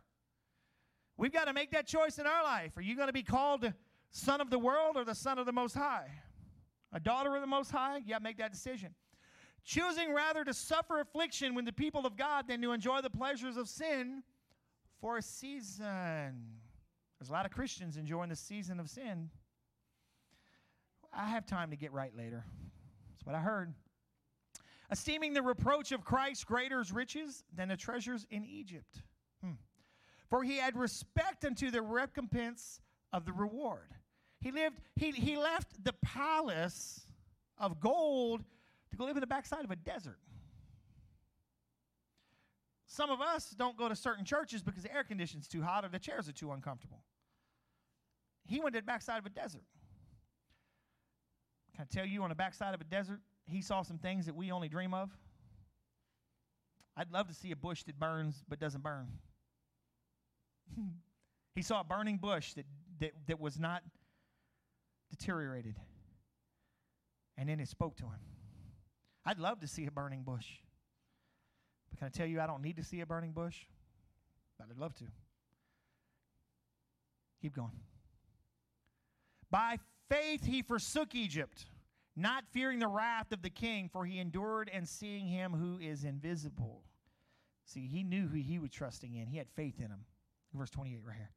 We've 1.17 1.33
got 1.33 1.45
to 1.45 1.53
make 1.53 1.71
that 1.71 1.87
choice 1.87 2.19
in 2.19 2.27
our 2.27 2.43
life. 2.43 2.77
Are 2.77 2.81
you 2.81 2.95
going 2.95 3.07
to 3.07 3.13
be 3.13 3.23
called 3.23 3.73
son 4.11 4.41
of 4.41 4.51
the 4.51 4.59
world 4.59 4.95
or 4.95 5.03
the 5.03 5.15
son 5.15 5.39
of 5.39 5.47
the 5.47 5.51
Most 5.51 5.73
High? 5.73 6.11
A 6.93 6.99
daughter 6.99 7.35
of 7.35 7.41
the 7.41 7.47
Most 7.47 7.71
High? 7.71 8.01
Yeah, 8.05 8.19
make 8.19 8.37
that 8.37 8.51
decision. 8.51 8.93
Choosing 9.65 10.13
rather 10.13 10.43
to 10.43 10.53
suffer 10.53 10.99
affliction 10.99 11.55
when 11.55 11.65
the 11.65 11.73
people 11.73 12.05
of 12.05 12.15
God 12.15 12.47
than 12.47 12.61
to 12.61 12.71
enjoy 12.71 13.01
the 13.01 13.09
pleasures 13.09 13.57
of 13.57 13.67
sin 13.67 14.21
for 15.01 15.17
a 15.17 15.21
season. 15.21 16.43
There's 17.19 17.29
a 17.29 17.33
lot 17.33 17.45
of 17.45 17.51
Christians 17.51 17.97
enjoying 17.97 18.29
the 18.29 18.35
season 18.35 18.79
of 18.79 18.89
sin. 18.89 19.29
I 21.13 21.25
have 21.27 21.45
time 21.45 21.71
to 21.71 21.75
get 21.75 21.91
right 21.91 22.15
later. 22.15 22.45
That's 23.11 23.25
what 23.25 23.35
I 23.35 23.39
heard. 23.39 23.73
Esteeming 24.91 25.33
the 25.33 25.41
reproach 25.41 25.91
of 25.91 26.03
Christ 26.03 26.47
greater 26.47 26.79
as 26.79 26.91
riches 26.91 27.43
than 27.53 27.67
the 27.67 27.77
treasures 27.77 28.25
in 28.31 28.45
Egypt. 28.45 29.01
Hmm. 29.43 29.53
For 30.29 30.43
he 30.43 30.57
had 30.57 30.77
respect 30.77 31.45
unto 31.45 31.71
the 31.71 31.81
recompense 31.81 32.79
of 33.11 33.25
the 33.25 33.33
reward. 33.33 33.91
He 34.39 34.51
lived, 34.51 34.79
he, 34.95 35.11
he 35.11 35.37
left 35.37 35.83
the 35.83 35.93
palace 36.01 37.01
of 37.57 37.79
gold 37.79 38.43
to 38.91 38.97
go 38.97 39.05
live 39.05 39.17
in 39.17 39.21
the 39.21 39.27
backside 39.27 39.65
of 39.65 39.71
a 39.71 39.75
desert. 39.75 40.19
Some 42.87 43.11
of 43.11 43.21
us 43.21 43.51
don't 43.51 43.77
go 43.77 43.89
to 43.89 43.95
certain 43.95 44.25
churches 44.25 44.63
because 44.63 44.83
the 44.83 44.93
air 44.93 45.03
conditioning's 45.03 45.47
too 45.47 45.61
hot 45.61 45.85
or 45.85 45.89
the 45.89 45.99
chairs 45.99 46.27
are 46.27 46.33
too 46.33 46.51
uncomfortable. 46.51 47.03
He 48.49 48.59
went 48.59 48.73
to 48.73 48.81
the 48.81 48.85
backside 48.85 49.19
of 49.19 49.27
a 49.27 49.29
desert. 49.29 49.61
Can 51.75 51.85
I 51.89 51.95
tell 51.95 52.05
you, 52.05 52.23
on 52.23 52.29
the 52.29 52.35
backside 52.35 52.73
of 52.73 52.81
a 52.81 52.83
desert, 52.83 53.21
he 53.45 53.61
saw 53.61 53.83
some 53.83 53.99
things 53.99 54.25
that 54.25 54.35
we 54.35 54.51
only 54.51 54.67
dream 54.67 54.91
of? 54.91 55.11
I'd 56.97 57.11
love 57.11 57.27
to 57.27 57.33
see 57.35 57.51
a 57.51 57.55
bush 57.55 57.83
that 57.83 57.99
burns 57.99 58.43
but 58.49 58.59
doesn't 58.59 58.81
burn. 58.81 59.07
he 61.55 61.61
saw 61.61 61.81
a 61.81 61.83
burning 61.83 62.17
bush 62.17 62.53
that, 62.53 62.65
that, 62.99 63.11
that 63.27 63.39
was 63.39 63.59
not 63.59 63.83
deteriorated. 65.11 65.75
And 67.37 67.47
then 67.47 67.59
it 67.59 67.67
spoke 67.67 67.97
to 67.97 68.05
him. 68.05 68.19
I'd 69.25 69.37
love 69.37 69.59
to 69.59 69.67
see 69.67 69.85
a 69.85 69.91
burning 69.91 70.23
bush. 70.23 70.47
But 71.91 71.99
can 71.99 72.07
I 72.07 72.09
tell 72.09 72.25
you, 72.25 72.41
I 72.41 72.47
don't 72.47 72.63
need 72.63 72.77
to 72.77 72.83
see 72.83 73.01
a 73.01 73.05
burning 73.05 73.31
bush? 73.31 73.57
But 74.57 74.69
I'd 74.71 74.77
love 74.79 74.95
to. 74.95 75.03
Keep 77.43 77.55
going. 77.55 77.71
By 79.51 79.77
faith 80.09 80.45
he 80.45 80.61
forsook 80.61 81.15
Egypt, 81.15 81.65
not 82.15 82.45
fearing 82.51 82.79
the 82.79 82.87
wrath 82.87 83.31
of 83.31 83.41
the 83.41 83.49
king, 83.49 83.89
for 83.91 84.05
he 84.05 84.19
endured 84.19 84.69
and 84.73 84.87
seeing 84.87 85.27
him 85.27 85.53
who 85.53 85.79
is 85.79 86.03
invisible. 86.03 86.83
See, 87.65 87.87
he 87.87 88.03
knew 88.03 88.27
who 88.27 88.37
he 88.37 88.59
was 88.59 88.71
trusting 88.71 89.15
in. 89.15 89.27
He 89.27 89.37
had 89.37 89.49
faith 89.55 89.79
in 89.79 89.87
him. 89.87 90.05
Verse 90.53 90.71
28 90.71 91.01
right 91.05 91.15
here. 91.15 91.31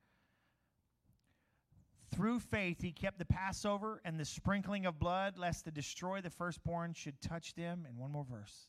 Through 2.14 2.40
faith, 2.40 2.80
he 2.82 2.92
kept 2.92 3.18
the 3.18 3.24
Passover 3.24 4.00
and 4.04 4.20
the 4.20 4.24
sprinkling 4.24 4.84
of 4.84 4.98
blood, 4.98 5.38
lest 5.38 5.64
the 5.64 5.70
destroy 5.70 6.20
the 6.20 6.30
firstborn 6.30 6.92
should 6.92 7.20
touch 7.22 7.54
them. 7.54 7.86
And 7.88 7.96
one 7.96 8.12
more 8.12 8.24
verse. 8.24 8.66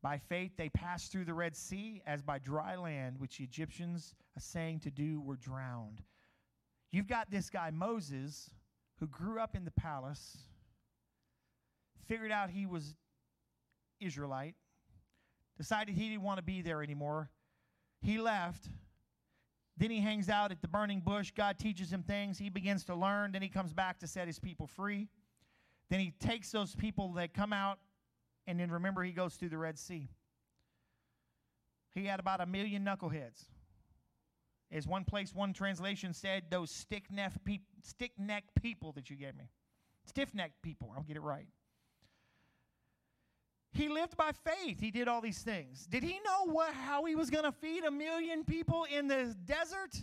By 0.00 0.18
faith, 0.18 0.52
they 0.56 0.68
passed 0.70 1.10
through 1.10 1.24
the 1.24 1.34
Red 1.34 1.56
Sea 1.56 2.02
as 2.06 2.22
by 2.22 2.38
dry 2.38 2.76
land, 2.76 3.18
which 3.18 3.38
the 3.38 3.44
Egyptians, 3.44 4.14
saying 4.38 4.80
to 4.80 4.90
do, 4.90 5.20
were 5.20 5.36
drowned. 5.36 6.02
You've 6.90 7.06
got 7.06 7.30
this 7.30 7.50
guy, 7.50 7.70
Moses, 7.70 8.50
who 9.00 9.06
grew 9.06 9.38
up 9.40 9.54
in 9.54 9.64
the 9.64 9.70
palace, 9.70 10.38
figured 12.06 12.32
out 12.32 12.50
he 12.50 12.66
was 12.66 12.94
Israelite, 14.00 14.54
decided 15.56 15.94
he 15.94 16.08
didn't 16.08 16.22
want 16.22 16.38
to 16.38 16.44
be 16.44 16.62
there 16.62 16.82
anymore. 16.82 17.30
He 18.00 18.18
left 18.18 18.68
then 19.78 19.90
he 19.90 20.00
hangs 20.00 20.28
out 20.28 20.50
at 20.50 20.60
the 20.60 20.66
burning 20.66 21.00
bush. 21.00 21.30
God 21.30 21.56
teaches 21.56 21.92
him 21.92 22.02
things. 22.02 22.36
He 22.36 22.50
begins 22.50 22.84
to 22.86 22.96
learn. 22.96 23.30
Then 23.30 23.42
he 23.42 23.48
comes 23.48 23.72
back 23.72 24.00
to 24.00 24.08
set 24.08 24.26
his 24.26 24.40
people 24.40 24.66
free. 24.66 25.08
Then 25.88 26.00
he 26.00 26.12
takes 26.18 26.50
those 26.50 26.74
people 26.74 27.12
that 27.12 27.32
come 27.32 27.52
out, 27.52 27.78
and 28.46 28.58
then 28.58 28.70
remember, 28.70 29.02
he 29.04 29.12
goes 29.12 29.36
through 29.36 29.50
the 29.50 29.56
Red 29.56 29.78
Sea. 29.78 30.10
He 31.94 32.06
had 32.06 32.20
about 32.20 32.40
a 32.40 32.46
million 32.46 32.84
knuckleheads. 32.84 33.44
As 34.70 34.86
one 34.86 35.04
place, 35.04 35.34
one 35.34 35.52
translation 35.52 36.12
said, 36.12 36.44
those 36.50 36.70
stick 36.70 37.04
necked 37.10 37.44
peop- 37.44 37.66
stick 37.82 38.12
people 38.60 38.92
that 38.92 39.08
you 39.08 39.16
gave 39.16 39.34
me. 39.36 39.48
Stiff 40.04 40.34
necked 40.34 40.60
people. 40.62 40.92
I'll 40.94 41.02
get 41.02 41.16
it 41.16 41.22
right. 41.22 41.48
He 43.72 43.88
lived 43.88 44.16
by 44.16 44.32
faith. 44.32 44.80
He 44.80 44.90
did 44.90 45.08
all 45.08 45.20
these 45.20 45.40
things. 45.40 45.86
Did 45.86 46.02
he 46.02 46.20
know 46.24 46.52
what, 46.52 46.74
how 46.74 47.04
he 47.04 47.14
was 47.14 47.30
going 47.30 47.44
to 47.44 47.52
feed 47.52 47.84
a 47.84 47.90
million 47.90 48.44
people 48.44 48.86
in 48.90 49.08
the 49.08 49.36
desert? 49.44 49.94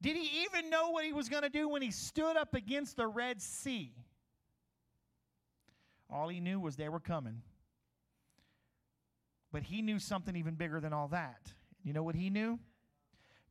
Did 0.00 0.16
he 0.16 0.44
even 0.44 0.70
know 0.70 0.90
what 0.90 1.04
he 1.04 1.12
was 1.12 1.28
going 1.28 1.42
to 1.42 1.48
do 1.48 1.68
when 1.68 1.82
he 1.82 1.90
stood 1.90 2.36
up 2.36 2.54
against 2.54 2.96
the 2.96 3.06
Red 3.06 3.42
Sea? 3.42 3.92
All 6.10 6.28
he 6.28 6.40
knew 6.40 6.60
was 6.60 6.76
they 6.76 6.88
were 6.88 7.00
coming. 7.00 7.42
But 9.50 9.62
he 9.64 9.82
knew 9.82 9.98
something 9.98 10.36
even 10.36 10.54
bigger 10.54 10.80
than 10.80 10.92
all 10.92 11.08
that. 11.08 11.52
You 11.88 11.94
know 11.94 12.02
what 12.02 12.16
he 12.16 12.28
knew? 12.28 12.58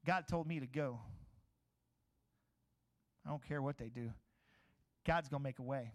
God 0.05 0.25
told 0.27 0.45
me 0.45 0.59
to 0.59 0.67
go. 0.67 0.99
I 3.25 3.31
don't 3.31 3.43
care 3.43 3.63
what 3.63 3.79
they 3.79 3.89
do. 3.89 4.11
God's 5.07 5.27
going 5.27 5.39
to 5.39 5.43
make 5.43 5.57
a 5.57 5.63
way. 5.63 5.91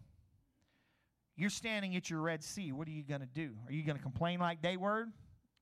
You're 1.37 1.51
standing 1.51 1.95
at 1.95 2.11
your 2.11 2.19
Red 2.19 2.43
Sea. 2.43 2.73
What 2.73 2.89
are 2.89 2.91
you 2.91 3.05
going 3.05 3.21
to 3.21 3.29
do? 3.29 3.53
Are 3.69 3.73
you 3.73 3.85
going 3.85 3.97
to 3.97 4.03
complain 4.03 4.41
like 4.41 4.61
they 4.61 4.77
were? 4.77 5.07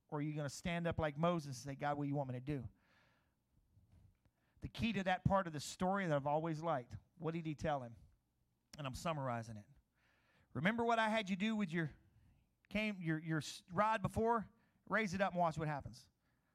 Or 0.09 0.17
are 0.17 0.21
you 0.23 0.33
going 0.33 0.49
to 0.49 0.53
stand 0.53 0.87
up 0.87 0.97
like 0.97 1.19
Moses 1.19 1.63
and 1.63 1.75
say, 1.75 1.77
God, 1.79 1.99
what 1.99 2.05
do 2.05 2.09
you 2.09 2.15
want 2.15 2.29
me 2.29 2.39
to 2.39 2.43
do? 2.43 2.63
The 4.63 4.67
key 4.69 4.91
to 4.93 5.03
that 5.03 5.23
part 5.23 5.45
of 5.45 5.53
the 5.53 5.59
story 5.59 6.07
that 6.07 6.15
I've 6.15 6.25
always 6.25 6.63
liked, 6.63 6.95
what 7.19 7.35
did 7.35 7.45
he 7.45 7.53
tell 7.53 7.83
him? 7.83 7.91
And 8.79 8.87
I'm 8.87 8.95
summarizing 8.95 9.55
it. 9.55 9.65
Remember 10.55 10.83
what 10.83 10.97
I 10.97 11.09
had 11.09 11.29
you 11.29 11.35
do 11.35 11.55
with 11.55 11.71
your 11.71 11.91
came 12.73 12.95
your 12.99 13.19
your 13.19 13.43
rod 13.71 14.01
before? 14.01 14.47
Raise 14.89 15.13
it 15.13 15.21
up 15.21 15.33
and 15.33 15.39
watch 15.39 15.59
what 15.59 15.67
happens. 15.67 16.07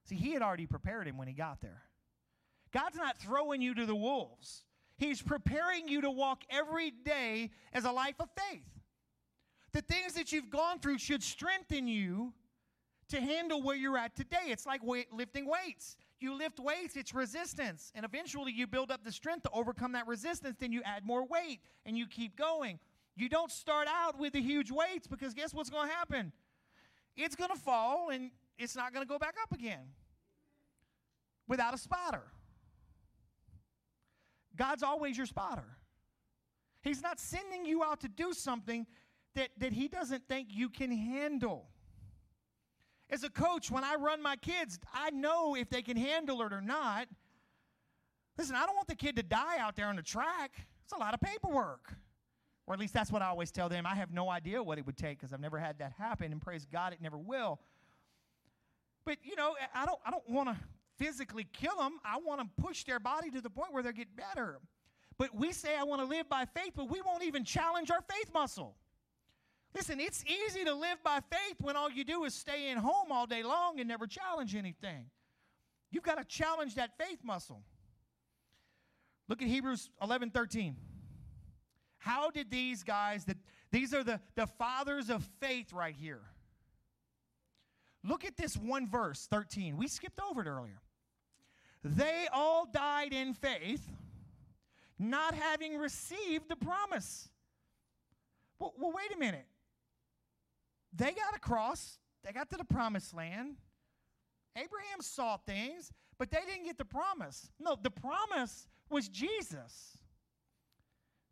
See, 0.07 0.15
he 0.15 0.33
had 0.33 0.43
already 0.43 0.67
prepared 0.67 1.07
him 1.07 1.19
when 1.19 1.29
he 1.29 1.35
got 1.35 1.61
there. 1.61 1.83
God's 2.73 2.97
not 2.97 3.19
throwing 3.19 3.61
you 3.61 3.75
to 3.75 3.87
the 3.87 3.95
wolves. 3.95 4.63
He's 4.99 5.21
preparing 5.21 5.89
you 5.89 6.01
to 6.03 6.11
walk 6.11 6.43
every 6.49 6.91
day 6.91 7.51
as 7.73 7.85
a 7.85 7.93
life 7.93 8.15
of 8.21 8.29
faith. 8.51 8.65
The 9.73 9.83
things 9.83 10.15
that 10.15 10.33
you've 10.33 10.49
gone 10.49 10.79
through 10.79 10.99
should 10.99 11.23
strengthen 11.23 11.87
you 11.87 12.33
to 13.09 13.21
handle 13.21 13.63
where 13.63 13.77
you're 13.77 13.99
at 13.99 14.17
today. 14.17 14.47
It's 14.47 14.65
like 14.65 14.83
weight, 14.83 15.13
lifting 15.13 15.47
weights. 15.47 15.97
You 16.19 16.35
lift 16.35 16.59
weights, 16.59 16.97
it's 16.97 17.13
resistance. 17.13 17.93
And 17.95 18.05
eventually 18.05 18.53
you 18.53 18.67
build 18.67 18.91
up 18.91 19.05
the 19.05 19.13
strength 19.13 19.43
to 19.43 19.51
overcome 19.53 19.93
that 19.93 20.07
resistance. 20.07 20.57
Then 20.59 20.73
you 20.73 20.83
add 20.85 21.05
more 21.05 21.27
weight 21.27 21.61
and 21.85 21.99
you 21.99 22.07
keep 22.07 22.37
going. 22.37 22.79
You 23.17 23.29
don't 23.29 23.51
start 23.51 23.87
out 23.89 24.19
with 24.19 24.33
the 24.33 24.41
huge 24.41 24.71
weights 24.71 25.07
because 25.07 25.35
guess 25.35 25.53
what's 25.53 25.71
going 25.71 25.89
to 25.89 25.95
happen? 25.95 26.33
It's 27.17 27.35
going 27.35 27.51
to 27.51 27.59
fall 27.59 28.11
and 28.11 28.31
it's 28.59 28.77
not 28.77 28.93
going 28.93 29.05
to 29.05 29.09
go 29.09 29.19
back 29.19 29.35
up 29.43 29.53
again 29.53 29.87
without 31.49 31.75
a 31.75 31.79
spotter. 31.79 32.23
God's 34.57 34.83
always 34.83 35.17
your 35.17 35.27
spotter. 35.27 35.77
He's 36.83 37.03
not 37.03 37.21
sending 37.21 37.65
you 37.65 37.83
out 37.83 38.01
to 38.01 38.09
do 38.09 38.33
something 38.33 38.87
that, 39.35 39.51
that 39.59 39.73
He 39.73 39.89
doesn't 39.89 40.27
think 40.29 40.49
you 40.51 40.69
can 40.69 40.91
handle. 40.91 41.67
As 43.11 43.23
a 43.23 43.31
coach, 43.31 43.71
when 43.71 43.85
I 43.85 43.95
run 43.97 44.23
my 44.23 44.37
kids, 44.37 44.79
I 44.93 45.11
know 45.11 45.55
if 45.55 45.69
they 45.69 45.83
can 45.83 45.97
handle 45.97 46.43
it 46.43 46.53
or 46.53 46.61
not. 46.61 47.07
Listen, 48.37 48.57
I 48.57 48.67
don't 48.67 48.75
want 48.75 48.89
the 48.89 48.97
kid 48.97 49.17
to 49.17 49.23
die 49.23 49.59
out 49.59 49.77
there 49.77 49.87
on 49.87 49.97
the 49.97 50.03
track. 50.03 50.67
It's 50.85 50.93
a 50.93 50.99
lot 50.99 51.15
of 51.15 51.21
paperwork. 51.21 51.95
Or 52.67 52.75
at 52.75 52.81
least 52.81 52.95
that's 52.95 53.13
what 53.13 53.23
I 53.23 53.27
always 53.27 53.53
tell 53.53 53.69
them. 53.69 53.87
I 53.87 53.95
have 53.95 54.13
no 54.13 54.29
idea 54.29 54.63
what 54.63 54.79
it 54.79 54.87
would 54.87 54.97
take 54.97 55.19
because 55.19 55.33
I've 55.33 55.41
never 55.41 55.59
had 55.59 55.79
that 55.79 55.93
happen, 55.93 56.33
and 56.33 56.43
praise 56.43 56.67
God, 56.67 56.93
it 56.93 57.01
never 57.01 57.17
will. 57.17 57.61
But 59.07 59.19
you 59.23 59.37
know, 59.37 59.55
I 59.75 59.87
don't 59.87 59.99
I 60.05 60.11
don't 60.11 60.29
want 60.29 60.51
to 60.51 60.57
physically 60.99 61.47
kill 61.53 61.77
them. 61.79 61.99
I 62.05 62.19
want 62.19 62.41
to 62.41 62.63
push 62.63 62.85
their 62.85 63.01
body 63.01 63.31
to 63.31 63.41
the 63.41 63.49
point 63.49 63.73
where 63.73 63.83
they 63.83 63.93
get 63.93 64.09
better. 64.15 64.59
But 65.17 65.35
we 65.35 65.53
say 65.53 65.77
I 65.77 65.85
want 65.85 66.03
to 66.03 66.07
live 66.07 66.29
by 66.29 66.45
faith, 66.45 66.73
but 66.77 66.91
we 66.91 67.01
won't 67.01 67.23
even 67.23 67.45
challenge 67.45 67.91
our 67.91 68.03
faith 68.03 68.31
muscle. 68.35 68.77
Listen, 69.75 70.01
it's 70.01 70.25
easy 70.25 70.65
to 70.65 70.75
live 70.75 71.03
by 71.05 71.21
faith 71.31 71.57
when 71.61 71.77
all 71.77 71.91
you 71.91 72.05
do 72.05 72.25
is 72.25 72.35
stay 72.35 72.71
in 72.71 72.79
home 72.79 73.11
all 73.11 73.27
day 73.27 73.43
long 73.43 73.79
and 73.79 73.89
never 73.89 74.07
challenge 74.07 74.55
anything. 74.55 75.07
You've 75.91 76.03
got 76.03 76.19
to 76.19 76.25
challenge 76.25 76.75
that 76.75 76.99
faith 76.99 77.21
muscle. 77.23 77.63
Look 79.29 79.41
at 79.41 79.49
Hebrews 79.49 79.91
11 80.03 80.31
13. 80.31 80.77
How 81.99 82.31
did 82.31 82.51
these 82.51 82.83
guys, 82.83 83.25
that 83.25 83.37
these 83.71 83.93
are 83.95 84.05
the, 84.05 84.21
the 84.35 84.47
fathers 84.47 85.11
of 85.11 85.29
faith 85.41 85.73
right 85.73 85.95
here. 85.95 86.23
Look 88.07 88.25
at 88.25 88.37
this 88.37 88.57
one 88.57 88.89
verse, 88.89 89.27
13. 89.31 89.77
We 89.77 89.89
skipped 89.89 90.21
over 90.21 90.41
it 90.41 90.47
earlier. 90.47 90.81
They 91.83 92.27
all 92.33 92.67
died 92.67 93.13
in 93.13 93.35
faith, 93.35 93.87
not 94.99 95.35
having 95.35 95.77
received 95.77 96.49
the 96.49 96.57
promise. 96.57 97.29
Well, 98.59 98.75
well, 98.79 98.93
wait 98.93 99.15
a 99.15 99.19
minute. 99.19 99.47
They 100.93 101.13
got 101.13 101.35
across, 101.35 101.99
they 102.25 102.33
got 102.33 102.49
to 102.51 102.57
the 102.57 102.65
promised 102.65 103.15
land. 103.15 103.57
Abraham 104.57 105.01
saw 105.01 105.37
things, 105.37 105.93
but 106.19 106.31
they 106.31 106.41
didn't 106.47 106.65
get 106.65 106.79
the 106.79 106.85
promise. 106.85 107.51
No, 107.61 107.77
the 107.81 107.91
promise 107.91 108.69
was 108.89 109.09
Jesus. 109.09 109.99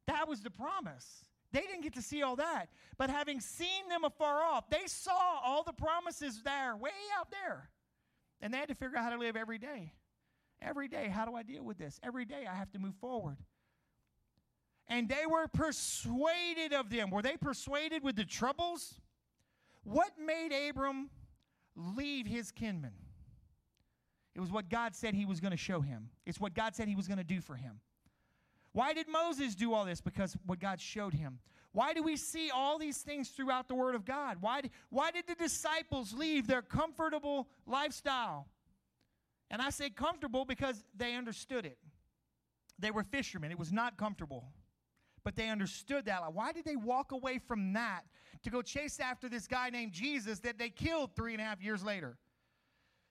That 0.06 0.28
was 0.28 0.40
the 0.40 0.50
promise. 0.50 1.24
They 1.54 1.60
didn't 1.60 1.82
get 1.82 1.94
to 1.94 2.02
see 2.02 2.20
all 2.20 2.34
that. 2.36 2.66
But 2.98 3.10
having 3.10 3.38
seen 3.40 3.88
them 3.88 4.02
afar 4.02 4.42
off, 4.42 4.68
they 4.68 4.86
saw 4.86 5.38
all 5.44 5.62
the 5.62 5.72
promises 5.72 6.42
there, 6.42 6.76
way 6.76 6.90
out 7.16 7.30
there. 7.30 7.70
And 8.40 8.52
they 8.52 8.58
had 8.58 8.68
to 8.68 8.74
figure 8.74 8.98
out 8.98 9.04
how 9.04 9.10
to 9.10 9.18
live 9.18 9.36
every 9.36 9.58
day. 9.58 9.92
Every 10.60 10.88
day, 10.88 11.06
how 11.08 11.24
do 11.24 11.36
I 11.36 11.44
deal 11.44 11.62
with 11.62 11.78
this? 11.78 12.00
Every 12.02 12.24
day, 12.24 12.46
I 12.50 12.56
have 12.56 12.72
to 12.72 12.80
move 12.80 12.96
forward. 12.96 13.36
And 14.88 15.08
they 15.08 15.26
were 15.30 15.46
persuaded 15.46 16.72
of 16.72 16.90
them. 16.90 17.10
Were 17.10 17.22
they 17.22 17.36
persuaded 17.36 18.02
with 18.02 18.16
the 18.16 18.24
troubles? 18.24 18.94
What 19.84 20.10
made 20.18 20.50
Abram 20.68 21.08
leave 21.76 22.26
his 22.26 22.50
kinmen? 22.50 22.94
It 24.34 24.40
was 24.40 24.50
what 24.50 24.68
God 24.68 24.96
said 24.96 25.14
he 25.14 25.24
was 25.24 25.38
going 25.38 25.52
to 25.52 25.56
show 25.56 25.80
him, 25.80 26.10
it's 26.26 26.40
what 26.40 26.52
God 26.52 26.74
said 26.74 26.88
he 26.88 26.96
was 26.96 27.06
going 27.06 27.18
to 27.18 27.24
do 27.24 27.40
for 27.40 27.54
him. 27.54 27.78
Why 28.74 28.92
did 28.92 29.08
Moses 29.08 29.54
do 29.54 29.72
all 29.72 29.84
this? 29.84 30.00
Because 30.00 30.36
what 30.44 30.58
God 30.58 30.80
showed 30.80 31.14
him. 31.14 31.38
Why 31.72 31.94
do 31.94 32.02
we 32.02 32.16
see 32.16 32.50
all 32.50 32.78
these 32.78 32.98
things 32.98 33.30
throughout 33.30 33.68
the 33.68 33.74
Word 33.74 33.94
of 33.94 34.04
God? 34.04 34.38
Why 34.40 34.62
why 34.90 35.12
did 35.12 35.26
the 35.26 35.36
disciples 35.36 36.12
leave 36.12 36.46
their 36.46 36.60
comfortable 36.60 37.48
lifestyle? 37.66 38.48
And 39.50 39.62
I 39.62 39.70
say 39.70 39.90
comfortable 39.90 40.44
because 40.44 40.84
they 40.96 41.14
understood 41.14 41.64
it. 41.64 41.78
They 42.78 42.90
were 42.90 43.04
fishermen, 43.04 43.52
it 43.52 43.58
was 43.58 43.72
not 43.72 43.96
comfortable. 43.96 44.44
But 45.22 45.36
they 45.36 45.48
understood 45.48 46.04
that. 46.04 46.34
Why 46.34 46.52
did 46.52 46.64
they 46.64 46.76
walk 46.76 47.12
away 47.12 47.38
from 47.38 47.72
that 47.72 48.02
to 48.42 48.50
go 48.50 48.60
chase 48.60 49.00
after 49.00 49.28
this 49.28 49.46
guy 49.46 49.70
named 49.70 49.92
Jesus 49.92 50.40
that 50.40 50.58
they 50.58 50.68
killed 50.68 51.16
three 51.16 51.32
and 51.32 51.40
a 51.40 51.44
half 51.44 51.62
years 51.62 51.82
later? 51.82 52.18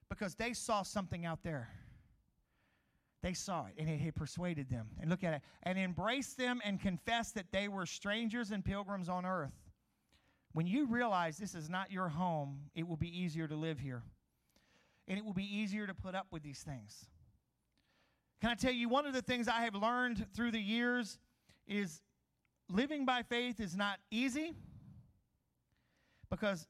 Because 0.10 0.36
they 0.36 0.54
saw 0.54 0.84
something 0.84 1.26
out 1.26 1.42
there. 1.42 1.70
They 3.24 3.34
saw 3.34 3.66
it 3.68 3.74
and 3.78 3.90
it 3.90 4.02
had 4.02 4.16
persuaded 4.16 4.70
them. 4.70 4.90
And 5.00 5.10
look 5.10 5.24
at 5.24 5.34
it. 5.34 5.42
And 5.64 5.80
embraced 5.80 6.38
them 6.38 6.62
and 6.64 6.80
confessed 6.80 7.36
that 7.36 7.52
they 7.52 7.70
were 7.70 7.86
strangers 7.86 8.52
and 8.52 8.64
pilgrims 8.64 9.08
on 9.08 9.26
earth. 9.26 9.54
When 10.52 10.68
you 10.68 10.86
realize 10.86 11.38
this 11.38 11.56
is 11.56 11.70
not 11.70 11.90
your 11.90 12.10
home, 12.10 12.60
it 12.76 12.88
will 12.88 12.98
be 12.98 13.18
easier 13.18 13.48
to 13.48 13.56
live 13.56 13.80
here. 13.80 14.04
And 15.08 15.18
it 15.18 15.26
will 15.26 15.34
be 15.34 15.58
easier 15.58 15.88
to 15.88 15.94
put 15.94 16.16
up 16.16 16.28
with 16.32 16.44
these 16.44 16.60
things. 16.60 17.06
Can 18.42 18.52
I 18.52 18.56
tell 18.56 18.74
you, 18.74 18.90
one 18.90 19.06
of 19.06 19.14
the 19.14 19.22
things 19.22 19.48
I 19.48 19.62
have 19.62 19.74
learned 19.74 20.28
through 20.36 20.52
the 20.52 20.60
years 20.60 21.18
is 21.66 22.02
living 22.70 23.06
by 23.06 23.24
faith 23.24 23.62
is 23.62 23.76
not 23.76 24.00
easy 24.12 24.54
because 26.30 26.68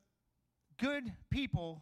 good 0.79 1.11
people 1.31 1.81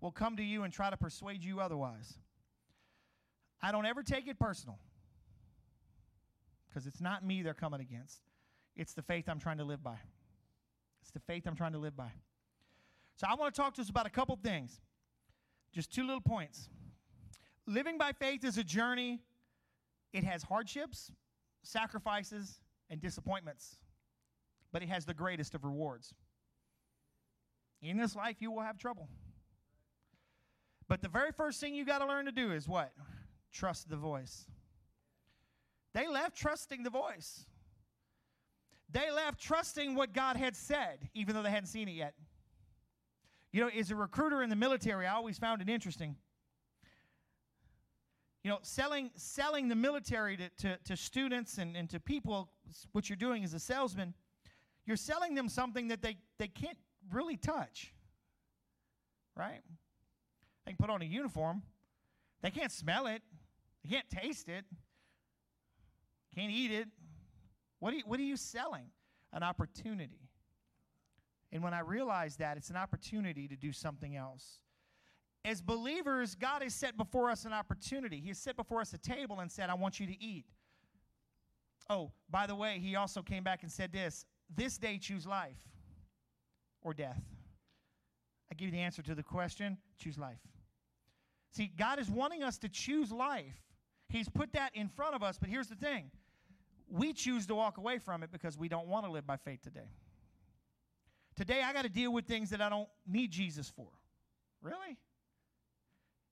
will 0.00 0.10
come 0.10 0.38
to 0.38 0.42
you 0.42 0.62
and 0.62 0.72
try 0.72 0.88
to 0.88 0.96
persuade 0.96 1.44
you 1.44 1.60
otherwise. 1.60 2.18
I 3.62 3.72
don't 3.72 3.86
ever 3.86 4.02
take 4.02 4.26
it 4.26 4.38
personal 4.38 4.78
because 6.68 6.86
it's 6.86 7.00
not 7.00 7.24
me 7.24 7.42
they're 7.42 7.54
coming 7.54 7.80
against. 7.80 8.20
It's 8.76 8.94
the 8.94 9.02
faith 9.02 9.28
I'm 9.28 9.38
trying 9.38 9.58
to 9.58 9.64
live 9.64 9.82
by. 9.82 9.98
It's 11.02 11.10
the 11.10 11.20
faith 11.20 11.44
I'm 11.46 11.54
trying 11.54 11.72
to 11.72 11.78
live 11.78 11.96
by. 11.96 12.10
So 13.16 13.26
I 13.28 13.34
want 13.34 13.54
to 13.54 13.60
talk 13.60 13.74
to 13.74 13.82
us 13.82 13.90
about 13.90 14.06
a 14.06 14.10
couple 14.10 14.36
things. 14.42 14.80
Just 15.72 15.92
two 15.92 16.02
little 16.02 16.20
points. 16.20 16.68
Living 17.66 17.98
by 17.98 18.12
faith 18.12 18.44
is 18.44 18.58
a 18.58 18.64
journey. 18.64 19.20
It 20.12 20.24
has 20.24 20.42
hardships, 20.42 21.12
sacrifices, 21.62 22.60
and 22.90 23.00
disappointments, 23.00 23.76
but 24.72 24.82
it 24.82 24.88
has 24.88 25.06
the 25.06 25.14
greatest 25.14 25.54
of 25.54 25.64
rewards. 25.64 26.14
In 27.80 27.96
this 27.96 28.14
life, 28.14 28.36
you 28.40 28.50
will 28.50 28.62
have 28.62 28.78
trouble. 28.78 29.08
But 30.88 31.00
the 31.00 31.08
very 31.08 31.32
first 31.32 31.60
thing 31.60 31.74
you 31.74 31.84
got 31.84 31.98
to 31.98 32.06
learn 32.06 32.26
to 32.26 32.32
do 32.32 32.52
is 32.52 32.68
what? 32.68 32.92
Trust 33.52 33.88
the 33.88 33.96
voice. 33.96 34.46
They 35.94 36.08
left 36.08 36.36
trusting 36.36 36.82
the 36.82 36.90
voice. 36.90 37.44
They 38.90 39.10
left 39.10 39.40
trusting 39.40 39.94
what 39.94 40.12
God 40.12 40.36
had 40.36 40.56
said, 40.56 41.08
even 41.14 41.34
though 41.34 41.42
they 41.42 41.50
hadn't 41.50 41.68
seen 41.68 41.88
it 41.88 41.92
yet. 41.92 42.14
You 43.52 43.60
know, 43.62 43.68
as 43.68 43.90
a 43.90 43.96
recruiter 43.96 44.42
in 44.42 44.50
the 44.50 44.56
military, 44.56 45.06
I 45.06 45.14
always 45.14 45.38
found 45.38 45.60
it 45.60 45.68
interesting. 45.68 46.16
You 48.42 48.50
know, 48.50 48.58
selling, 48.62 49.10
selling 49.14 49.68
the 49.68 49.76
military 49.76 50.36
to, 50.36 50.48
to, 50.58 50.78
to 50.84 50.96
students 50.96 51.58
and, 51.58 51.76
and 51.76 51.88
to 51.90 52.00
people, 52.00 52.50
what 52.92 53.08
you're 53.08 53.16
doing 53.16 53.44
as 53.44 53.54
a 53.54 53.60
salesman, 53.60 54.14
you're 54.84 54.96
selling 54.96 55.34
them 55.34 55.48
something 55.48 55.88
that 55.88 56.02
they, 56.02 56.16
they 56.38 56.48
can't 56.48 56.78
really 57.12 57.36
touch. 57.36 57.92
Right? 59.36 59.60
They 60.64 60.72
can 60.72 60.78
put 60.78 60.90
on 60.90 61.02
a 61.02 61.06
uniform. 61.06 61.62
They 62.42 62.50
can't 62.50 62.72
smell 62.72 63.06
it. 63.06 63.22
They 63.82 63.94
can't 63.94 64.10
taste 64.10 64.48
it. 64.48 64.64
Can't 66.34 66.50
eat 66.50 66.70
it. 66.70 66.88
What 67.78 67.94
you, 67.94 68.02
what 68.06 68.18
are 68.20 68.24
you 68.24 68.36
selling? 68.36 68.86
An 69.32 69.42
opportunity. 69.42 70.28
And 71.52 71.62
when 71.62 71.74
I 71.74 71.80
realized 71.80 72.38
that, 72.38 72.56
it's 72.56 72.70
an 72.70 72.76
opportunity 72.76 73.48
to 73.48 73.56
do 73.56 73.72
something 73.72 74.16
else. 74.16 74.60
As 75.44 75.60
believers, 75.60 76.34
God 76.34 76.62
has 76.62 76.74
set 76.74 76.96
before 76.96 77.28
us 77.28 77.44
an 77.44 77.52
opportunity. 77.52 78.20
He 78.20 78.28
has 78.28 78.38
set 78.38 78.56
before 78.56 78.80
us 78.80 78.92
a 78.94 78.98
table 78.98 79.40
and 79.40 79.50
said, 79.50 79.68
I 79.68 79.74
want 79.74 79.98
you 79.98 80.06
to 80.06 80.22
eat. 80.22 80.46
Oh, 81.90 82.12
by 82.30 82.46
the 82.46 82.54
way, 82.54 82.78
He 82.78 82.96
also 82.96 83.22
came 83.22 83.42
back 83.42 83.62
and 83.62 83.70
said 83.70 83.92
this 83.92 84.24
this 84.54 84.78
day 84.78 84.98
choose 84.98 85.26
life 85.26 85.56
or 86.82 86.94
death. 86.94 87.22
I 88.50 88.54
give 88.54 88.66
you 88.66 88.72
the 88.72 88.80
answer 88.80 89.02
to 89.02 89.14
the 89.14 89.22
question 89.22 89.78
choose 89.98 90.18
life. 90.18 90.38
See, 91.52 91.70
God 91.76 91.98
is 91.98 92.10
wanting 92.10 92.42
us 92.42 92.58
to 92.58 92.68
choose 92.68 93.10
life. 93.10 93.60
He's 94.12 94.28
put 94.28 94.52
that 94.52 94.72
in 94.74 94.88
front 94.88 95.14
of 95.14 95.22
us, 95.22 95.38
but 95.38 95.48
here's 95.48 95.68
the 95.68 95.74
thing 95.74 96.10
we 96.86 97.14
choose 97.14 97.46
to 97.46 97.54
walk 97.54 97.78
away 97.78 97.98
from 97.98 98.22
it 98.22 98.30
because 98.30 98.58
we 98.58 98.68
don't 98.68 98.86
want 98.86 99.06
to 99.06 99.10
live 99.10 99.26
by 99.26 99.38
faith 99.38 99.62
today. 99.62 99.88
Today, 101.34 101.62
I 101.62 101.72
got 101.72 101.84
to 101.84 101.88
deal 101.88 102.12
with 102.12 102.26
things 102.26 102.50
that 102.50 102.60
I 102.60 102.68
don't 102.68 102.90
need 103.06 103.30
Jesus 103.30 103.70
for. 103.70 103.86
Really? 104.60 104.98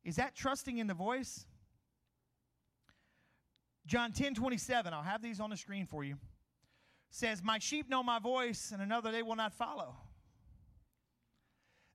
Is 0.05 0.17
that 0.17 0.35
trusting 0.35 0.77
in 0.77 0.87
the 0.87 0.95
voice? 0.95 1.47
John 3.87 4.13
10 4.13 4.35
27, 4.35 4.93
I'll 4.93 5.03
have 5.03 5.23
these 5.23 5.41
on 5.41 5.49
the 5.49 5.57
screen 5.57 5.87
for 5.87 6.05
you, 6.05 6.19
says, 7.09 7.43
My 7.43 7.59
sheep 7.59 7.89
know 7.89 8.03
my 8.03 8.19
voice, 8.19 8.73
and 8.75 8.83
another 8.83 9.11
they 9.11 9.23
will 9.23 9.37
not 9.37 9.55
follow. 9.55 9.97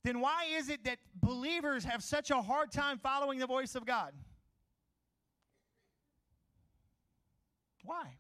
Then 0.04 0.20
why 0.20 0.46
is 0.58 0.70
it 0.70 0.84
that 0.86 0.98
believers 1.14 1.84
have 1.84 2.04
such 2.04 2.32
a 2.32 2.42
hard 2.42 2.72
time 2.72 2.98
following 2.98 3.38
the 3.38 3.48
voice 3.48 3.76
of 3.76 3.86
God? 3.86 4.14
Why? 7.86 8.18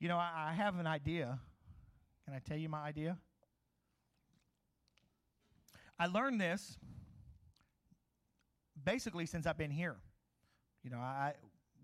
You 0.00 0.08
know, 0.08 0.16
I, 0.16 0.48
I 0.48 0.52
have 0.54 0.78
an 0.78 0.86
idea. 0.86 1.38
Can 2.24 2.34
I 2.34 2.38
tell 2.38 2.56
you 2.56 2.68
my 2.68 2.80
idea? 2.82 3.18
I 5.98 6.06
learned 6.06 6.40
this 6.40 6.78
basically 8.82 9.26
since 9.26 9.46
I've 9.46 9.58
been 9.58 9.70
here. 9.70 9.96
You 10.82 10.90
know, 10.90 10.98
I 10.98 11.34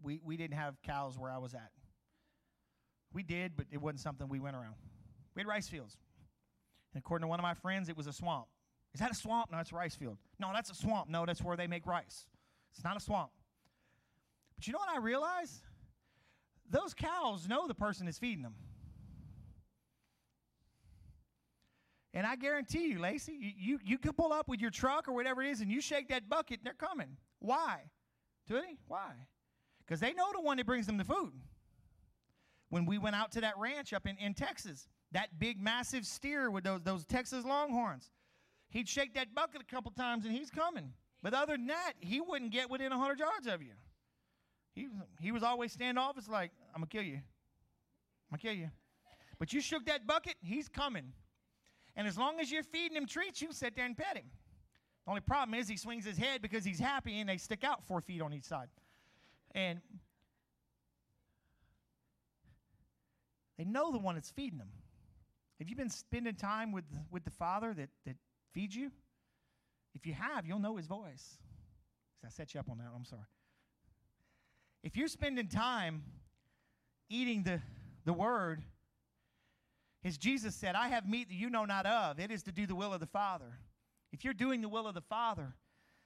we, 0.02 0.18
we 0.24 0.38
didn't 0.38 0.56
have 0.56 0.80
cows 0.82 1.18
where 1.18 1.30
I 1.30 1.38
was 1.38 1.52
at. 1.52 1.70
We 3.12 3.22
did, 3.22 3.52
but 3.56 3.66
it 3.70 3.80
wasn't 3.80 4.00
something 4.00 4.28
we 4.28 4.40
went 4.40 4.56
around. 4.56 4.76
We 5.34 5.40
had 5.40 5.46
rice 5.46 5.68
fields. 5.68 5.98
And 6.94 7.00
according 7.00 7.24
to 7.24 7.28
one 7.28 7.38
of 7.38 7.42
my 7.42 7.54
friends, 7.54 7.90
it 7.90 7.96
was 7.96 8.06
a 8.06 8.12
swamp. 8.12 8.46
Is 8.94 9.00
that 9.00 9.10
a 9.10 9.14
swamp? 9.14 9.50
No, 9.52 9.58
it's 9.58 9.72
a 9.72 9.74
rice 9.74 9.94
field. 9.94 10.16
No, 10.38 10.50
that's 10.54 10.70
a 10.70 10.74
swamp. 10.74 11.10
No, 11.10 11.26
that's 11.26 11.42
where 11.42 11.56
they 11.56 11.66
make 11.66 11.86
rice. 11.86 12.26
It's 12.72 12.82
not 12.82 12.96
a 12.96 13.00
swamp. 13.00 13.30
But 14.56 14.66
you 14.66 14.72
know 14.72 14.78
what 14.78 14.88
I 14.88 14.98
realize? 14.98 15.62
Those 16.70 16.94
cows 16.94 17.48
know 17.48 17.66
the 17.68 17.74
person 17.74 18.08
is 18.08 18.18
feeding 18.18 18.42
them. 18.42 18.54
And 22.16 22.26
I 22.26 22.34
guarantee 22.34 22.88
you, 22.88 22.98
Lacey, 22.98 23.34
you, 23.38 23.52
you, 23.58 23.78
you 23.84 23.98
can 23.98 24.14
pull 24.14 24.32
up 24.32 24.48
with 24.48 24.58
your 24.58 24.70
truck 24.70 25.06
or 25.06 25.12
whatever 25.12 25.42
it 25.42 25.50
is 25.50 25.60
and 25.60 25.70
you 25.70 25.82
shake 25.82 26.08
that 26.08 26.30
bucket, 26.30 26.60
they're 26.64 26.72
coming. 26.72 27.18
Why? 27.40 27.82
Tootie? 28.50 28.78
Why? 28.88 29.12
Because 29.84 30.00
they 30.00 30.14
know 30.14 30.32
the 30.32 30.40
one 30.40 30.56
that 30.56 30.64
brings 30.64 30.86
them 30.86 30.96
the 30.96 31.04
food. 31.04 31.32
When 32.70 32.86
we 32.86 32.96
went 32.96 33.16
out 33.16 33.32
to 33.32 33.42
that 33.42 33.58
ranch 33.58 33.92
up 33.92 34.06
in, 34.06 34.16
in 34.16 34.32
Texas, 34.32 34.88
that 35.12 35.38
big, 35.38 35.60
massive 35.60 36.06
steer 36.06 36.50
with 36.50 36.64
those, 36.64 36.80
those 36.82 37.04
Texas 37.04 37.44
Longhorns, 37.44 38.10
he'd 38.70 38.88
shake 38.88 39.12
that 39.14 39.34
bucket 39.34 39.60
a 39.60 39.64
couple 39.64 39.92
times 39.92 40.24
and 40.24 40.34
he's 40.34 40.50
coming. 40.50 40.94
But 41.22 41.34
other 41.34 41.56
than 41.56 41.66
that, 41.66 41.92
he 42.00 42.22
wouldn't 42.22 42.50
get 42.50 42.70
within 42.70 42.90
100 42.90 43.18
yards 43.18 43.46
of 43.46 43.62
you. 43.62 43.72
He, 44.76 44.88
was, 44.88 45.06
he 45.18 45.32
was 45.32 45.42
always 45.42 45.72
standoffish, 45.72 46.28
like, 46.28 46.52
I'm 46.74 46.82
going 46.82 46.88
to 46.88 46.96
kill 46.96 47.02
you. 47.02 47.14
I'm 47.14 48.32
going 48.32 48.38
to 48.38 48.46
kill 48.46 48.52
you. 48.52 48.70
But 49.38 49.52
you 49.54 49.60
shook 49.62 49.86
that 49.86 50.06
bucket, 50.06 50.34
he's 50.42 50.68
coming. 50.68 51.12
And 51.96 52.06
as 52.06 52.18
long 52.18 52.38
as 52.40 52.52
you're 52.52 52.62
feeding 52.62 52.94
him 52.96 53.06
treats, 53.06 53.40
you 53.40 53.52
sit 53.52 53.74
there 53.74 53.86
and 53.86 53.96
pet 53.96 54.18
him. 54.18 54.26
The 55.06 55.10
only 55.10 55.22
problem 55.22 55.58
is 55.58 55.66
he 55.66 55.78
swings 55.78 56.04
his 56.04 56.18
head 56.18 56.42
because 56.42 56.62
he's 56.62 56.78
happy 56.78 57.20
and 57.20 57.28
they 57.28 57.38
stick 57.38 57.64
out 57.64 57.86
four 57.86 58.02
feet 58.02 58.20
on 58.20 58.34
each 58.34 58.44
side. 58.44 58.68
And 59.54 59.80
they 63.56 63.64
know 63.64 63.92
the 63.92 63.98
one 63.98 64.16
that's 64.16 64.30
feeding 64.30 64.58
them. 64.58 64.68
Have 65.58 65.70
you 65.70 65.76
been 65.76 65.88
spending 65.88 66.34
time 66.34 66.70
with, 66.70 66.84
with 67.10 67.24
the 67.24 67.30
Father 67.30 67.72
that, 67.72 67.88
that 68.04 68.16
feeds 68.52 68.76
you? 68.76 68.90
If 69.94 70.06
you 70.06 70.12
have, 70.12 70.44
you'll 70.44 70.58
know 70.58 70.76
his 70.76 70.86
voice. 70.86 71.38
I 72.22 72.28
set 72.28 72.52
you 72.52 72.60
up 72.60 72.68
on 72.68 72.76
that. 72.78 72.88
I'm 72.94 73.06
sorry. 73.06 73.22
If 74.86 74.96
you're 74.96 75.08
spending 75.08 75.48
time 75.48 76.04
eating 77.10 77.42
the, 77.42 77.60
the 78.04 78.12
word, 78.12 78.62
as 80.04 80.16
Jesus 80.16 80.54
said, 80.54 80.76
I 80.76 80.86
have 80.86 81.08
meat 81.08 81.28
that 81.28 81.34
you 81.34 81.50
know 81.50 81.64
not 81.64 81.86
of. 81.86 82.20
It 82.20 82.30
is 82.30 82.44
to 82.44 82.52
do 82.52 82.68
the 82.68 82.76
will 82.76 82.94
of 82.94 83.00
the 83.00 83.06
Father. 83.06 83.58
If 84.12 84.24
you're 84.24 84.32
doing 84.32 84.60
the 84.60 84.68
will 84.68 84.86
of 84.86 84.94
the 84.94 85.00
Father, 85.00 85.56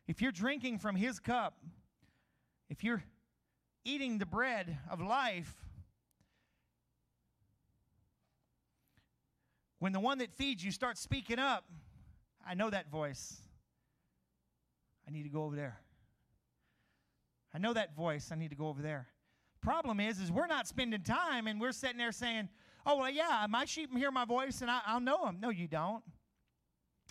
if 0.09 0.23
you're 0.23 0.32
drinking 0.32 0.78
from 0.78 0.97
his 0.97 1.19
cup, 1.20 1.59
if 2.70 2.82
you're 2.82 3.05
eating 3.85 4.16
the 4.16 4.24
bread 4.24 4.78
of 4.90 5.02
life, 5.02 5.55
when 9.78 9.93
the 9.93 10.01
one 10.01 10.16
that 10.19 10.32
feeds 10.32 10.65
you 10.65 10.73
starts 10.73 11.02
speaking 11.02 11.39
up, 11.39 11.66
I 12.48 12.55
know 12.55 12.70
that 12.70 12.90
voice. 12.90 13.43
I 15.07 15.11
need 15.11 15.24
to 15.24 15.28
go 15.28 15.43
over 15.43 15.55
there. 15.55 15.81
I 17.55 17.59
know 17.59 17.72
that 17.72 17.94
voice. 17.94 18.31
I 18.32 18.36
need 18.36 18.51
to 18.51 18.56
go 18.56 18.68
over 18.68 18.82
there. 18.82 19.09
Problem 19.60 20.01
is, 20.01 20.18
is 20.20 20.32
we're 20.32 20.47
not 20.47 20.66
spending 20.66 21.02
time 21.02 21.47
and 21.47 21.60
we're 21.60 21.72
sitting 21.72 21.98
there 21.98 22.12
saying, 22.12 22.48
"Oh 22.86 22.97
well, 22.97 23.10
yeah, 23.10 23.47
my 23.48 23.64
sheep 23.64 23.94
hear 23.97 24.10
my 24.10 24.24
voice 24.24 24.62
and 24.62 24.70
I, 24.70 24.81
I'll 24.86 25.01
know 25.01 25.24
them." 25.24 25.39
No, 25.40 25.51
you 25.51 25.68
don't. 25.68 26.02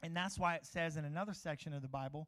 And 0.02 0.16
that's 0.16 0.40
why 0.40 0.56
it 0.56 0.66
says 0.66 0.98
in 0.98 1.06
another 1.06 1.34
section 1.34 1.74
of 1.74 1.82
the 1.82 1.88
Bible, 1.88 2.28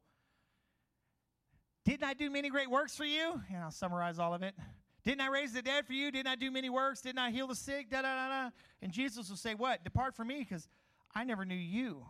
"Didn't 1.84 2.04
I 2.04 2.14
do 2.14 2.30
many 2.30 2.50
great 2.50 2.70
works 2.70 2.96
for 2.96 3.04
you?" 3.04 3.42
And 3.52 3.64
I'll 3.64 3.70
summarize 3.70 4.18
all 4.18 4.34
of 4.34 4.42
it. 4.42 4.54
Didn't 5.02 5.22
I 5.22 5.28
raise 5.28 5.52
the 5.52 5.62
dead 5.62 5.86
for 5.86 5.94
you? 5.94 6.12
Didn't 6.12 6.28
I 6.28 6.36
do 6.36 6.50
many 6.52 6.70
works? 6.70 7.00
Didn't 7.00 7.18
I 7.18 7.32
heal 7.32 7.48
the 7.48 7.56
sick? 7.56 7.90
Da 7.90 8.02
da 8.02 8.14
da 8.14 8.28
da. 8.28 8.50
And 8.80 8.92
Jesus 8.92 9.28
will 9.28 9.36
say, 9.36 9.54
"What? 9.54 9.82
Depart 9.82 10.14
from 10.14 10.28
me, 10.28 10.38
because 10.38 10.68
I 11.14 11.24
never 11.24 11.44
knew 11.44 11.56
you." 11.56 12.06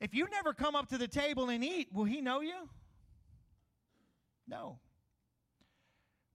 If 0.00 0.14
you 0.14 0.28
never 0.30 0.52
come 0.52 0.76
up 0.76 0.88
to 0.90 0.98
the 0.98 1.08
table 1.08 1.48
and 1.48 1.64
eat, 1.64 1.88
will 1.92 2.04
He 2.04 2.20
know 2.20 2.40
you? 2.40 2.68
No. 4.46 4.78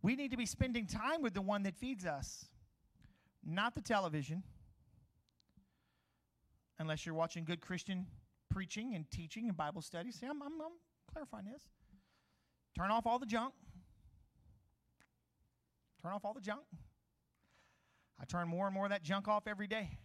We 0.02 0.16
need 0.16 0.32
to 0.32 0.38
be 0.38 0.46
spending 0.46 0.88
time 0.88 1.22
with 1.22 1.34
the 1.34 1.42
one 1.42 1.64
that 1.64 1.76
feeds 1.76 2.06
us, 2.06 2.46
not 3.46 3.76
the 3.76 3.82
television. 3.82 4.44
Unless 6.80 7.06
you're 7.06 7.16
watching 7.16 7.44
good 7.44 7.60
Christian 7.60 8.08
preaching 8.50 8.96
and 8.96 9.10
teaching 9.12 9.48
and 9.48 9.58
Bible 9.58 9.82
studies. 9.82 10.16
See, 10.16 10.26
I'm, 10.26 10.42
I'm, 10.42 10.54
I'm 10.62 10.72
clarifying 11.12 11.46
this. 11.46 11.64
Turn 12.78 12.92
off 12.92 13.06
all 13.06 13.20
the 13.20 13.26
junk. 13.26 13.54
Turn 16.02 16.14
off 16.14 16.24
all 16.24 16.34
the 16.34 16.42
junk. 16.42 16.62
I 18.22 18.26
turn 18.26 18.48
more 18.48 18.66
and 18.66 18.74
more 18.74 18.86
of 18.86 18.92
that 18.92 19.04
junk 19.04 19.28
off 19.28 19.48
every 19.48 19.68
day. 19.68 19.98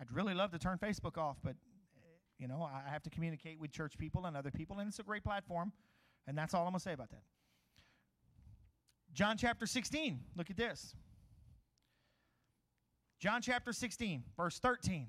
I'd 0.00 0.10
really 0.12 0.34
love 0.34 0.50
to 0.52 0.58
turn 0.58 0.78
Facebook 0.78 1.18
off, 1.18 1.36
but 1.42 1.56
you 2.38 2.48
know, 2.48 2.62
I 2.62 2.90
have 2.90 3.02
to 3.02 3.10
communicate 3.10 3.60
with 3.60 3.70
church 3.70 3.98
people 3.98 4.24
and 4.24 4.34
other 4.34 4.50
people, 4.50 4.78
and 4.78 4.88
it's 4.88 4.98
a 4.98 5.02
great 5.02 5.22
platform. 5.22 5.72
And 6.26 6.36
that's 6.36 6.54
all 6.54 6.62
I'm 6.62 6.72
going 6.72 6.78
to 6.78 6.82
say 6.82 6.92
about 6.92 7.10
that. 7.10 7.22
John 9.12 9.36
chapter 9.36 9.66
16, 9.66 10.20
look 10.36 10.50
at 10.50 10.56
this. 10.56 10.94
John 13.18 13.42
chapter 13.42 13.72
16, 13.72 14.22
verse 14.36 14.58
13. 14.58 15.08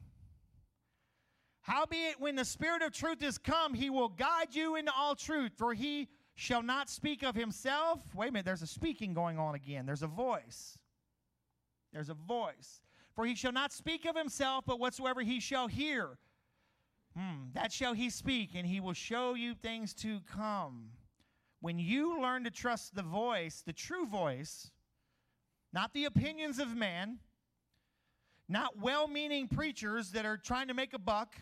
Howbeit, 1.62 2.20
when 2.20 2.36
the 2.36 2.44
Spirit 2.44 2.82
of 2.82 2.92
truth 2.92 3.22
is 3.24 3.38
come, 3.38 3.74
he 3.74 3.90
will 3.90 4.10
guide 4.10 4.54
you 4.56 4.76
into 4.76 4.92
all 4.98 5.16
truth, 5.16 5.52
for 5.58 5.74
he 5.74 6.10
shall 6.36 6.64
not 6.64 6.90
speak 6.90 7.24
of 7.24 7.36
himself. 7.36 8.02
Wait 8.16 8.30
a 8.30 8.32
minute, 8.32 8.46
there's 8.46 8.64
a 8.64 8.68
speaking 8.68 9.14
going 9.14 9.38
on 9.38 9.54
again. 9.54 9.86
There's 9.86 10.02
a 10.02 10.08
voice. 10.08 10.78
There's 11.94 12.10
a 12.10 12.16
voice. 12.16 12.82
For 13.16 13.26
he 13.26 13.36
shall 13.36 13.52
not 13.52 13.72
speak 13.72 14.06
of 14.06 14.16
himself, 14.16 14.64
but 14.66 14.80
whatsoever 14.80 15.22
he 15.22 15.40
shall 15.40 15.68
hear, 15.68 16.18
hmm, 17.16 17.50
that 17.54 17.72
shall 17.72 17.94
he 17.94 18.10
speak, 18.10 18.56
and 18.56 18.66
he 18.66 18.80
will 18.80 18.94
show 18.94 19.36
you 19.36 19.54
things 19.54 19.94
to 19.96 20.22
come. 20.22 20.90
When 21.62 21.78
you 21.78 22.20
learn 22.20 22.44
to 22.44 22.52
trust 22.52 22.96
the 22.96 23.04
voice, 23.04 23.62
the 23.66 23.72
true 23.72 24.08
voice, 24.08 24.72
not 25.72 25.94
the 25.94 26.06
opinions 26.06 26.60
of 26.60 26.76
man, 26.76 27.20
not 28.50 28.80
well 28.80 29.08
meaning 29.08 29.48
preachers 29.48 30.12
that 30.12 30.26
are 30.26 30.38
trying 30.38 30.68
to 30.68 30.74
make 30.74 30.94
a 30.94 31.00
buck. 31.00 31.36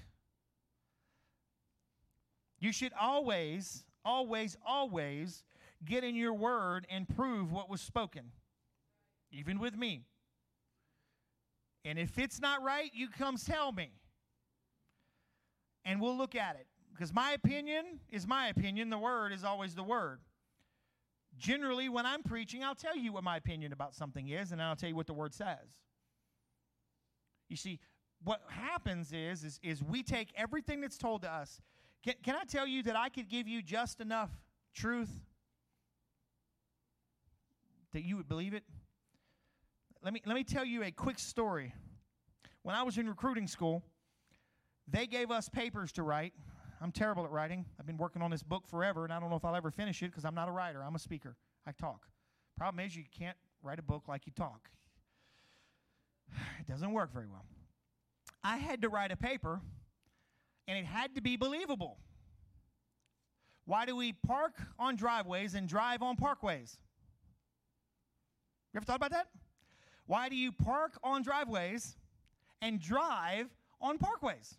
You 2.60 2.74
should 2.74 2.92
always, 3.00 3.86
always, 4.04 4.58
always 4.66 5.44
get 5.86 6.04
in 6.04 6.16
your 6.16 6.34
word 6.34 6.86
and 6.90 7.08
prove 7.08 7.54
what 7.54 7.70
was 7.70 7.80
spoken, 7.80 8.32
even 9.32 9.58
with 9.58 9.78
me. 9.78 10.02
And 11.86 11.98
if 11.98 12.18
it's 12.20 12.42
not 12.42 12.62
right, 12.62 12.92
you 12.94 13.08
come 13.08 13.38
tell 13.38 13.72
me. 13.72 13.92
And 15.86 16.02
we'll 16.02 16.18
look 16.18 16.36
at 16.36 16.58
it. 16.58 16.68
Because 17.00 17.14
my 17.14 17.32
opinion 17.32 18.02
is 18.10 18.28
my 18.28 18.50
opinion. 18.50 18.90
The 18.90 18.98
word 18.98 19.32
is 19.32 19.46
always 19.46 19.74
the 19.74 19.84
word. 19.84 20.20
Generally, 21.38 21.88
when 21.88 22.06
I'm 22.06 22.24
preaching, 22.24 22.62
I'll 22.62 22.76
tell 22.76 22.98
you 22.98 23.14
what 23.14 23.24
my 23.24 23.38
opinion 23.38 23.72
about 23.72 23.96
something 23.96 24.28
is, 24.28 24.52
and 24.52 24.62
I'll 24.62 24.76
tell 24.76 24.90
you 24.90 24.98
what 24.98 25.08
the 25.08 25.14
word 25.14 25.34
says. 25.34 25.78
You 27.48 27.56
see, 27.56 27.80
what 28.26 28.42
happens 28.50 29.14
is, 29.14 29.46
is, 29.46 29.62
is 29.64 29.82
we 29.82 30.04
take 30.04 30.28
everything 30.36 30.82
that's 30.82 30.98
told 30.98 31.22
to 31.22 31.32
us. 31.32 31.62
Can, 32.04 32.16
can 32.22 32.36
I 32.36 32.44
tell 32.44 32.68
you 32.68 32.84
that 32.84 32.98
I 32.98 33.08
could 33.08 33.30
give 33.30 33.48
you 33.48 33.62
just 33.62 34.02
enough 34.02 34.32
truth 34.76 35.22
that 37.94 38.04
you 38.04 38.18
would 38.18 38.28
believe 38.28 38.54
it? 38.54 38.64
Let 40.04 40.12
me, 40.12 40.22
let 40.26 40.36
me 40.36 40.44
tell 40.44 40.66
you 40.66 40.84
a 40.84 40.92
quick 40.92 41.18
story. 41.18 41.74
When 42.64 42.76
I 42.76 42.84
was 42.84 42.98
in 42.98 43.08
recruiting 43.08 43.48
school, 43.48 43.84
they 44.86 45.08
gave 45.08 45.32
us 45.32 45.48
papers 45.48 45.94
to 45.94 46.04
write. 46.04 46.34
I'm 46.82 46.92
terrible 46.92 47.26
at 47.26 47.32
writing. 47.32 47.66
I've 47.80 47.86
been 47.86 47.98
working 47.98 48.22
on 48.22 48.32
this 48.32 48.44
book 48.44 48.68
forever, 48.68 49.04
and 49.04 49.12
I 49.12 49.20
don't 49.20 49.30
know 49.30 49.36
if 49.36 49.44
I'll 49.44 49.56
ever 49.56 49.72
finish 49.72 50.02
it 50.02 50.08
because 50.08 50.24
I'm 50.24 50.36
not 50.36 50.48
a 50.48 50.52
writer. 50.52 50.82
I'm 50.82 50.96
a 50.96 51.00
speaker. 51.00 51.36
I 51.68 51.72
talk. 51.74 52.08
Problem 52.58 52.86
is, 52.86 52.96
you 52.96 53.04
can't 53.18 53.38
write 53.62 53.80
a 53.80 53.84
book 53.84 54.08
like 54.08 54.26
you 54.26 54.34
talk. 54.36 54.70
It 56.60 56.68
doesn't 56.68 56.92
work 56.92 57.12
very 57.12 57.26
well. 57.28 57.46
I 58.44 58.58
had 58.58 58.82
to 58.84 58.90
write 58.90 59.12
a 59.12 59.18
paper, 59.18 59.60
and 60.68 60.78
it 60.78 60.86
had 60.86 61.16
to 61.16 61.22
be 61.22 61.36
believable. 61.36 61.98
Why 63.66 63.86
do 63.86 63.96
we 63.96 64.14
park 64.14 64.56
on 64.78 64.96
driveways 64.96 65.56
and 65.56 65.68
drive 65.68 66.02
on 66.02 66.16
parkways? 66.16 66.78
You 68.74 68.78
ever 68.78 68.86
thought 68.86 68.98
about 68.98 69.12
that? 69.12 69.28
Why 70.06 70.30
do 70.30 70.36
you 70.36 70.52
park 70.52 70.98
on 71.04 71.24
driveways 71.24 71.96
and 72.62 72.80
drive 72.80 73.48
on 73.82 73.98
parkways? 73.98 74.56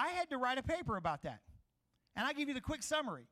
I 0.00 0.08
had 0.08 0.30
to 0.30 0.38
write 0.38 0.56
a 0.56 0.62
paper 0.62 0.96
about 0.96 1.22
that. 1.22 1.40
And 2.16 2.26
I 2.26 2.32
give 2.32 2.48
you 2.48 2.54
the 2.54 2.60
quick 2.60 2.82
summary. 2.82 3.26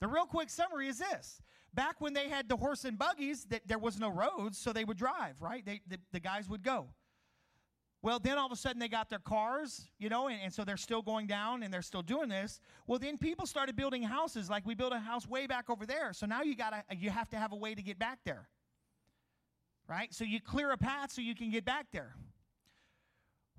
The 0.00 0.08
real 0.08 0.26
quick 0.26 0.50
summary 0.50 0.88
is 0.88 0.98
this. 0.98 1.40
Back 1.72 2.00
when 2.00 2.12
they 2.12 2.28
had 2.28 2.48
the 2.48 2.56
horse 2.56 2.84
and 2.84 2.98
buggies, 2.98 3.44
that 3.46 3.62
there 3.66 3.78
was 3.78 4.00
no 4.00 4.08
roads, 4.08 4.58
so 4.58 4.72
they 4.72 4.84
would 4.84 4.96
drive, 4.96 5.40
right? 5.40 5.64
They, 5.64 5.80
the, 5.86 5.98
the 6.12 6.20
guys 6.20 6.48
would 6.48 6.64
go. 6.64 6.88
Well, 8.02 8.18
then 8.18 8.36
all 8.36 8.46
of 8.46 8.52
a 8.52 8.56
sudden 8.56 8.78
they 8.78 8.88
got 8.88 9.08
their 9.08 9.20
cars, 9.20 9.88
you 9.98 10.08
know, 10.08 10.28
and, 10.28 10.38
and 10.42 10.52
so 10.52 10.64
they're 10.64 10.76
still 10.76 11.02
going 11.02 11.26
down 11.26 11.62
and 11.62 11.72
they're 11.72 11.82
still 11.82 12.02
doing 12.02 12.28
this. 12.28 12.60
Well, 12.86 12.98
then 12.98 13.16
people 13.16 13.46
started 13.46 13.76
building 13.76 14.02
houses, 14.02 14.50
like 14.50 14.66
we 14.66 14.74
built 14.74 14.92
a 14.92 14.98
house 14.98 15.26
way 15.26 15.46
back 15.46 15.70
over 15.70 15.86
there. 15.86 16.12
So 16.12 16.26
now 16.26 16.42
you 16.42 16.56
gotta 16.56 16.84
you 16.96 17.10
have 17.10 17.28
to 17.30 17.36
have 17.36 17.52
a 17.52 17.56
way 17.56 17.74
to 17.74 17.82
get 17.82 17.98
back 17.98 18.18
there. 18.24 18.48
Right? 19.88 20.12
So 20.12 20.24
you 20.24 20.40
clear 20.40 20.72
a 20.72 20.76
path 20.76 21.12
so 21.12 21.20
you 21.20 21.34
can 21.34 21.50
get 21.50 21.64
back 21.64 21.86
there. 21.92 22.14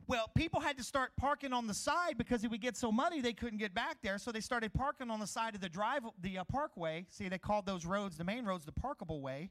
Well, 0.08 0.32
people 0.36 0.62
had 0.62 0.78
to 0.78 0.84
start 0.84 1.12
parking 1.18 1.52
on 1.52 1.68
the 1.68 1.74
side 1.74 2.18
because 2.18 2.46
it 2.46 2.50
would 2.50 2.62
get 2.62 2.78
so 2.78 2.94
muddy 2.94 3.20
they 3.20 3.34
couldn't 3.34 3.58
get 3.58 3.74
back 3.74 3.98
there. 4.02 4.18
So 4.18 4.32
they 4.32 4.40
started 4.40 4.74
parking 4.74 5.12
on 5.12 5.20
the 5.20 5.28
side 5.28 5.54
of 5.54 5.60
the 5.60 5.68
drive, 5.68 6.04
the 6.22 6.40
uh, 6.40 6.44
parkway. 6.46 7.06
See, 7.10 7.28
they 7.28 7.38
called 7.38 7.66
those 7.66 7.86
roads, 7.86 8.18
the 8.18 8.24
main 8.24 8.46
roads, 8.46 8.64
the 8.64 8.72
parkable 8.72 9.22
way. 9.22 9.50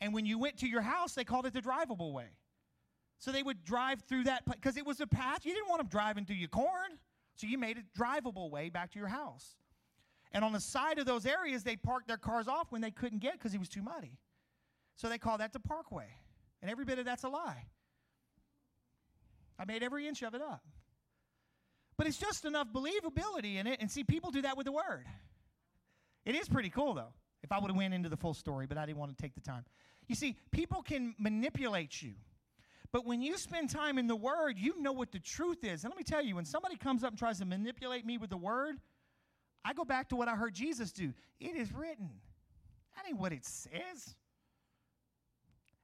And 0.00 0.14
when 0.14 0.24
you 0.24 0.38
went 0.38 0.56
to 0.58 0.66
your 0.66 0.80
house, 0.80 1.14
they 1.14 1.24
called 1.24 1.44
it 1.44 1.52
the 1.52 1.60
drivable 1.60 2.12
way. 2.12 2.28
So 3.18 3.30
they 3.30 3.42
would 3.42 3.62
drive 3.62 4.02
through 4.08 4.24
that 4.24 4.44
because 4.46 4.78
it 4.78 4.86
was 4.86 5.00
a 5.00 5.06
path. 5.06 5.44
You 5.44 5.52
didn't 5.52 5.68
want 5.68 5.80
them 5.80 5.88
driving 5.88 6.24
through 6.24 6.36
your 6.36 6.48
corn, 6.48 6.98
so 7.34 7.46
you 7.46 7.58
made 7.58 7.78
a 7.78 7.98
drivable 7.98 8.50
way 8.50 8.70
back 8.70 8.90
to 8.92 8.98
your 8.98 9.08
house. 9.08 9.56
And 10.32 10.44
on 10.44 10.52
the 10.52 10.60
side 10.60 10.98
of 10.98 11.06
those 11.06 11.24
areas, 11.24 11.62
they 11.62 11.76
parked 11.76 12.08
their 12.08 12.18
cars 12.18 12.48
off 12.48 12.72
when 12.72 12.80
they 12.80 12.90
couldn't 12.90 13.20
get 13.20 13.34
because 13.34 13.54
it 13.54 13.58
was 13.58 13.68
too 13.68 13.82
muddy. 13.82 14.18
So 14.96 15.08
they 15.08 15.18
called 15.18 15.40
that 15.40 15.52
the 15.52 15.60
parkway. 15.60 16.08
And 16.62 16.70
every 16.70 16.84
bit 16.84 16.98
of 16.98 17.04
that's 17.04 17.24
a 17.24 17.28
lie. 17.28 17.66
I 19.58 19.64
made 19.64 19.82
every 19.82 20.06
inch 20.06 20.22
of 20.22 20.34
it 20.34 20.42
up. 20.42 20.62
But 21.96 22.06
it's 22.06 22.18
just 22.18 22.44
enough 22.44 22.68
believability 22.72 23.56
in 23.56 23.66
it. 23.66 23.80
And 23.80 23.90
see, 23.90 24.04
people 24.04 24.30
do 24.30 24.42
that 24.42 24.56
with 24.56 24.66
the 24.66 24.72
word. 24.72 25.06
It 26.24 26.34
is 26.34 26.48
pretty 26.48 26.68
cool, 26.68 26.94
though, 26.94 27.12
if 27.42 27.52
I 27.52 27.58
would 27.58 27.70
have 27.70 27.76
went 27.76 27.94
into 27.94 28.08
the 28.08 28.16
full 28.16 28.34
story, 28.34 28.66
but 28.66 28.76
I 28.76 28.84
didn't 28.84 28.98
want 28.98 29.16
to 29.16 29.22
take 29.22 29.34
the 29.34 29.40
time. 29.40 29.64
You 30.08 30.14
see, 30.14 30.36
people 30.50 30.82
can 30.82 31.14
manipulate 31.18 32.02
you. 32.02 32.12
But 32.92 33.06
when 33.06 33.22
you 33.22 33.36
spend 33.38 33.70
time 33.70 33.98
in 33.98 34.06
the 34.06 34.16
word, 34.16 34.58
you 34.58 34.80
know 34.80 34.92
what 34.92 35.12
the 35.12 35.18
truth 35.18 35.64
is. 35.64 35.84
And 35.84 35.90
let 35.90 35.96
me 35.96 36.04
tell 36.04 36.22
you, 36.22 36.36
when 36.36 36.44
somebody 36.44 36.76
comes 36.76 37.02
up 37.02 37.10
and 37.10 37.18
tries 37.18 37.38
to 37.38 37.44
manipulate 37.44 38.06
me 38.06 38.18
with 38.18 38.30
the 38.30 38.36
word, 38.36 38.76
I 39.64 39.72
go 39.72 39.84
back 39.84 40.10
to 40.10 40.16
what 40.16 40.28
I 40.28 40.36
heard 40.36 40.54
Jesus 40.54 40.92
do. 40.92 41.12
It 41.40 41.56
is 41.56 41.72
written. 41.72 42.10
That 42.94 43.08
ain't 43.08 43.18
what 43.18 43.32
it 43.32 43.44
says. 43.44 44.14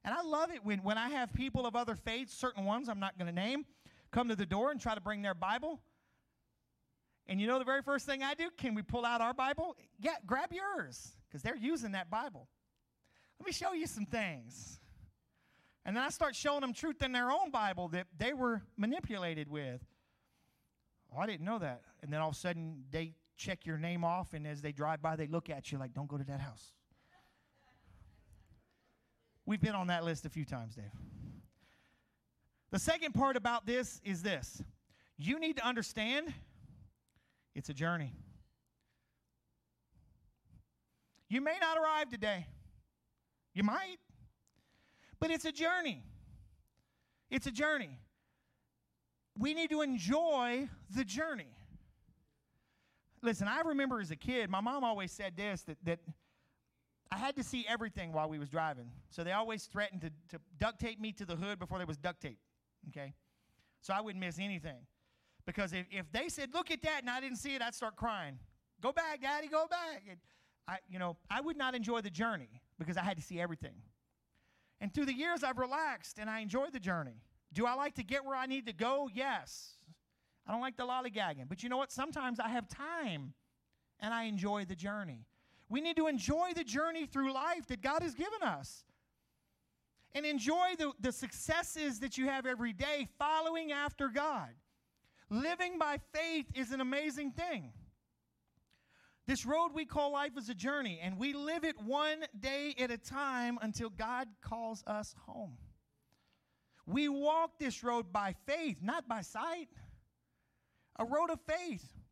And 0.05 0.13
I 0.13 0.21
love 0.21 0.51
it 0.51 0.63
when, 0.63 0.79
when 0.79 0.97
I 0.97 1.09
have 1.09 1.33
people 1.33 1.65
of 1.65 1.75
other 1.75 1.95
faiths, 1.95 2.33
certain 2.33 2.65
ones 2.65 2.89
I'm 2.89 2.99
not 2.99 3.17
going 3.17 3.27
to 3.27 3.33
name, 3.33 3.65
come 4.11 4.29
to 4.29 4.35
the 4.35 4.45
door 4.45 4.71
and 4.71 4.79
try 4.79 4.95
to 4.95 5.01
bring 5.01 5.21
their 5.21 5.33
Bible. 5.33 5.81
And 7.27 7.39
you 7.39 7.47
know 7.47 7.57
the 7.57 7.65
very 7.65 7.81
first 7.81 8.05
thing 8.05 8.21
I 8.21 8.33
do? 8.33 8.49
Can 8.57 8.75
we 8.75 8.81
pull 8.81 9.05
out 9.05 9.21
our 9.21 9.33
Bible? 9.33 9.77
Yeah, 9.99 10.15
grab 10.25 10.51
yours, 10.51 11.13
because 11.27 11.41
they're 11.41 11.55
using 11.55 11.93
that 11.93 12.09
Bible. 12.09 12.49
Let 13.39 13.47
me 13.47 13.53
show 13.53 13.73
you 13.73 13.87
some 13.87 14.05
things. 14.05 14.79
And 15.85 15.95
then 15.95 16.03
I 16.03 16.09
start 16.09 16.35
showing 16.35 16.61
them 16.61 16.73
truth 16.73 17.01
in 17.01 17.11
their 17.13 17.31
own 17.31 17.49
Bible 17.49 17.87
that 17.89 18.07
they 18.17 18.33
were 18.33 18.61
manipulated 18.77 19.49
with. 19.49 19.81
Oh, 21.15 21.19
I 21.19 21.25
didn't 21.25 21.45
know 21.45 21.59
that. 21.59 21.81
And 22.01 22.11
then 22.11 22.19
all 22.19 22.29
of 22.29 22.35
a 22.35 22.37
sudden 22.39 22.83
they 22.91 23.13
check 23.37 23.65
your 23.65 23.77
name 23.77 24.03
off, 24.03 24.33
and 24.33 24.45
as 24.45 24.61
they 24.61 24.71
drive 24.71 25.01
by, 25.01 25.15
they 25.15 25.27
look 25.27 25.49
at 25.49 25.71
you 25.71 25.77
like, 25.77 25.93
don't 25.93 26.07
go 26.07 26.17
to 26.17 26.23
that 26.25 26.41
house. 26.41 26.73
We've 29.45 29.61
been 29.61 29.75
on 29.75 29.87
that 29.87 30.03
list 30.03 30.25
a 30.25 30.29
few 30.29 30.45
times, 30.45 30.75
Dave. 30.75 30.85
The 32.71 32.79
second 32.79 33.13
part 33.13 33.35
about 33.35 33.65
this 33.65 34.01
is 34.03 34.23
this 34.23 34.63
you 35.17 35.39
need 35.39 35.57
to 35.57 35.65
understand 35.65 36.33
it's 37.55 37.69
a 37.69 37.73
journey. 37.73 38.13
You 41.29 41.41
may 41.41 41.57
not 41.59 41.77
arrive 41.77 42.09
today, 42.09 42.47
you 43.53 43.63
might, 43.63 43.97
but 45.19 45.31
it's 45.31 45.45
a 45.45 45.51
journey. 45.51 46.03
It's 47.29 47.47
a 47.47 47.51
journey. 47.51 47.99
We 49.37 49.53
need 49.53 49.71
to 49.71 49.81
enjoy 49.81 50.69
the 50.95 51.03
journey. 51.03 51.47
Listen, 53.23 53.47
I 53.47 53.61
remember 53.61 53.99
as 53.99 54.11
a 54.11 54.15
kid, 54.15 54.49
my 54.49 54.61
mom 54.61 54.83
always 54.83 55.11
said 55.11 55.35
this 55.35 55.63
that, 55.63 55.77
that 55.85 55.99
I 57.13 57.17
had 57.17 57.35
to 57.35 57.43
see 57.43 57.63
everything 57.69 58.11
while 58.11 58.27
we 58.27 58.39
was 58.39 58.49
driving. 58.49 58.89
So 59.11 59.23
they 59.23 59.33
always 59.33 59.65
threatened 59.65 60.01
to, 60.01 60.09
to 60.29 60.41
duct 60.59 60.79
tape 60.79 60.99
me 60.99 61.11
to 61.13 61.25
the 61.25 61.35
hood 61.35 61.59
before 61.59 61.77
there 61.77 61.85
was 61.85 61.97
duct 61.97 62.21
tape. 62.21 62.39
Okay? 62.89 63.13
So 63.81 63.93
I 63.93 64.01
wouldn't 64.01 64.19
miss 64.19 64.39
anything. 64.39 64.87
Because 65.45 65.73
if, 65.73 65.85
if 65.91 66.11
they 66.11 66.27
said, 66.27 66.49
look 66.55 66.71
at 66.71 66.81
that, 66.81 67.01
and 67.01 67.09
I 67.09 67.21
didn't 67.21 67.37
see 67.37 67.53
it, 67.53 67.61
I'd 67.61 67.75
start 67.75 67.97
crying. 67.97 68.39
Go 68.81 68.91
back, 68.91 69.21
Daddy, 69.21 69.47
go 69.47 69.67
back. 69.69 70.03
And 70.09 70.17
I, 70.67 70.77
you 70.89 70.97
know, 70.97 71.17
I 71.29 71.39
would 71.39 71.55
not 71.55 71.75
enjoy 71.75 72.01
the 72.01 72.09
journey 72.09 72.49
because 72.79 72.97
I 72.97 73.03
had 73.03 73.17
to 73.17 73.23
see 73.23 73.39
everything. 73.39 73.75
And 74.81 74.91
through 74.91 75.05
the 75.05 75.13
years, 75.13 75.43
I've 75.43 75.59
relaxed 75.59 76.17
and 76.17 76.29
I 76.29 76.39
enjoy 76.39 76.69
the 76.71 76.79
journey. 76.79 77.21
Do 77.53 77.67
I 77.67 77.75
like 77.75 77.93
to 77.95 78.03
get 78.03 78.25
where 78.25 78.35
I 78.35 78.47
need 78.47 78.65
to 78.65 78.73
go? 78.73 79.07
Yes. 79.13 79.73
I 80.47 80.51
don't 80.51 80.61
like 80.61 80.77
the 80.77 80.83
lollygagging. 80.83 81.47
But 81.47 81.61
you 81.61 81.69
know 81.69 81.77
what? 81.77 81.91
Sometimes 81.91 82.39
I 82.39 82.49
have 82.49 82.67
time 82.67 83.33
and 83.99 84.13
I 84.13 84.23
enjoy 84.23 84.65
the 84.65 84.75
journey. 84.75 85.27
We 85.69 85.81
need 85.81 85.95
to 85.97 86.07
enjoy 86.07 86.51
the 86.55 86.63
journey 86.63 87.05
through 87.05 87.33
life 87.33 87.67
that 87.67 87.81
God 87.81 88.03
has 88.03 88.13
given 88.13 88.43
us. 88.43 88.85
And 90.15 90.25
enjoy 90.25 90.75
the, 90.77 90.91
the 90.99 91.11
successes 91.11 91.99
that 92.01 92.17
you 92.17 92.27
have 92.27 92.45
every 92.45 92.73
day 92.73 93.07
following 93.17 93.71
after 93.71 94.09
God. 94.09 94.49
Living 95.29 95.79
by 95.79 95.97
faith 96.13 96.45
is 96.53 96.71
an 96.71 96.81
amazing 96.81 97.31
thing. 97.31 97.71
This 99.25 99.45
road 99.45 99.69
we 99.73 99.85
call 99.85 100.11
life 100.11 100.37
is 100.37 100.49
a 100.49 100.53
journey, 100.53 100.99
and 101.01 101.17
we 101.17 101.33
live 101.33 101.63
it 101.63 101.81
one 101.81 102.25
day 102.37 102.75
at 102.77 102.91
a 102.91 102.97
time 102.97 103.57
until 103.61 103.89
God 103.89 104.27
calls 104.41 104.83
us 104.85 105.15
home. 105.25 105.57
We 106.85 107.07
walk 107.07 107.57
this 107.57 107.83
road 107.83 108.11
by 108.11 108.35
faith, 108.45 108.79
not 108.81 109.07
by 109.07 109.21
sight. 109.21 109.69
A 110.99 111.05
road 111.05 111.29
of 111.29 111.39
faith. 111.47 112.02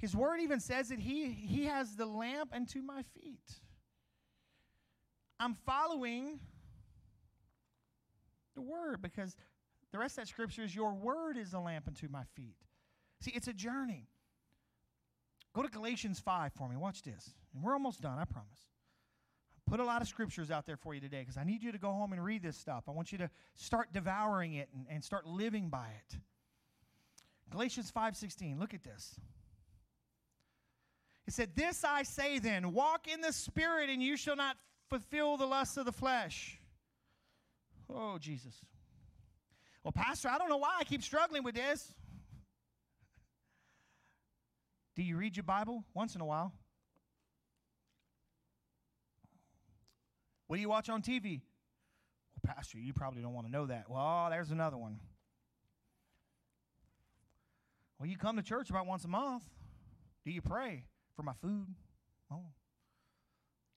His 0.00 0.16
word 0.16 0.40
even 0.40 0.60
says 0.60 0.88
that 0.88 0.98
he, 0.98 1.30
he 1.30 1.66
has 1.66 1.94
the 1.94 2.06
lamp 2.06 2.50
unto 2.54 2.80
my 2.80 3.02
feet. 3.14 3.60
I'm 5.38 5.54
following 5.66 6.40
the 8.54 8.62
word 8.62 9.02
because 9.02 9.36
the 9.92 9.98
rest 9.98 10.16
of 10.16 10.24
that 10.24 10.28
scripture 10.28 10.62
is 10.62 10.74
your 10.74 10.94
word 10.94 11.36
is 11.36 11.50
the 11.50 11.60
lamp 11.60 11.86
unto 11.86 12.08
my 12.08 12.22
feet. 12.34 12.56
See, 13.20 13.30
it's 13.34 13.48
a 13.48 13.52
journey. 13.52 14.08
Go 15.52 15.62
to 15.62 15.68
Galatians 15.68 16.18
5 16.18 16.52
for 16.54 16.66
me. 16.66 16.76
Watch 16.76 17.02
this. 17.02 17.34
And 17.54 17.62
we're 17.62 17.74
almost 17.74 18.00
done, 18.00 18.18
I 18.18 18.24
promise. 18.24 18.60
put 19.66 19.80
a 19.80 19.84
lot 19.84 20.00
of 20.00 20.08
scriptures 20.08 20.50
out 20.50 20.64
there 20.64 20.78
for 20.78 20.94
you 20.94 21.00
today 21.02 21.20
because 21.20 21.36
I 21.36 21.44
need 21.44 21.62
you 21.62 21.72
to 21.72 21.78
go 21.78 21.92
home 21.92 22.12
and 22.14 22.24
read 22.24 22.42
this 22.42 22.56
stuff. 22.56 22.84
I 22.88 22.92
want 22.92 23.12
you 23.12 23.18
to 23.18 23.30
start 23.54 23.92
devouring 23.92 24.54
it 24.54 24.70
and, 24.74 24.86
and 24.88 25.04
start 25.04 25.26
living 25.26 25.68
by 25.68 25.88
it. 25.88 26.16
Galatians 27.50 27.92
5:16. 27.94 28.58
Look 28.58 28.72
at 28.72 28.84
this. 28.84 29.18
It 31.30 31.34
said, 31.34 31.54
This 31.54 31.84
I 31.84 32.02
say 32.02 32.40
then, 32.40 32.72
walk 32.72 33.06
in 33.06 33.20
the 33.20 33.32
Spirit, 33.32 33.88
and 33.88 34.02
you 34.02 34.16
shall 34.16 34.34
not 34.34 34.56
fulfill 34.88 35.36
the 35.36 35.46
lusts 35.46 35.76
of 35.76 35.84
the 35.84 35.92
flesh. 35.92 36.58
Oh, 37.88 38.18
Jesus. 38.18 38.52
Well, 39.84 39.92
Pastor, 39.92 40.28
I 40.28 40.38
don't 40.38 40.48
know 40.48 40.56
why 40.56 40.78
I 40.80 40.82
keep 40.82 41.04
struggling 41.04 41.44
with 41.44 41.54
this. 41.54 41.94
Do 44.96 45.04
you 45.04 45.16
read 45.16 45.36
your 45.36 45.44
Bible 45.44 45.84
once 45.94 46.16
in 46.16 46.20
a 46.20 46.24
while? 46.24 46.52
What 50.48 50.56
do 50.56 50.62
you 50.62 50.68
watch 50.68 50.88
on 50.88 51.00
TV? 51.00 51.42
Well, 52.42 52.54
Pastor, 52.56 52.78
you 52.78 52.92
probably 52.92 53.22
don't 53.22 53.34
want 53.34 53.46
to 53.46 53.52
know 53.52 53.66
that. 53.66 53.88
Well, 53.88 54.26
there's 54.30 54.50
another 54.50 54.76
one. 54.76 54.98
Well, 58.00 58.08
you 58.08 58.16
come 58.16 58.34
to 58.34 58.42
church 58.42 58.68
about 58.68 58.88
once 58.88 59.04
a 59.04 59.08
month. 59.08 59.44
Do 60.24 60.32
you 60.32 60.42
pray 60.42 60.86
for 61.16 61.22
my 61.22 61.32
food? 61.40 61.66
Oh. 62.30 62.44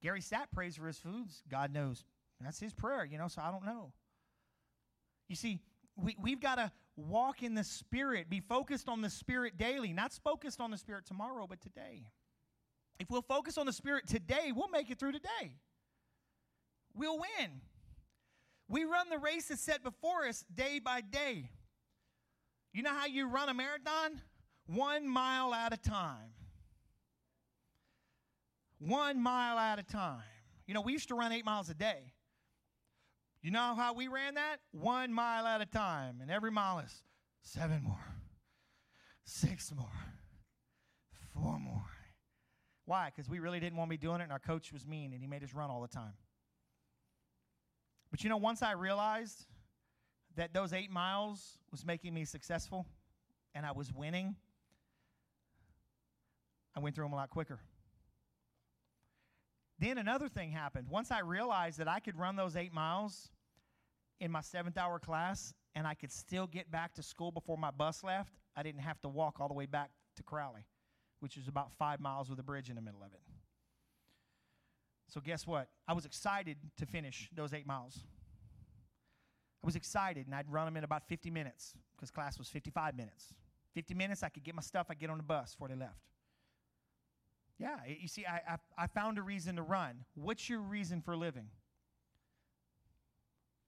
Gary 0.01 0.22
Sapp 0.22 0.51
prays 0.53 0.76
for 0.76 0.88
his 0.88 0.97
foods. 0.97 1.43
God 1.49 1.73
knows. 1.73 2.03
That's 2.41 2.60
his 2.60 2.73
prayer, 2.73 3.05
you 3.05 3.18
know, 3.18 3.30
so 3.30 3.41
I 3.41 3.51
don't 3.51 3.65
know. 3.65 3.93
You 5.30 5.35
see, 5.35 5.61
we, 5.95 6.18
we've 6.22 6.41
got 6.41 6.55
to 6.55 6.72
walk 6.97 7.41
in 7.41 7.55
the 7.55 7.64
Spirit, 7.64 8.30
be 8.30 8.41
focused 8.41 8.89
on 8.89 9.01
the 9.01 9.10
Spirit 9.10 9.57
daily, 9.57 9.93
not 9.93 10.11
focused 10.23 10.60
on 10.60 10.72
the 10.72 10.77
Spirit 10.77 11.05
tomorrow, 11.05 11.47
but 11.47 11.61
today. 11.61 12.07
If 12.99 13.10
we'll 13.10 13.22
focus 13.22 13.57
on 13.57 13.65
the 13.65 13.73
Spirit 13.73 14.07
today, 14.07 14.51
we'll 14.53 14.68
make 14.68 14.91
it 14.91 14.99
through 14.99 15.14
today. 15.14 15.55
We'll 16.93 17.18
win. 17.18 17.61
We 18.68 18.84
run 18.84 19.10
the 19.10 19.18
race 19.18 19.47
that's 19.47 19.61
set 19.61 19.84
before 19.84 20.26
us 20.27 20.45
day 20.53 20.80
by 20.80 21.01
day. 21.01 21.49
You 22.73 22.84
know 22.84 22.93
how 22.93 23.05
you 23.05 23.27
run 23.27 23.49
a 23.49 23.53
marathon? 23.53 24.22
One 24.68 25.07
mile 25.07 25.53
at 25.53 25.73
a 25.73 25.77
time. 25.77 26.34
One 28.88 29.22
mile 29.22 29.57
at 29.57 29.80
a 29.80 29.84
time. 29.84 30.23
You 30.68 30.73
know, 30.73 30.81
we 30.81 30.91
used 30.91 31.07
to 31.07 31.15
run 31.15 31.31
eight 31.31 31.45
miles 31.45 31.69
a 31.69 31.73
day. 31.73 32.14
You 33.41 33.51
know 33.51 33.76
how 33.76 33.93
we 33.93 34.07
ran 34.07 34.35
that? 34.35 34.57
One 34.72 35.14
mile 35.14 35.45
at 35.45 35.61
a 35.61 35.65
time. 35.65 36.19
And 36.22 36.30
every 36.30 36.51
mile 36.51 36.80
is 36.80 37.03
seven 37.41 37.84
more, 37.84 38.05
six 39.26 39.73
more, 39.76 39.88
four 41.34 41.60
more. 41.60 41.85
Why? 42.85 43.11
Because 43.14 43.30
we 43.30 43.39
really 43.39 43.60
didn't 43.60 43.77
want 43.77 43.89
to 43.89 43.97
be 43.97 43.97
doing 43.97 44.19
it, 44.19 44.23
and 44.23 44.31
our 44.31 44.39
coach 44.39 44.73
was 44.73 44.85
mean, 44.85 45.14
and 45.14 45.22
he 45.22 45.27
made 45.27 45.43
us 45.43 45.53
run 45.53 45.69
all 45.69 45.81
the 45.81 45.88
time. 45.88 46.14
But 48.11 48.23
you 48.23 48.30
know, 48.30 48.38
once 48.38 48.61
I 48.61 48.73
realized 48.73 49.45
that 50.35 50.53
those 50.53 50.73
eight 50.73 50.91
miles 50.91 51.57
was 51.72 51.85
making 51.85 52.14
me 52.14 52.26
successful 52.26 52.85
and 53.55 53.65
I 53.65 53.72
was 53.72 53.93
winning, 53.93 54.35
I 56.76 56.80
went 56.80 56.95
through 56.95 57.05
them 57.05 57.14
a 57.14 57.15
lot 57.15 57.30
quicker. 57.30 57.60
Then 59.79 59.97
another 59.97 60.29
thing 60.29 60.51
happened. 60.51 60.87
Once 60.89 61.11
I 61.11 61.19
realized 61.19 61.79
that 61.79 61.87
I 61.87 61.99
could 61.99 62.17
run 62.17 62.35
those 62.35 62.55
eight 62.55 62.73
miles 62.73 63.29
in 64.19 64.31
my 64.31 64.41
seventh 64.41 64.77
hour 64.77 64.99
class 64.99 65.53
and 65.75 65.87
I 65.87 65.93
could 65.93 66.11
still 66.11 66.47
get 66.47 66.71
back 66.71 66.93
to 66.95 67.03
school 67.03 67.31
before 67.31 67.57
my 67.57 67.71
bus 67.71 68.03
left, 68.03 68.33
I 68.55 68.63
didn't 68.63 68.81
have 68.81 69.01
to 69.01 69.09
walk 69.09 69.39
all 69.39 69.47
the 69.47 69.53
way 69.53 69.65
back 69.65 69.89
to 70.17 70.23
Crowley, 70.23 70.65
which 71.19 71.37
is 71.37 71.47
about 71.47 71.73
five 71.73 71.99
miles 71.99 72.29
with 72.29 72.39
a 72.39 72.43
bridge 72.43 72.69
in 72.69 72.75
the 72.75 72.81
middle 72.81 73.01
of 73.03 73.13
it. 73.13 73.21
So, 75.09 75.19
guess 75.21 75.45
what? 75.45 75.67
I 75.87 75.93
was 75.93 76.05
excited 76.05 76.57
to 76.77 76.85
finish 76.85 77.29
those 77.35 77.53
eight 77.53 77.67
miles. 77.67 77.99
I 79.63 79.65
was 79.65 79.75
excited, 79.75 80.25
and 80.25 80.35
I'd 80.35 80.51
run 80.51 80.65
them 80.65 80.77
in 80.77 80.83
about 80.83 81.07
50 81.07 81.29
minutes 81.29 81.73
because 81.95 82.11
class 82.11 82.37
was 82.37 82.49
55 82.49 82.95
minutes. 82.95 83.33
50 83.73 83.93
minutes, 83.93 84.23
I 84.23 84.29
could 84.29 84.43
get 84.43 84.55
my 84.55 84.61
stuff, 84.61 84.87
I'd 84.89 84.99
get 84.99 85.09
on 85.09 85.17
the 85.17 85.23
bus 85.23 85.53
before 85.53 85.67
they 85.67 85.75
left. 85.75 85.99
Yeah, 87.64 87.77
you 87.88 88.10
see, 88.10 88.26
I, 88.26 88.41
I, 88.45 88.84
I 88.84 88.88
found 88.88 89.18
a 89.18 89.22
reason 89.22 89.56
to 89.56 89.61
run. 89.61 90.03
What's 90.15 90.49
your 90.49 90.60
reason 90.60 90.99
for 90.99 91.15
living? 91.15 91.48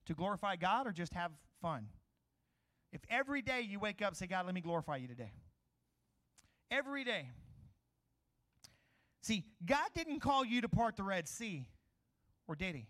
To 0.08 0.14
glorify 0.14 0.58
God 0.58 0.86
or 0.86 0.92
just 0.92 1.14
have 1.14 1.32
fun? 1.62 1.88
If 2.92 3.00
every 3.10 3.42
day 3.42 3.62
you 3.62 3.80
wake 3.80 4.02
up 4.02 4.14
say, 4.14 4.28
God, 4.28 4.48
let 4.48 4.54
me 4.54 4.60
glorify 4.60 4.98
you 4.98 5.08
today. 5.08 5.32
Every 6.70 7.06
day. 7.06 7.30
See, 9.22 9.46
God 9.66 9.88
didn't 9.96 10.20
call 10.20 10.44
you 10.44 10.60
to 10.60 10.68
part 10.68 10.98
the 10.98 11.04
Red 11.04 11.30
Sea, 11.30 11.66
or 12.50 12.56
did 12.56 12.76
He? 12.76 12.90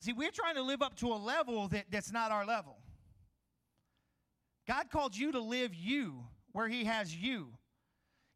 See, 0.00 0.14
we're 0.14 0.30
trying 0.30 0.54
to 0.54 0.62
live 0.62 0.80
up 0.80 0.96
to 1.00 1.08
a 1.08 1.20
level 1.20 1.68
that, 1.68 1.84
that's 1.90 2.10
not 2.10 2.30
our 2.30 2.46
level. 2.46 2.78
God 4.66 4.86
called 4.90 5.14
you 5.14 5.32
to 5.32 5.40
live 5.40 5.74
you 5.74 6.24
where 6.52 6.66
He 6.66 6.84
has 6.84 7.14
you. 7.14 7.48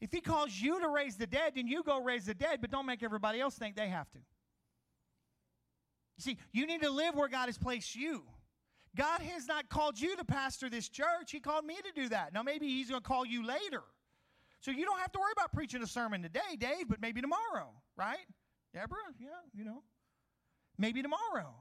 If 0.00 0.12
He 0.12 0.20
calls 0.20 0.58
you 0.58 0.80
to 0.80 0.88
raise 0.88 1.16
the 1.16 1.26
dead, 1.26 1.52
then 1.56 1.66
you 1.66 1.82
go 1.82 2.02
raise 2.02 2.26
the 2.26 2.34
dead, 2.34 2.60
but 2.60 2.70
don't 2.70 2.86
make 2.86 3.02
everybody 3.02 3.40
else 3.40 3.54
think 3.54 3.76
they 3.76 3.88
have 3.88 4.10
to. 4.12 4.18
You 6.18 6.22
see, 6.22 6.38
you 6.52 6.66
need 6.66 6.82
to 6.82 6.90
live 6.90 7.14
where 7.14 7.28
God 7.28 7.46
has 7.46 7.58
placed 7.58 7.94
you. 7.94 8.22
God 8.96 9.20
has 9.20 9.46
not 9.46 9.68
called 9.68 10.00
you 10.00 10.16
to 10.16 10.24
pastor 10.24 10.68
this 10.68 10.88
church. 10.88 11.30
He 11.30 11.40
called 11.40 11.64
me 11.64 11.76
to 11.76 12.00
do 12.02 12.08
that. 12.08 12.32
Now, 12.32 12.42
maybe 12.42 12.66
He's 12.66 12.90
going 12.90 13.02
to 13.02 13.08
call 13.08 13.24
you 13.24 13.46
later. 13.46 13.82
So 14.60 14.70
you 14.70 14.84
don't 14.84 14.98
have 14.98 15.12
to 15.12 15.18
worry 15.18 15.32
about 15.32 15.52
preaching 15.52 15.82
a 15.82 15.86
sermon 15.86 16.22
today, 16.22 16.56
Dave, 16.58 16.88
but 16.88 17.00
maybe 17.00 17.20
tomorrow, 17.20 17.70
right? 17.96 18.18
Deborah, 18.74 18.98
yeah, 19.18 19.28
you 19.54 19.64
know. 19.64 19.82
Maybe 20.76 21.02
tomorrow. 21.02 21.54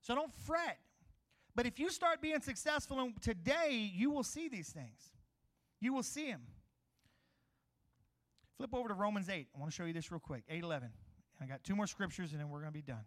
So 0.00 0.14
don't 0.14 0.34
fret. 0.46 0.78
But 1.54 1.66
if 1.66 1.78
you 1.78 1.90
start 1.90 2.22
being 2.22 2.40
successful 2.40 3.00
and 3.00 3.20
today, 3.20 3.90
you 3.94 4.10
will 4.10 4.22
see 4.22 4.48
these 4.48 4.68
things. 4.70 5.12
You 5.80 5.92
will 5.92 6.02
see 6.02 6.30
them. 6.30 6.42
Flip 8.58 8.74
over 8.74 8.88
to 8.88 8.94
Romans 8.94 9.28
8. 9.28 9.46
I 9.54 9.58
want 9.58 9.70
to 9.70 9.74
show 9.74 9.84
you 9.84 9.92
this 9.92 10.10
real 10.10 10.18
quick. 10.18 10.42
8:11. 10.50 10.90
I 11.40 11.46
got 11.46 11.62
two 11.62 11.76
more 11.76 11.86
scriptures 11.86 12.32
and 12.32 12.40
then 12.40 12.50
we're 12.50 12.58
going 12.60 12.72
to 12.72 12.76
be 12.76 12.82
done. 12.82 13.04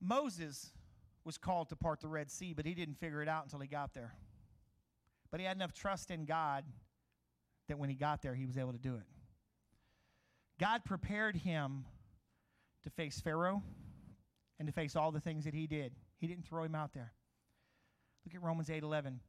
Moses 0.00 0.72
was 1.24 1.38
called 1.38 1.68
to 1.68 1.76
part 1.76 2.00
the 2.00 2.08
Red 2.08 2.30
Sea, 2.30 2.52
but 2.54 2.66
he 2.66 2.74
didn't 2.74 2.96
figure 2.96 3.22
it 3.22 3.28
out 3.28 3.44
until 3.44 3.60
he 3.60 3.68
got 3.68 3.94
there. 3.94 4.14
But 5.30 5.38
he 5.38 5.46
had 5.46 5.56
enough 5.56 5.72
trust 5.72 6.10
in 6.10 6.24
God 6.24 6.64
that 7.68 7.78
when 7.78 7.88
he 7.88 7.94
got 7.94 8.22
there, 8.22 8.34
he 8.34 8.46
was 8.46 8.56
able 8.56 8.72
to 8.72 8.78
do 8.78 8.96
it. 8.96 9.06
God 10.58 10.84
prepared 10.84 11.36
him 11.36 11.84
to 12.82 12.90
face 12.90 13.20
Pharaoh 13.20 13.62
and 14.58 14.66
to 14.66 14.72
face 14.72 14.96
all 14.96 15.12
the 15.12 15.20
things 15.20 15.44
that 15.44 15.54
he 15.54 15.66
did. 15.66 15.92
He 16.18 16.26
didn't 16.26 16.46
throw 16.46 16.64
him 16.64 16.74
out 16.74 16.94
there. 16.94 17.12
Look 18.28 18.34
at 18.34 18.42
Romans 18.42 18.68
8:11. 18.68 19.20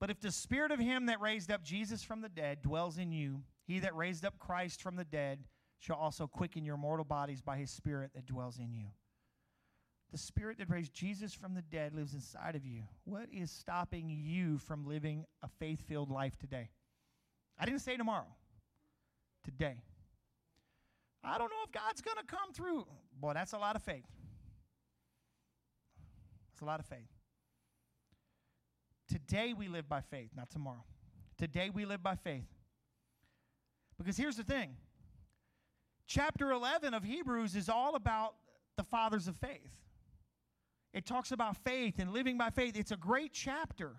But 0.00 0.10
if 0.10 0.18
the 0.18 0.32
spirit 0.32 0.72
of 0.72 0.80
him 0.80 1.06
that 1.06 1.20
raised 1.20 1.48
up 1.48 1.62
Jesus 1.62 2.02
from 2.02 2.22
the 2.22 2.28
dead 2.28 2.60
dwells 2.60 2.98
in 2.98 3.12
you, 3.12 3.44
he 3.62 3.78
that 3.78 3.94
raised 3.94 4.24
up 4.24 4.36
Christ 4.40 4.82
from 4.82 4.96
the 4.96 5.04
dead 5.04 5.44
shall 5.78 5.94
also 5.94 6.26
quicken 6.26 6.64
your 6.64 6.76
mortal 6.76 7.04
bodies 7.04 7.40
by 7.40 7.56
his 7.56 7.70
spirit 7.70 8.10
that 8.14 8.26
dwells 8.26 8.58
in 8.58 8.72
you. 8.72 8.86
The 10.10 10.18
spirit 10.18 10.58
that 10.58 10.68
raised 10.68 10.92
Jesus 10.92 11.32
from 11.32 11.54
the 11.54 11.62
dead 11.62 11.94
lives 11.94 12.14
inside 12.14 12.56
of 12.56 12.66
you. 12.66 12.82
What 13.04 13.28
is 13.32 13.52
stopping 13.52 14.10
you 14.10 14.58
from 14.58 14.88
living 14.88 15.24
a 15.40 15.46
faith 15.46 15.86
filled 15.86 16.10
life 16.10 16.36
today? 16.36 16.68
I 17.56 17.64
didn't 17.64 17.82
say 17.82 17.96
tomorrow, 17.96 18.34
today. 19.44 19.84
I 21.22 21.38
don't 21.38 21.50
know 21.50 21.62
if 21.64 21.70
God's 21.70 22.00
going 22.00 22.16
to 22.16 22.24
come 22.26 22.52
through. 22.52 22.88
Boy, 23.20 23.34
that's 23.34 23.52
a 23.52 23.58
lot 23.58 23.76
of 23.76 23.84
faith. 23.84 24.10
That's 26.50 26.62
a 26.62 26.64
lot 26.64 26.80
of 26.80 26.86
faith. 26.86 27.17
Today 29.08 29.54
we 29.54 29.68
live 29.68 29.88
by 29.88 30.00
faith, 30.00 30.30
not 30.36 30.50
tomorrow. 30.50 30.84
Today 31.38 31.70
we 31.70 31.84
live 31.84 32.02
by 32.02 32.14
faith. 32.14 32.48
Because 33.96 34.16
here's 34.16 34.36
the 34.36 34.44
thing 34.44 34.76
chapter 36.06 36.50
11 36.50 36.94
of 36.94 37.04
Hebrews 37.04 37.54
is 37.56 37.68
all 37.68 37.94
about 37.94 38.34
the 38.76 38.84
fathers 38.84 39.28
of 39.28 39.36
faith. 39.36 39.70
It 40.92 41.04
talks 41.06 41.32
about 41.32 41.56
faith 41.58 41.98
and 41.98 42.12
living 42.12 42.38
by 42.38 42.50
faith. 42.50 42.76
It's 42.76 42.92
a 42.92 42.96
great 42.96 43.32
chapter. 43.32 43.96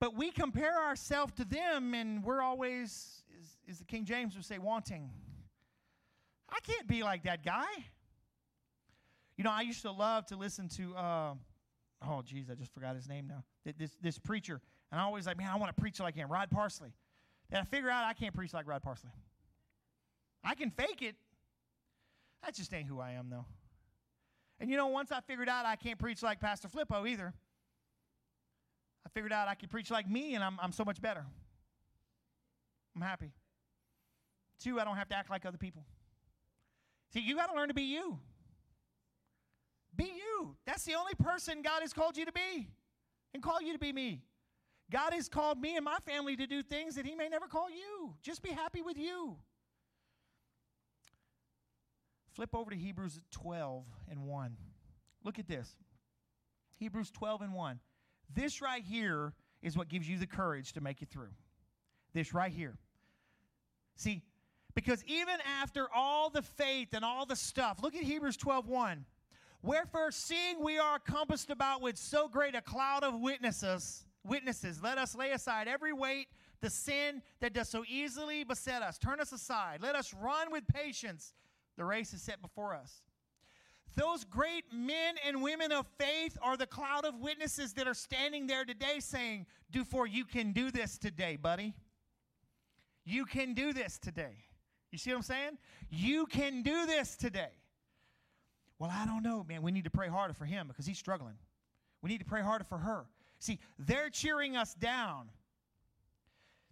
But 0.00 0.16
we 0.16 0.30
compare 0.30 0.84
ourselves 0.84 1.32
to 1.34 1.44
them, 1.44 1.94
and 1.94 2.22
we're 2.22 2.40
always, 2.40 3.22
as, 3.68 3.78
the 3.78 3.84
King 3.84 4.04
James 4.04 4.34
would 4.36 4.44
say, 4.44 4.58
wanting. 4.58 5.10
I 6.48 6.58
can't 6.60 6.86
be 6.86 7.02
like 7.02 7.24
that 7.24 7.44
guy. 7.44 7.66
You 9.36 9.44
know, 9.44 9.50
I 9.50 9.62
used 9.62 9.82
to 9.82 9.90
love 9.90 10.26
to 10.26 10.36
listen 10.36 10.68
to, 10.70 10.96
uh, 10.96 11.34
oh, 12.06 12.22
geez, 12.24 12.50
I 12.50 12.54
just 12.54 12.72
forgot 12.72 12.94
his 12.94 13.08
name 13.08 13.26
now. 13.26 13.44
This, 13.78 13.90
this 14.00 14.18
preacher. 14.18 14.60
And 14.90 15.00
I 15.00 15.04
always 15.04 15.26
like, 15.26 15.36
man, 15.36 15.50
I 15.52 15.56
want 15.56 15.74
to 15.74 15.80
preach 15.80 16.00
like 16.00 16.14
him, 16.14 16.30
Rod 16.30 16.50
Parsley. 16.50 16.92
And 17.50 17.60
I 17.60 17.64
figure 17.64 17.90
out 17.90 18.04
I 18.04 18.12
can't 18.12 18.34
preach 18.34 18.52
like 18.52 18.66
Rod 18.66 18.82
Parsley. 18.82 19.10
I 20.44 20.54
can 20.54 20.70
fake 20.70 21.02
it. 21.02 21.16
That 22.44 22.54
just 22.54 22.72
ain't 22.72 22.88
who 22.88 23.00
I 23.00 23.12
am, 23.12 23.28
though. 23.30 23.44
And 24.60 24.70
you 24.70 24.76
know, 24.76 24.86
once 24.88 25.12
I 25.12 25.20
figured 25.20 25.48
out 25.48 25.66
I 25.66 25.76
can't 25.76 25.98
preach 25.98 26.22
like 26.22 26.40
Pastor 26.40 26.68
Flippo 26.68 27.08
either, 27.08 27.32
I 29.06 29.08
figured 29.10 29.32
out 29.32 29.48
I 29.48 29.54
could 29.54 29.70
preach 29.70 29.90
like 29.90 30.08
me, 30.08 30.34
and 30.34 30.44
I'm, 30.44 30.58
I'm 30.60 30.72
so 30.72 30.84
much 30.84 31.00
better. 31.00 31.24
I'm 32.94 33.02
happy. 33.02 33.32
Two, 34.60 34.80
I 34.80 34.84
don't 34.84 34.96
have 34.96 35.08
to 35.08 35.16
act 35.16 35.30
like 35.30 35.46
other 35.46 35.58
people. 35.58 35.84
See, 37.12 37.20
you 37.20 37.36
got 37.36 37.46
to 37.46 37.56
learn 37.56 37.68
to 37.68 37.74
be 37.74 37.82
you. 37.82 38.18
Be 39.98 40.04
you. 40.04 40.56
That's 40.64 40.84
the 40.84 40.94
only 40.94 41.12
person 41.22 41.60
God 41.60 41.82
has 41.82 41.92
called 41.92 42.16
you 42.16 42.24
to 42.24 42.32
be 42.32 42.70
and 43.34 43.42
call 43.42 43.60
you 43.60 43.74
to 43.74 43.78
be 43.78 43.92
me. 43.92 44.22
God 44.90 45.12
has 45.12 45.28
called 45.28 45.60
me 45.60 45.76
and 45.76 45.84
my 45.84 45.98
family 46.06 46.34
to 46.36 46.46
do 46.46 46.62
things 46.62 46.94
that 46.94 47.04
He 47.04 47.14
may 47.14 47.28
never 47.28 47.46
call 47.46 47.68
you. 47.68 48.14
Just 48.22 48.42
be 48.42 48.50
happy 48.50 48.80
with 48.80 48.96
you. 48.96 49.36
Flip 52.32 52.54
over 52.54 52.70
to 52.70 52.76
Hebrews 52.76 53.20
12 53.32 53.84
and 54.10 54.24
1. 54.24 54.56
Look 55.24 55.38
at 55.38 55.48
this. 55.48 55.68
Hebrews 56.78 57.10
12 57.10 57.42
and 57.42 57.52
1. 57.52 57.80
This 58.34 58.62
right 58.62 58.82
here 58.82 59.34
is 59.60 59.76
what 59.76 59.88
gives 59.88 60.08
you 60.08 60.18
the 60.18 60.26
courage 60.26 60.72
to 60.74 60.80
make 60.80 61.02
it 61.02 61.10
through. 61.10 61.32
This 62.14 62.32
right 62.32 62.52
here. 62.52 62.78
See, 63.96 64.22
because 64.74 65.02
even 65.06 65.34
after 65.60 65.88
all 65.92 66.30
the 66.30 66.42
faith 66.42 66.90
and 66.92 67.04
all 67.04 67.26
the 67.26 67.34
stuff, 67.34 67.82
look 67.82 67.96
at 67.96 68.04
Hebrews 68.04 68.36
12 68.36 68.68
1. 68.68 69.04
Wherefore, 69.62 70.10
seeing 70.10 70.62
we 70.62 70.78
are 70.78 70.98
compassed 70.98 71.50
about 71.50 71.82
with 71.82 71.96
so 71.96 72.28
great 72.28 72.54
a 72.54 72.60
cloud 72.60 73.02
of 73.02 73.20
witnesses, 73.20 74.04
witnesses, 74.24 74.82
let 74.82 74.98
us 74.98 75.16
lay 75.16 75.32
aside 75.32 75.66
every 75.66 75.92
weight, 75.92 76.28
the 76.60 76.70
sin 76.70 77.22
that 77.40 77.52
does 77.52 77.68
so 77.68 77.84
easily 77.88 78.44
beset 78.44 78.82
us. 78.82 78.98
Turn 78.98 79.20
us 79.20 79.32
aside. 79.32 79.80
Let 79.82 79.94
us 79.94 80.14
run 80.14 80.52
with 80.52 80.66
patience. 80.68 81.32
The 81.76 81.84
race 81.84 82.12
is 82.12 82.22
set 82.22 82.40
before 82.40 82.74
us. 82.74 83.02
Those 83.96 84.24
great 84.24 84.64
men 84.72 85.16
and 85.26 85.42
women 85.42 85.72
of 85.72 85.86
faith 85.98 86.38
are 86.40 86.56
the 86.56 86.66
cloud 86.66 87.04
of 87.04 87.18
witnesses 87.18 87.72
that 87.74 87.88
are 87.88 87.94
standing 87.94 88.46
there 88.46 88.64
today 88.64 89.00
saying, 89.00 89.46
Do 89.72 89.84
for 89.84 90.06
you 90.06 90.24
can 90.24 90.52
do 90.52 90.70
this 90.70 90.98
today, 90.98 91.36
buddy. 91.36 91.74
You 93.04 93.24
can 93.24 93.54
do 93.54 93.72
this 93.72 93.98
today. 93.98 94.44
You 94.92 94.98
see 94.98 95.10
what 95.10 95.16
I'm 95.16 95.22
saying? 95.22 95.58
You 95.90 96.26
can 96.26 96.62
do 96.62 96.86
this 96.86 97.16
today. 97.16 97.57
Well, 98.78 98.90
I 98.92 99.06
don't 99.06 99.22
know, 99.22 99.44
man. 99.48 99.62
We 99.62 99.72
need 99.72 99.84
to 99.84 99.90
pray 99.90 100.08
harder 100.08 100.34
for 100.34 100.44
him 100.44 100.68
because 100.68 100.86
he's 100.86 100.98
struggling. 100.98 101.34
We 102.02 102.10
need 102.10 102.18
to 102.18 102.24
pray 102.24 102.42
harder 102.42 102.64
for 102.64 102.78
her. 102.78 103.06
See, 103.40 103.58
they're 103.78 104.10
cheering 104.10 104.56
us 104.56 104.74
down. 104.74 105.28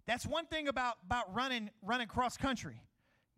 That's 0.05 0.25
one 0.25 0.45
thing 0.45 0.69
about, 0.69 0.95
about 1.05 1.33
running, 1.33 1.69
running 1.81 2.07
cross 2.07 2.37
country. 2.37 2.81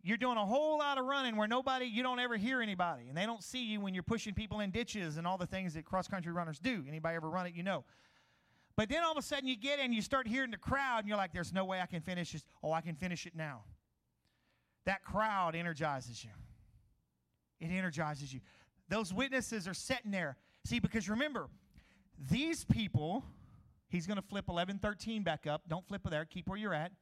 You're 0.02 0.16
doing 0.16 0.38
a 0.38 0.46
whole 0.46 0.78
lot 0.78 0.98
of 0.98 1.04
running 1.04 1.36
where 1.36 1.48
nobody, 1.48 1.84
you 1.84 2.02
don't 2.02 2.20
ever 2.20 2.36
hear 2.36 2.62
anybody, 2.62 3.08
and 3.08 3.16
they 3.16 3.26
don't 3.26 3.42
see 3.42 3.64
you 3.64 3.80
when 3.80 3.92
you're 3.92 4.02
pushing 4.02 4.32
people 4.32 4.60
in 4.60 4.70
ditches 4.70 5.16
and 5.16 5.26
all 5.26 5.36
the 5.36 5.46
things 5.46 5.74
that 5.74 5.84
cross 5.84 6.08
country 6.08 6.32
runners 6.32 6.58
do. 6.58 6.84
Anybody 6.88 7.16
ever 7.16 7.28
run 7.28 7.46
it, 7.46 7.54
you 7.54 7.62
know. 7.62 7.84
But 8.76 8.88
then 8.88 9.02
all 9.02 9.12
of 9.12 9.18
a 9.18 9.22
sudden 9.22 9.46
you 9.46 9.56
get 9.56 9.78
in, 9.78 9.86
and 9.86 9.94
you 9.94 10.00
start 10.00 10.26
hearing 10.26 10.52
the 10.52 10.56
crowd, 10.56 11.00
and 11.00 11.08
you're 11.08 11.18
like, 11.18 11.32
there's 11.32 11.52
no 11.52 11.64
way 11.64 11.80
I 11.80 11.86
can 11.86 12.00
finish 12.00 12.32
this. 12.32 12.44
Oh, 12.62 12.72
I 12.72 12.80
can 12.80 12.94
finish 12.94 13.26
it 13.26 13.34
now. 13.36 13.64
That 14.86 15.04
crowd 15.04 15.54
energizes 15.54 16.24
you. 16.24 16.30
It 17.60 17.70
energizes 17.70 18.32
you. 18.32 18.40
Those 18.90 19.14
witnesses 19.14 19.66
are 19.68 19.74
sitting 19.74 20.10
there. 20.10 20.36
See, 20.64 20.80
because 20.80 21.08
remember, 21.08 21.48
these 22.18 22.64
people, 22.64 23.24
he's 23.88 24.06
going 24.06 24.16
to 24.16 24.22
flip 24.22 24.46
11:13 24.48 25.24
back 25.24 25.46
up. 25.46 25.62
Don't 25.68 25.86
flip 25.86 26.02
there. 26.10 26.24
Keep 26.24 26.48
where 26.48 26.58
you're 26.58 26.74
at. 26.74 26.92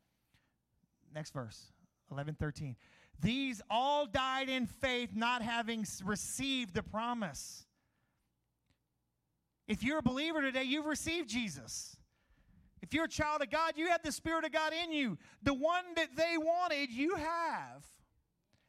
Next 1.12 1.32
verse 1.32 1.72
11:13. 2.12 2.76
These 3.20 3.62
all 3.68 4.06
died 4.06 4.48
in 4.48 4.66
faith, 4.66 5.10
not 5.14 5.42
having 5.42 5.84
received 6.04 6.74
the 6.74 6.82
promise. 6.82 7.64
If 9.66 9.82
you're 9.82 9.98
a 9.98 10.02
believer 10.02 10.40
today, 10.40 10.64
you've 10.64 10.86
received 10.86 11.28
Jesus. 11.28 11.96
If 12.80 12.94
you're 12.94 13.04
a 13.04 13.08
child 13.08 13.42
of 13.42 13.50
God, 13.50 13.72
you 13.76 13.88
have 13.88 14.02
the 14.02 14.12
Spirit 14.12 14.44
of 14.44 14.52
God 14.52 14.72
in 14.72 14.92
you. 14.92 15.18
The 15.42 15.54
one 15.54 15.84
that 15.96 16.14
they 16.16 16.36
wanted, 16.38 16.90
you 16.90 17.16
have. 17.16 17.84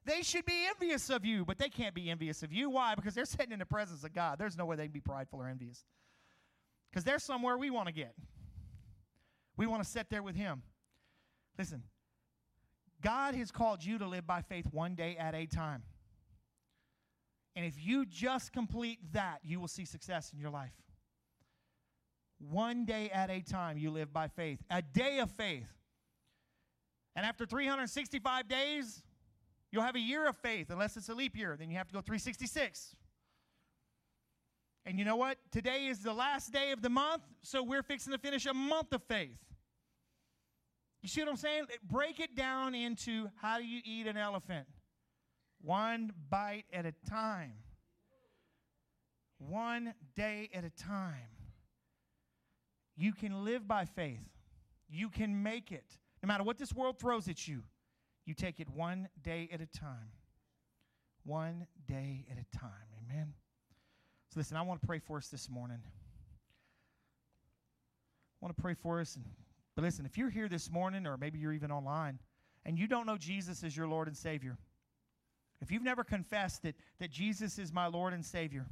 They 0.10 0.24
should 0.24 0.46
be 0.46 0.66
envious 0.68 1.12
of 1.12 1.24
you, 1.24 1.46
but 1.46 1.60
they 1.60 1.70
can't 1.70 1.94
be 1.94 2.10
envious 2.10 2.42
of 2.42 2.52
you. 2.52 2.72
Why? 2.72 2.96
Because 2.96 3.14
they're 3.14 3.26
sitting 3.26 3.52
in 3.52 3.60
the 3.60 3.66
presence 3.66 4.04
of 4.04 4.12
God. 4.12 4.40
There's 4.40 4.58
no 4.58 4.66
way 4.66 4.76
they 4.76 4.86
can 4.86 4.92
be 4.92 5.00
prideful 5.00 5.40
or 5.40 5.48
envious. 5.48 5.86
Because 6.90 7.04
they're 7.04 7.20
somewhere 7.20 7.60
we 7.60 7.70
want 7.70 7.90
to 7.90 7.94
get. 7.94 8.16
We 9.56 9.68
want 9.68 9.84
to 9.84 9.88
sit 9.88 10.10
there 10.10 10.24
with 10.24 10.36
Him. 10.36 10.64
Listen, 11.60 11.84
God 13.04 13.36
has 13.36 13.52
called 13.52 13.86
you 13.86 14.00
to 14.00 14.08
live 14.08 14.26
by 14.26 14.42
faith 14.42 14.66
one 14.72 14.96
day 14.96 15.16
at 15.16 15.36
a 15.36 15.46
time. 15.46 15.84
And 17.56 17.64
if 17.64 17.76
you 17.78 18.08
just 18.08 18.52
complete 18.52 18.98
that, 19.12 19.42
you 19.44 19.60
will 19.60 19.68
see 19.68 19.86
success 19.86 20.34
in 20.34 20.40
your 20.40 20.50
life. 20.50 20.74
One 22.40 22.84
day 22.84 23.12
at 23.12 23.30
a 23.30 23.42
time, 23.42 23.78
you 23.78 23.92
live 23.92 24.12
by 24.12 24.28
faith. 24.28 24.60
A 24.72 24.82
day 24.82 25.20
of 25.20 25.30
faith. 25.30 25.68
And 27.16 27.28
after 27.28 27.46
365 27.46 28.48
days, 28.48 29.04
you'll 29.72 29.84
have 29.84 29.96
a 29.96 30.00
year 30.00 30.28
of 30.28 30.38
faith, 30.38 30.70
unless 30.70 30.98
it's 30.98 31.10
a 31.10 31.14
leap 31.14 31.36
year. 31.36 31.56
Then 31.58 31.70
you 31.70 31.78
have 31.78 31.88
to 31.88 31.94
go 31.94 32.02
366. 32.02 32.96
And 34.86 34.98
you 34.98 35.06
know 35.06 35.16
what? 35.16 35.38
Today 35.52 35.88
is 35.88 36.00
the 36.00 36.14
last 36.14 36.52
day 36.52 36.72
of 36.72 36.82
the 36.82 36.90
month, 36.90 37.24
so 37.44 37.62
we're 37.62 37.84
fixing 37.84 38.12
to 38.14 38.20
finish 38.20 38.46
a 38.46 38.54
month 38.54 38.92
of 38.94 39.04
faith. 39.04 39.38
You 41.02 41.10
see 41.10 41.22
what 41.22 41.30
I'm 41.30 41.38
saying? 41.38 41.66
Break 41.84 42.20
it 42.20 42.36
down 42.36 42.76
into 42.76 43.30
how 43.42 43.58
do 43.60 43.66
you 43.66 43.82
eat 43.86 44.08
an 44.08 44.18
elephant? 44.18 44.68
One 45.62 46.12
bite 46.30 46.66
at 46.74 46.86
a 46.86 46.94
time. 47.10 47.54
One 49.38 49.94
day 50.16 50.50
at 50.54 50.64
a 50.66 50.70
time. 50.70 51.30
You 52.98 53.14
can 53.14 53.46
live 53.46 53.68
by 53.68 53.86
faith. 53.86 54.28
You 54.90 55.10
can 55.10 55.42
make 55.44 55.72
it. 55.72 55.98
No 56.22 56.28
matter 56.28 56.44
what 56.44 56.58
this 56.58 56.74
world 56.74 57.00
throws 57.00 57.30
at 57.30 57.48
you, 57.48 57.64
you 58.30 58.36
take 58.36 58.60
it 58.60 58.70
one 58.70 59.10
day 59.24 59.50
at 59.52 59.60
a 59.60 59.66
time. 59.66 60.12
One 61.26 61.66
day 61.88 62.26
at 62.32 62.38
a 62.38 62.58
time. 62.58 62.70
Amen. 63.04 63.34
So, 64.32 64.40
listen, 64.40 64.56
I 64.56 64.62
want 64.62 64.80
to 64.80 64.88
pray 64.88 65.00
for 65.00 65.18
us 65.18 65.30
this 65.30 65.50
morning. 65.50 65.80
I 68.42 68.46
want 68.46 68.56
to 68.56 68.62
pray 68.62 68.76
for 68.76 69.02
us. 69.02 69.16
And, 69.16 69.26
but 69.76 69.84
listen, 69.84 70.06
if 70.06 70.16
you're 70.16 70.30
here 70.30 70.48
this 70.48 70.70
morning, 70.70 71.08
or 71.08 71.18
maybe 71.18 71.40
you're 71.40 71.54
even 71.54 71.72
online, 71.72 72.20
and 72.66 72.78
you 72.78 72.88
don't 72.88 73.08
know 73.08 73.18
Jesus 73.18 73.64
as 73.64 73.76
your 73.76 73.88
Lord 73.88 74.08
and 74.08 74.16
Savior, 74.16 74.58
if 75.60 75.72
you've 75.72 75.84
never 75.84 76.04
confessed 76.04 76.62
that, 76.62 76.76
that 77.00 77.10
Jesus 77.10 77.58
is 77.58 77.74
my 77.74 77.88
Lord 77.88 78.14
and 78.14 78.24
Savior, 78.24 78.68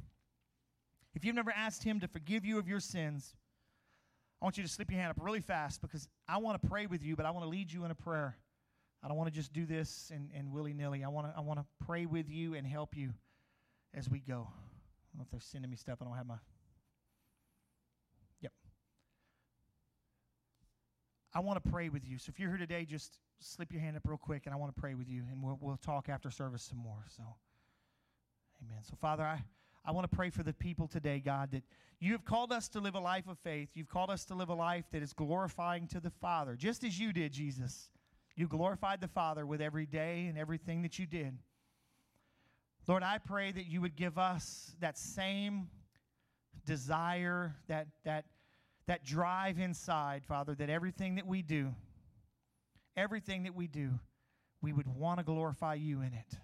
if 1.16 1.24
you've 1.24 1.34
never 1.34 1.50
asked 1.50 1.82
Him 1.82 1.98
to 2.00 2.06
forgive 2.06 2.44
you 2.44 2.60
of 2.60 2.68
your 2.68 2.80
sins, 2.80 3.34
I 4.40 4.44
want 4.44 4.56
you 4.56 4.62
to 4.62 4.68
slip 4.68 4.88
your 4.92 5.00
hand 5.00 5.10
up 5.10 5.16
really 5.20 5.40
fast 5.40 5.82
because 5.82 6.08
I 6.28 6.38
want 6.38 6.62
to 6.62 6.68
pray 6.68 6.86
with 6.86 7.02
you, 7.02 7.16
but 7.16 7.26
I 7.26 7.32
want 7.32 7.44
to 7.44 7.48
lead 7.48 7.72
you 7.72 7.84
in 7.84 7.90
a 7.90 7.96
prayer. 7.96 8.36
I 9.02 9.08
don't 9.08 9.16
want 9.16 9.28
to 9.28 9.34
just 9.34 9.52
do 9.52 9.64
this 9.64 10.10
and, 10.12 10.30
and 10.34 10.52
willy 10.52 10.72
nilly. 10.72 11.04
I 11.04 11.08
want 11.08 11.28
to 11.28 11.34
I 11.36 11.40
want 11.40 11.60
to 11.60 11.66
pray 11.86 12.06
with 12.06 12.28
you 12.28 12.54
and 12.54 12.66
help 12.66 12.96
you 12.96 13.12
as 13.94 14.08
we 14.08 14.18
go. 14.18 14.48
I 14.48 15.10
don't 15.12 15.18
know 15.18 15.22
if 15.22 15.30
they're 15.30 15.40
sending 15.40 15.70
me 15.70 15.76
stuff. 15.76 15.98
I 16.00 16.04
don't 16.04 16.16
have 16.16 16.26
my. 16.26 16.34
Yep. 18.40 18.52
I 21.34 21.40
want 21.40 21.62
to 21.62 21.70
pray 21.70 21.88
with 21.88 22.04
you. 22.04 22.18
So 22.18 22.30
if 22.30 22.40
you're 22.40 22.50
here 22.50 22.58
today, 22.58 22.84
just 22.84 23.18
slip 23.38 23.72
your 23.72 23.80
hand 23.80 23.96
up 23.96 24.02
real 24.04 24.18
quick, 24.18 24.42
and 24.46 24.54
I 24.54 24.58
want 24.58 24.74
to 24.74 24.80
pray 24.80 24.94
with 24.94 25.08
you, 25.08 25.22
and 25.30 25.42
we'll, 25.42 25.58
we'll 25.60 25.76
talk 25.76 26.08
after 26.08 26.30
service 26.30 26.62
some 26.62 26.78
more. 26.78 27.04
So, 27.16 27.22
amen. 28.62 28.82
So, 28.82 28.94
Father, 29.00 29.24
I. 29.24 29.42
I 29.84 29.90
want 29.92 30.10
to 30.10 30.14
pray 30.14 30.28
for 30.28 30.42
the 30.42 30.52
people 30.52 30.86
today, 30.86 31.18
God, 31.18 31.50
that 31.52 31.62
you 31.98 32.12
have 32.12 32.22
called 32.22 32.52
us 32.52 32.68
to 32.70 32.80
live 32.80 32.94
a 32.94 33.00
life 33.00 33.26
of 33.26 33.38
faith. 33.38 33.70
You've 33.72 33.88
called 33.88 34.10
us 34.10 34.26
to 34.26 34.34
live 34.34 34.50
a 34.50 34.54
life 34.54 34.84
that 34.92 35.02
is 35.02 35.14
glorifying 35.14 35.86
to 35.86 36.00
the 36.00 36.10
Father, 36.10 36.56
just 36.56 36.84
as 36.84 37.00
you 37.00 37.10
did, 37.10 37.32
Jesus. 37.32 37.88
You 38.38 38.46
glorified 38.46 39.00
the 39.00 39.08
Father 39.08 39.44
with 39.44 39.60
every 39.60 39.84
day 39.84 40.26
and 40.26 40.38
everything 40.38 40.82
that 40.82 40.96
you 40.96 41.06
did. 41.06 41.36
Lord, 42.86 43.02
I 43.02 43.18
pray 43.18 43.50
that 43.50 43.66
you 43.66 43.80
would 43.80 43.96
give 43.96 44.16
us 44.16 44.76
that 44.78 44.96
same 44.96 45.68
desire, 46.64 47.56
that, 47.66 47.88
that, 48.04 48.26
that 48.86 49.04
drive 49.04 49.58
inside, 49.58 50.22
Father, 50.24 50.54
that 50.54 50.70
everything 50.70 51.16
that 51.16 51.26
we 51.26 51.42
do, 51.42 51.74
everything 52.96 53.42
that 53.42 53.56
we 53.56 53.66
do, 53.66 53.90
we 54.62 54.72
would 54.72 54.86
want 54.86 55.18
to 55.18 55.24
glorify 55.24 55.74
you 55.74 56.00
in 56.02 56.12
it. 56.14 56.38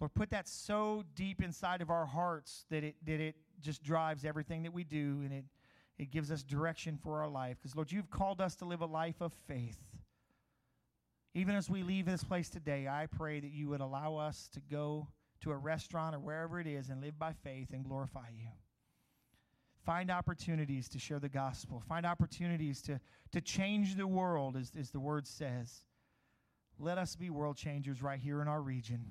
Lord, 0.00 0.14
put 0.14 0.30
that 0.30 0.48
so 0.48 1.04
deep 1.14 1.42
inside 1.42 1.82
of 1.82 1.90
our 1.90 2.06
hearts 2.06 2.64
that 2.70 2.82
it, 2.84 2.96
that 3.04 3.20
it 3.20 3.36
just 3.60 3.82
drives 3.82 4.24
everything 4.24 4.62
that 4.62 4.72
we 4.72 4.82
do 4.82 5.20
and 5.24 5.32
it, 5.34 5.44
it 5.98 6.10
gives 6.10 6.30
us 6.30 6.42
direction 6.42 6.98
for 7.02 7.20
our 7.20 7.28
life. 7.28 7.58
Because, 7.60 7.76
Lord, 7.76 7.92
you've 7.92 8.10
called 8.10 8.40
us 8.40 8.56
to 8.56 8.64
live 8.64 8.80
a 8.80 8.86
life 8.86 9.20
of 9.20 9.34
faith. 9.46 9.78
Even 11.36 11.54
as 11.54 11.68
we 11.68 11.82
leave 11.82 12.06
this 12.06 12.24
place 12.24 12.48
today, 12.48 12.88
I 12.88 13.04
pray 13.14 13.40
that 13.40 13.50
you 13.50 13.68
would 13.68 13.82
allow 13.82 14.16
us 14.16 14.48
to 14.54 14.60
go 14.70 15.06
to 15.42 15.50
a 15.50 15.56
restaurant 15.56 16.16
or 16.16 16.18
wherever 16.18 16.58
it 16.58 16.66
is 16.66 16.88
and 16.88 17.02
live 17.02 17.18
by 17.18 17.34
faith 17.34 17.74
and 17.74 17.84
glorify 17.84 18.30
you. 18.34 18.48
Find 19.84 20.10
opportunities 20.10 20.88
to 20.88 20.98
share 20.98 21.20
the 21.20 21.28
gospel. 21.28 21.82
Find 21.86 22.06
opportunities 22.06 22.80
to, 22.82 22.98
to 23.32 23.42
change 23.42 23.96
the 23.96 24.06
world, 24.06 24.56
as, 24.56 24.72
as 24.80 24.90
the 24.92 24.98
word 24.98 25.26
says. 25.26 25.84
Let 26.78 26.96
us 26.96 27.14
be 27.14 27.28
world 27.28 27.58
changers 27.58 28.00
right 28.00 28.18
here 28.18 28.40
in 28.40 28.48
our 28.48 28.62
region. 28.62 29.04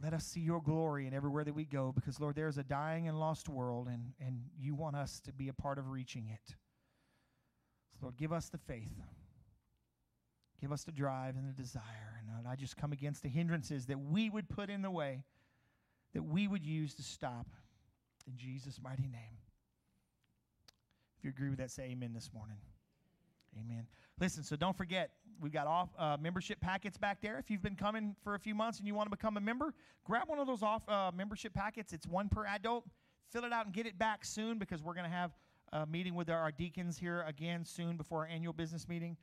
let 0.00 0.14
us 0.14 0.24
see 0.24 0.40
your 0.40 0.62
glory 0.62 1.08
in 1.08 1.14
everywhere 1.14 1.42
that 1.42 1.54
we 1.54 1.64
go 1.64 1.90
because, 1.90 2.20
Lord, 2.20 2.36
there's 2.36 2.58
a 2.58 2.62
dying 2.62 3.08
and 3.08 3.18
lost 3.18 3.48
world, 3.48 3.88
and, 3.88 4.12
and 4.24 4.42
you 4.56 4.76
want 4.76 4.94
us 4.94 5.18
to 5.24 5.32
be 5.32 5.48
a 5.48 5.52
part 5.52 5.78
of 5.78 5.88
reaching 5.88 6.28
it. 6.28 6.54
So, 7.98 8.02
Lord, 8.02 8.16
give 8.16 8.32
us 8.32 8.50
the 8.50 8.58
faith. 8.58 9.02
Give 10.62 10.70
us 10.70 10.84
the 10.84 10.92
drive 10.92 11.34
and 11.34 11.48
the 11.48 11.60
desire. 11.60 11.82
And 12.20 12.28
Lord, 12.32 12.46
I 12.46 12.54
just 12.54 12.76
come 12.76 12.92
against 12.92 13.24
the 13.24 13.28
hindrances 13.28 13.86
that 13.86 13.98
we 13.98 14.30
would 14.30 14.48
put 14.48 14.70
in 14.70 14.80
the 14.80 14.92
way, 14.92 15.24
that 16.14 16.22
we 16.22 16.46
would 16.46 16.64
use 16.64 16.94
to 16.94 17.02
stop. 17.02 17.48
In 18.28 18.36
Jesus' 18.36 18.80
mighty 18.80 19.02
name. 19.02 19.38
If 21.18 21.24
you 21.24 21.30
agree 21.30 21.48
with 21.48 21.58
that, 21.58 21.72
say 21.72 21.90
amen 21.90 22.12
this 22.14 22.30
morning. 22.32 22.58
Amen. 23.58 23.88
Listen, 24.20 24.44
so 24.44 24.54
don't 24.54 24.76
forget, 24.76 25.10
we've 25.40 25.52
got 25.52 25.66
off 25.66 25.88
uh, 25.98 26.16
membership 26.20 26.60
packets 26.60 26.96
back 26.96 27.20
there. 27.20 27.40
If 27.40 27.50
you've 27.50 27.62
been 27.62 27.74
coming 27.74 28.14
for 28.22 28.36
a 28.36 28.38
few 28.38 28.54
months 28.54 28.78
and 28.78 28.86
you 28.86 28.94
want 28.94 29.10
to 29.10 29.16
become 29.16 29.36
a 29.36 29.40
member, 29.40 29.74
grab 30.04 30.28
one 30.28 30.38
of 30.38 30.46
those 30.46 30.62
off 30.62 30.88
uh, 30.88 31.10
membership 31.12 31.52
packets. 31.52 31.92
It's 31.92 32.06
one 32.06 32.28
per 32.28 32.46
adult. 32.46 32.84
Fill 33.32 33.44
it 33.44 33.52
out 33.52 33.66
and 33.66 33.74
get 33.74 33.86
it 33.86 33.98
back 33.98 34.24
soon 34.24 34.60
because 34.60 34.80
we're 34.80 34.94
going 34.94 35.10
to 35.10 35.16
have 35.16 35.32
a 35.72 35.86
meeting 35.86 36.14
with 36.14 36.30
our 36.30 36.52
deacons 36.52 36.98
here 36.98 37.24
again 37.26 37.64
soon 37.64 37.96
before 37.96 38.20
our 38.20 38.26
annual 38.26 38.52
business 38.52 38.88
meeting. 38.88 39.16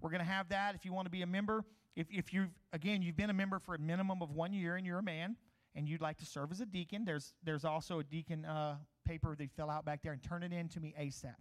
We're 0.00 0.10
going 0.10 0.20
to 0.20 0.30
have 0.30 0.48
that 0.50 0.74
if 0.74 0.84
you 0.84 0.92
want 0.92 1.06
to 1.06 1.10
be 1.10 1.22
a 1.22 1.26
member. 1.26 1.64
If, 1.94 2.06
if 2.10 2.32
you've, 2.32 2.50
again, 2.72 3.02
you've 3.02 3.16
been 3.16 3.30
a 3.30 3.34
member 3.34 3.58
for 3.58 3.74
a 3.74 3.78
minimum 3.78 4.22
of 4.22 4.30
one 4.30 4.52
year 4.52 4.76
and 4.76 4.86
you're 4.86 4.98
a 4.98 5.02
man 5.02 5.36
and 5.74 5.88
you'd 5.88 6.00
like 6.00 6.18
to 6.18 6.26
serve 6.26 6.52
as 6.52 6.60
a 6.60 6.66
deacon, 6.66 7.04
there's, 7.04 7.34
there's 7.42 7.64
also 7.64 8.00
a 8.00 8.04
deacon 8.04 8.44
uh, 8.44 8.76
paper 9.06 9.34
they 9.36 9.46
fill 9.46 9.70
out 9.70 9.84
back 9.84 10.02
there 10.02 10.12
and 10.12 10.22
turn 10.22 10.42
it 10.42 10.52
in 10.52 10.68
to 10.68 10.80
me 10.80 10.94
ASAP 11.00 11.34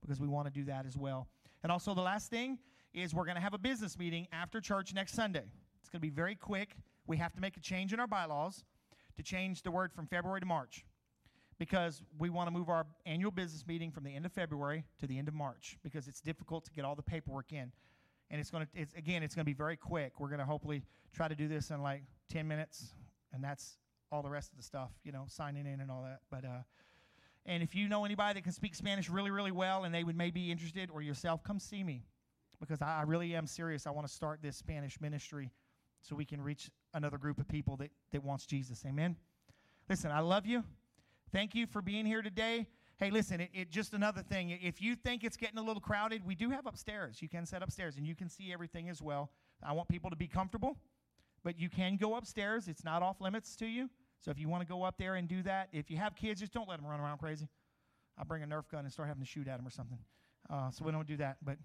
because 0.00 0.20
we 0.20 0.28
want 0.28 0.46
to 0.46 0.52
do 0.52 0.64
that 0.64 0.86
as 0.86 0.96
well. 0.96 1.28
And 1.62 1.72
also, 1.72 1.94
the 1.94 2.02
last 2.02 2.30
thing 2.30 2.58
is 2.94 3.14
we're 3.14 3.24
going 3.24 3.36
to 3.36 3.42
have 3.42 3.54
a 3.54 3.58
business 3.58 3.98
meeting 3.98 4.26
after 4.32 4.60
church 4.60 4.94
next 4.94 5.14
Sunday. 5.14 5.44
It's 5.80 5.88
going 5.88 6.00
to 6.00 6.06
be 6.06 6.10
very 6.10 6.34
quick. 6.34 6.76
We 7.06 7.16
have 7.18 7.32
to 7.34 7.40
make 7.40 7.56
a 7.56 7.60
change 7.60 7.92
in 7.92 8.00
our 8.00 8.06
bylaws 8.06 8.64
to 9.16 9.22
change 9.22 9.62
the 9.62 9.70
word 9.70 9.92
from 9.92 10.06
February 10.06 10.40
to 10.40 10.46
March 10.46 10.84
because 11.58 12.02
we 12.18 12.28
want 12.28 12.48
to 12.48 12.50
move 12.50 12.68
our 12.68 12.86
annual 13.06 13.30
business 13.30 13.66
meeting 13.66 13.90
from 13.90 14.04
the 14.04 14.14
end 14.14 14.26
of 14.26 14.32
February 14.32 14.84
to 14.98 15.06
the 15.06 15.18
end 15.18 15.28
of 15.28 15.34
March 15.34 15.78
because 15.82 16.08
it's 16.08 16.20
difficult 16.20 16.64
to 16.64 16.72
get 16.72 16.84
all 16.84 16.94
the 16.94 17.02
paperwork 17.02 17.52
in. 17.52 17.72
And 18.30 18.40
it's 18.40 18.50
going 18.50 18.66
to, 18.66 18.80
it's, 18.80 18.92
again, 18.94 19.22
it's 19.22 19.34
going 19.34 19.44
to 19.44 19.50
be 19.50 19.56
very 19.56 19.76
quick. 19.76 20.18
We're 20.18 20.28
going 20.28 20.40
to 20.40 20.44
hopefully 20.44 20.82
try 21.14 21.28
to 21.28 21.34
do 21.34 21.48
this 21.48 21.70
in 21.70 21.80
like 21.80 22.02
10 22.30 22.46
minutes, 22.46 22.92
and 23.32 23.42
that's 23.42 23.78
all 24.10 24.22
the 24.22 24.30
rest 24.30 24.50
of 24.52 24.58
the 24.58 24.64
stuff, 24.64 24.90
you 25.04 25.12
know, 25.12 25.24
signing 25.28 25.66
in 25.66 25.80
and 25.80 25.90
all 25.90 26.02
that. 26.02 26.20
But, 26.30 26.44
uh, 26.44 26.62
and 27.46 27.62
if 27.62 27.74
you 27.74 27.88
know 27.88 28.04
anybody 28.04 28.34
that 28.34 28.42
can 28.42 28.52
speak 28.52 28.74
Spanish 28.74 29.08
really, 29.08 29.30
really 29.30 29.52
well 29.52 29.84
and 29.84 29.94
they 29.94 30.04
would 30.04 30.16
maybe 30.16 30.42
be 30.42 30.50
interested 30.50 30.90
or 30.90 31.02
yourself, 31.02 31.42
come 31.44 31.60
see 31.60 31.84
me 31.84 32.02
because 32.60 32.82
I, 32.82 33.00
I 33.00 33.02
really 33.02 33.34
am 33.34 33.46
serious. 33.46 33.86
I 33.86 33.90
want 33.90 34.06
to 34.06 34.12
start 34.12 34.40
this 34.42 34.56
Spanish 34.56 35.00
ministry 35.00 35.52
so 36.02 36.16
we 36.16 36.24
can 36.24 36.40
reach 36.40 36.70
another 36.94 37.18
group 37.18 37.38
of 37.38 37.48
people 37.48 37.76
that, 37.76 37.90
that 38.12 38.24
wants 38.24 38.46
Jesus. 38.46 38.84
Amen. 38.86 39.16
Listen, 39.88 40.10
I 40.10 40.20
love 40.20 40.46
you. 40.46 40.64
Thank 41.32 41.54
you 41.54 41.66
for 41.66 41.82
being 41.82 42.06
here 42.06 42.22
today. 42.22 42.66
Hey, 42.98 43.10
listen, 43.10 43.40
it, 43.40 43.50
it, 43.52 43.70
just 43.70 43.92
another 43.92 44.22
thing. 44.22 44.50
If 44.62 44.80
you 44.80 44.94
think 44.94 45.22
it's 45.22 45.36
getting 45.36 45.58
a 45.58 45.62
little 45.62 45.82
crowded, 45.82 46.24
we 46.24 46.34
do 46.34 46.50
have 46.50 46.66
upstairs. 46.66 47.20
You 47.20 47.28
can 47.28 47.44
set 47.44 47.62
upstairs 47.62 47.96
and 47.98 48.06
you 48.06 48.14
can 48.14 48.28
see 48.28 48.52
everything 48.52 48.88
as 48.88 49.02
well. 49.02 49.30
I 49.62 49.72
want 49.72 49.88
people 49.88 50.08
to 50.08 50.16
be 50.16 50.28
comfortable, 50.28 50.78
but 51.44 51.58
you 51.58 51.68
can 51.68 51.96
go 51.96 52.14
upstairs. 52.14 52.68
It's 52.68 52.84
not 52.84 53.02
off 53.02 53.20
limits 53.20 53.54
to 53.56 53.66
you. 53.66 53.90
So 54.20 54.30
if 54.30 54.38
you 54.38 54.48
want 54.48 54.62
to 54.62 54.66
go 54.66 54.82
up 54.82 54.96
there 54.98 55.16
and 55.16 55.28
do 55.28 55.42
that, 55.42 55.68
if 55.72 55.90
you 55.90 55.98
have 55.98 56.16
kids, 56.16 56.40
just 56.40 56.52
don't 56.52 56.68
let 56.68 56.78
them 56.78 56.86
run 56.86 57.00
around 57.00 57.18
crazy. 57.18 57.48
I'll 58.18 58.24
bring 58.24 58.42
a 58.42 58.46
Nerf 58.46 58.68
gun 58.70 58.84
and 58.84 58.92
start 58.92 59.08
having 59.08 59.22
to 59.22 59.28
shoot 59.28 59.46
at 59.46 59.58
them 59.58 59.66
or 59.66 59.70
something. 59.70 59.98
Uh, 60.48 60.70
so 60.70 60.84
we 60.84 60.92
don't 60.92 61.06
do 61.06 61.18
that. 61.18 61.36
But, 61.44 61.58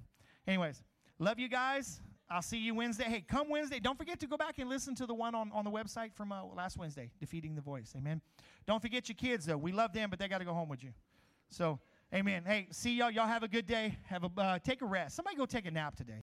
anyways, 0.47 0.83
love 1.17 1.39
you 1.39 1.47
guys. 1.47 2.01
I'll 2.31 2.41
see 2.41 2.59
you 2.59 2.73
Wednesday. 2.73 3.03
Hey, 3.03 3.25
come 3.27 3.49
Wednesday. 3.49 3.81
Don't 3.81 3.97
forget 3.97 4.17
to 4.21 4.27
go 4.27 4.37
back 4.37 4.57
and 4.57 4.69
listen 4.69 4.95
to 4.95 5.05
the 5.05 5.13
one 5.13 5.35
on, 5.35 5.51
on 5.51 5.65
the 5.65 5.71
website 5.71 6.13
from 6.13 6.31
uh, 6.31 6.45
last 6.45 6.77
Wednesday, 6.77 7.11
Defeating 7.19 7.55
the 7.55 7.61
Voice. 7.61 7.93
Amen. 7.97 8.21
Don't 8.65 8.81
forget 8.81 9.09
your 9.09 9.17
kids, 9.17 9.45
though. 9.45 9.57
We 9.57 9.73
love 9.73 9.91
them, 9.91 10.09
but 10.09 10.17
they 10.17 10.29
got 10.29 10.37
to 10.37 10.45
go 10.45 10.53
home 10.53 10.69
with 10.69 10.81
you. 10.81 10.91
So, 11.49 11.79
amen. 12.13 12.43
Hey, 12.45 12.67
see 12.71 12.93
y'all. 12.93 13.11
Y'all 13.11 13.27
have 13.27 13.43
a 13.43 13.49
good 13.49 13.67
day. 13.67 13.97
Have 14.03 14.23
a 14.23 14.31
uh, 14.39 14.59
take 14.59 14.81
a 14.81 14.85
rest. 14.85 15.17
Somebody 15.17 15.35
go 15.35 15.45
take 15.45 15.65
a 15.65 15.71
nap 15.71 15.97
today. 15.97 16.23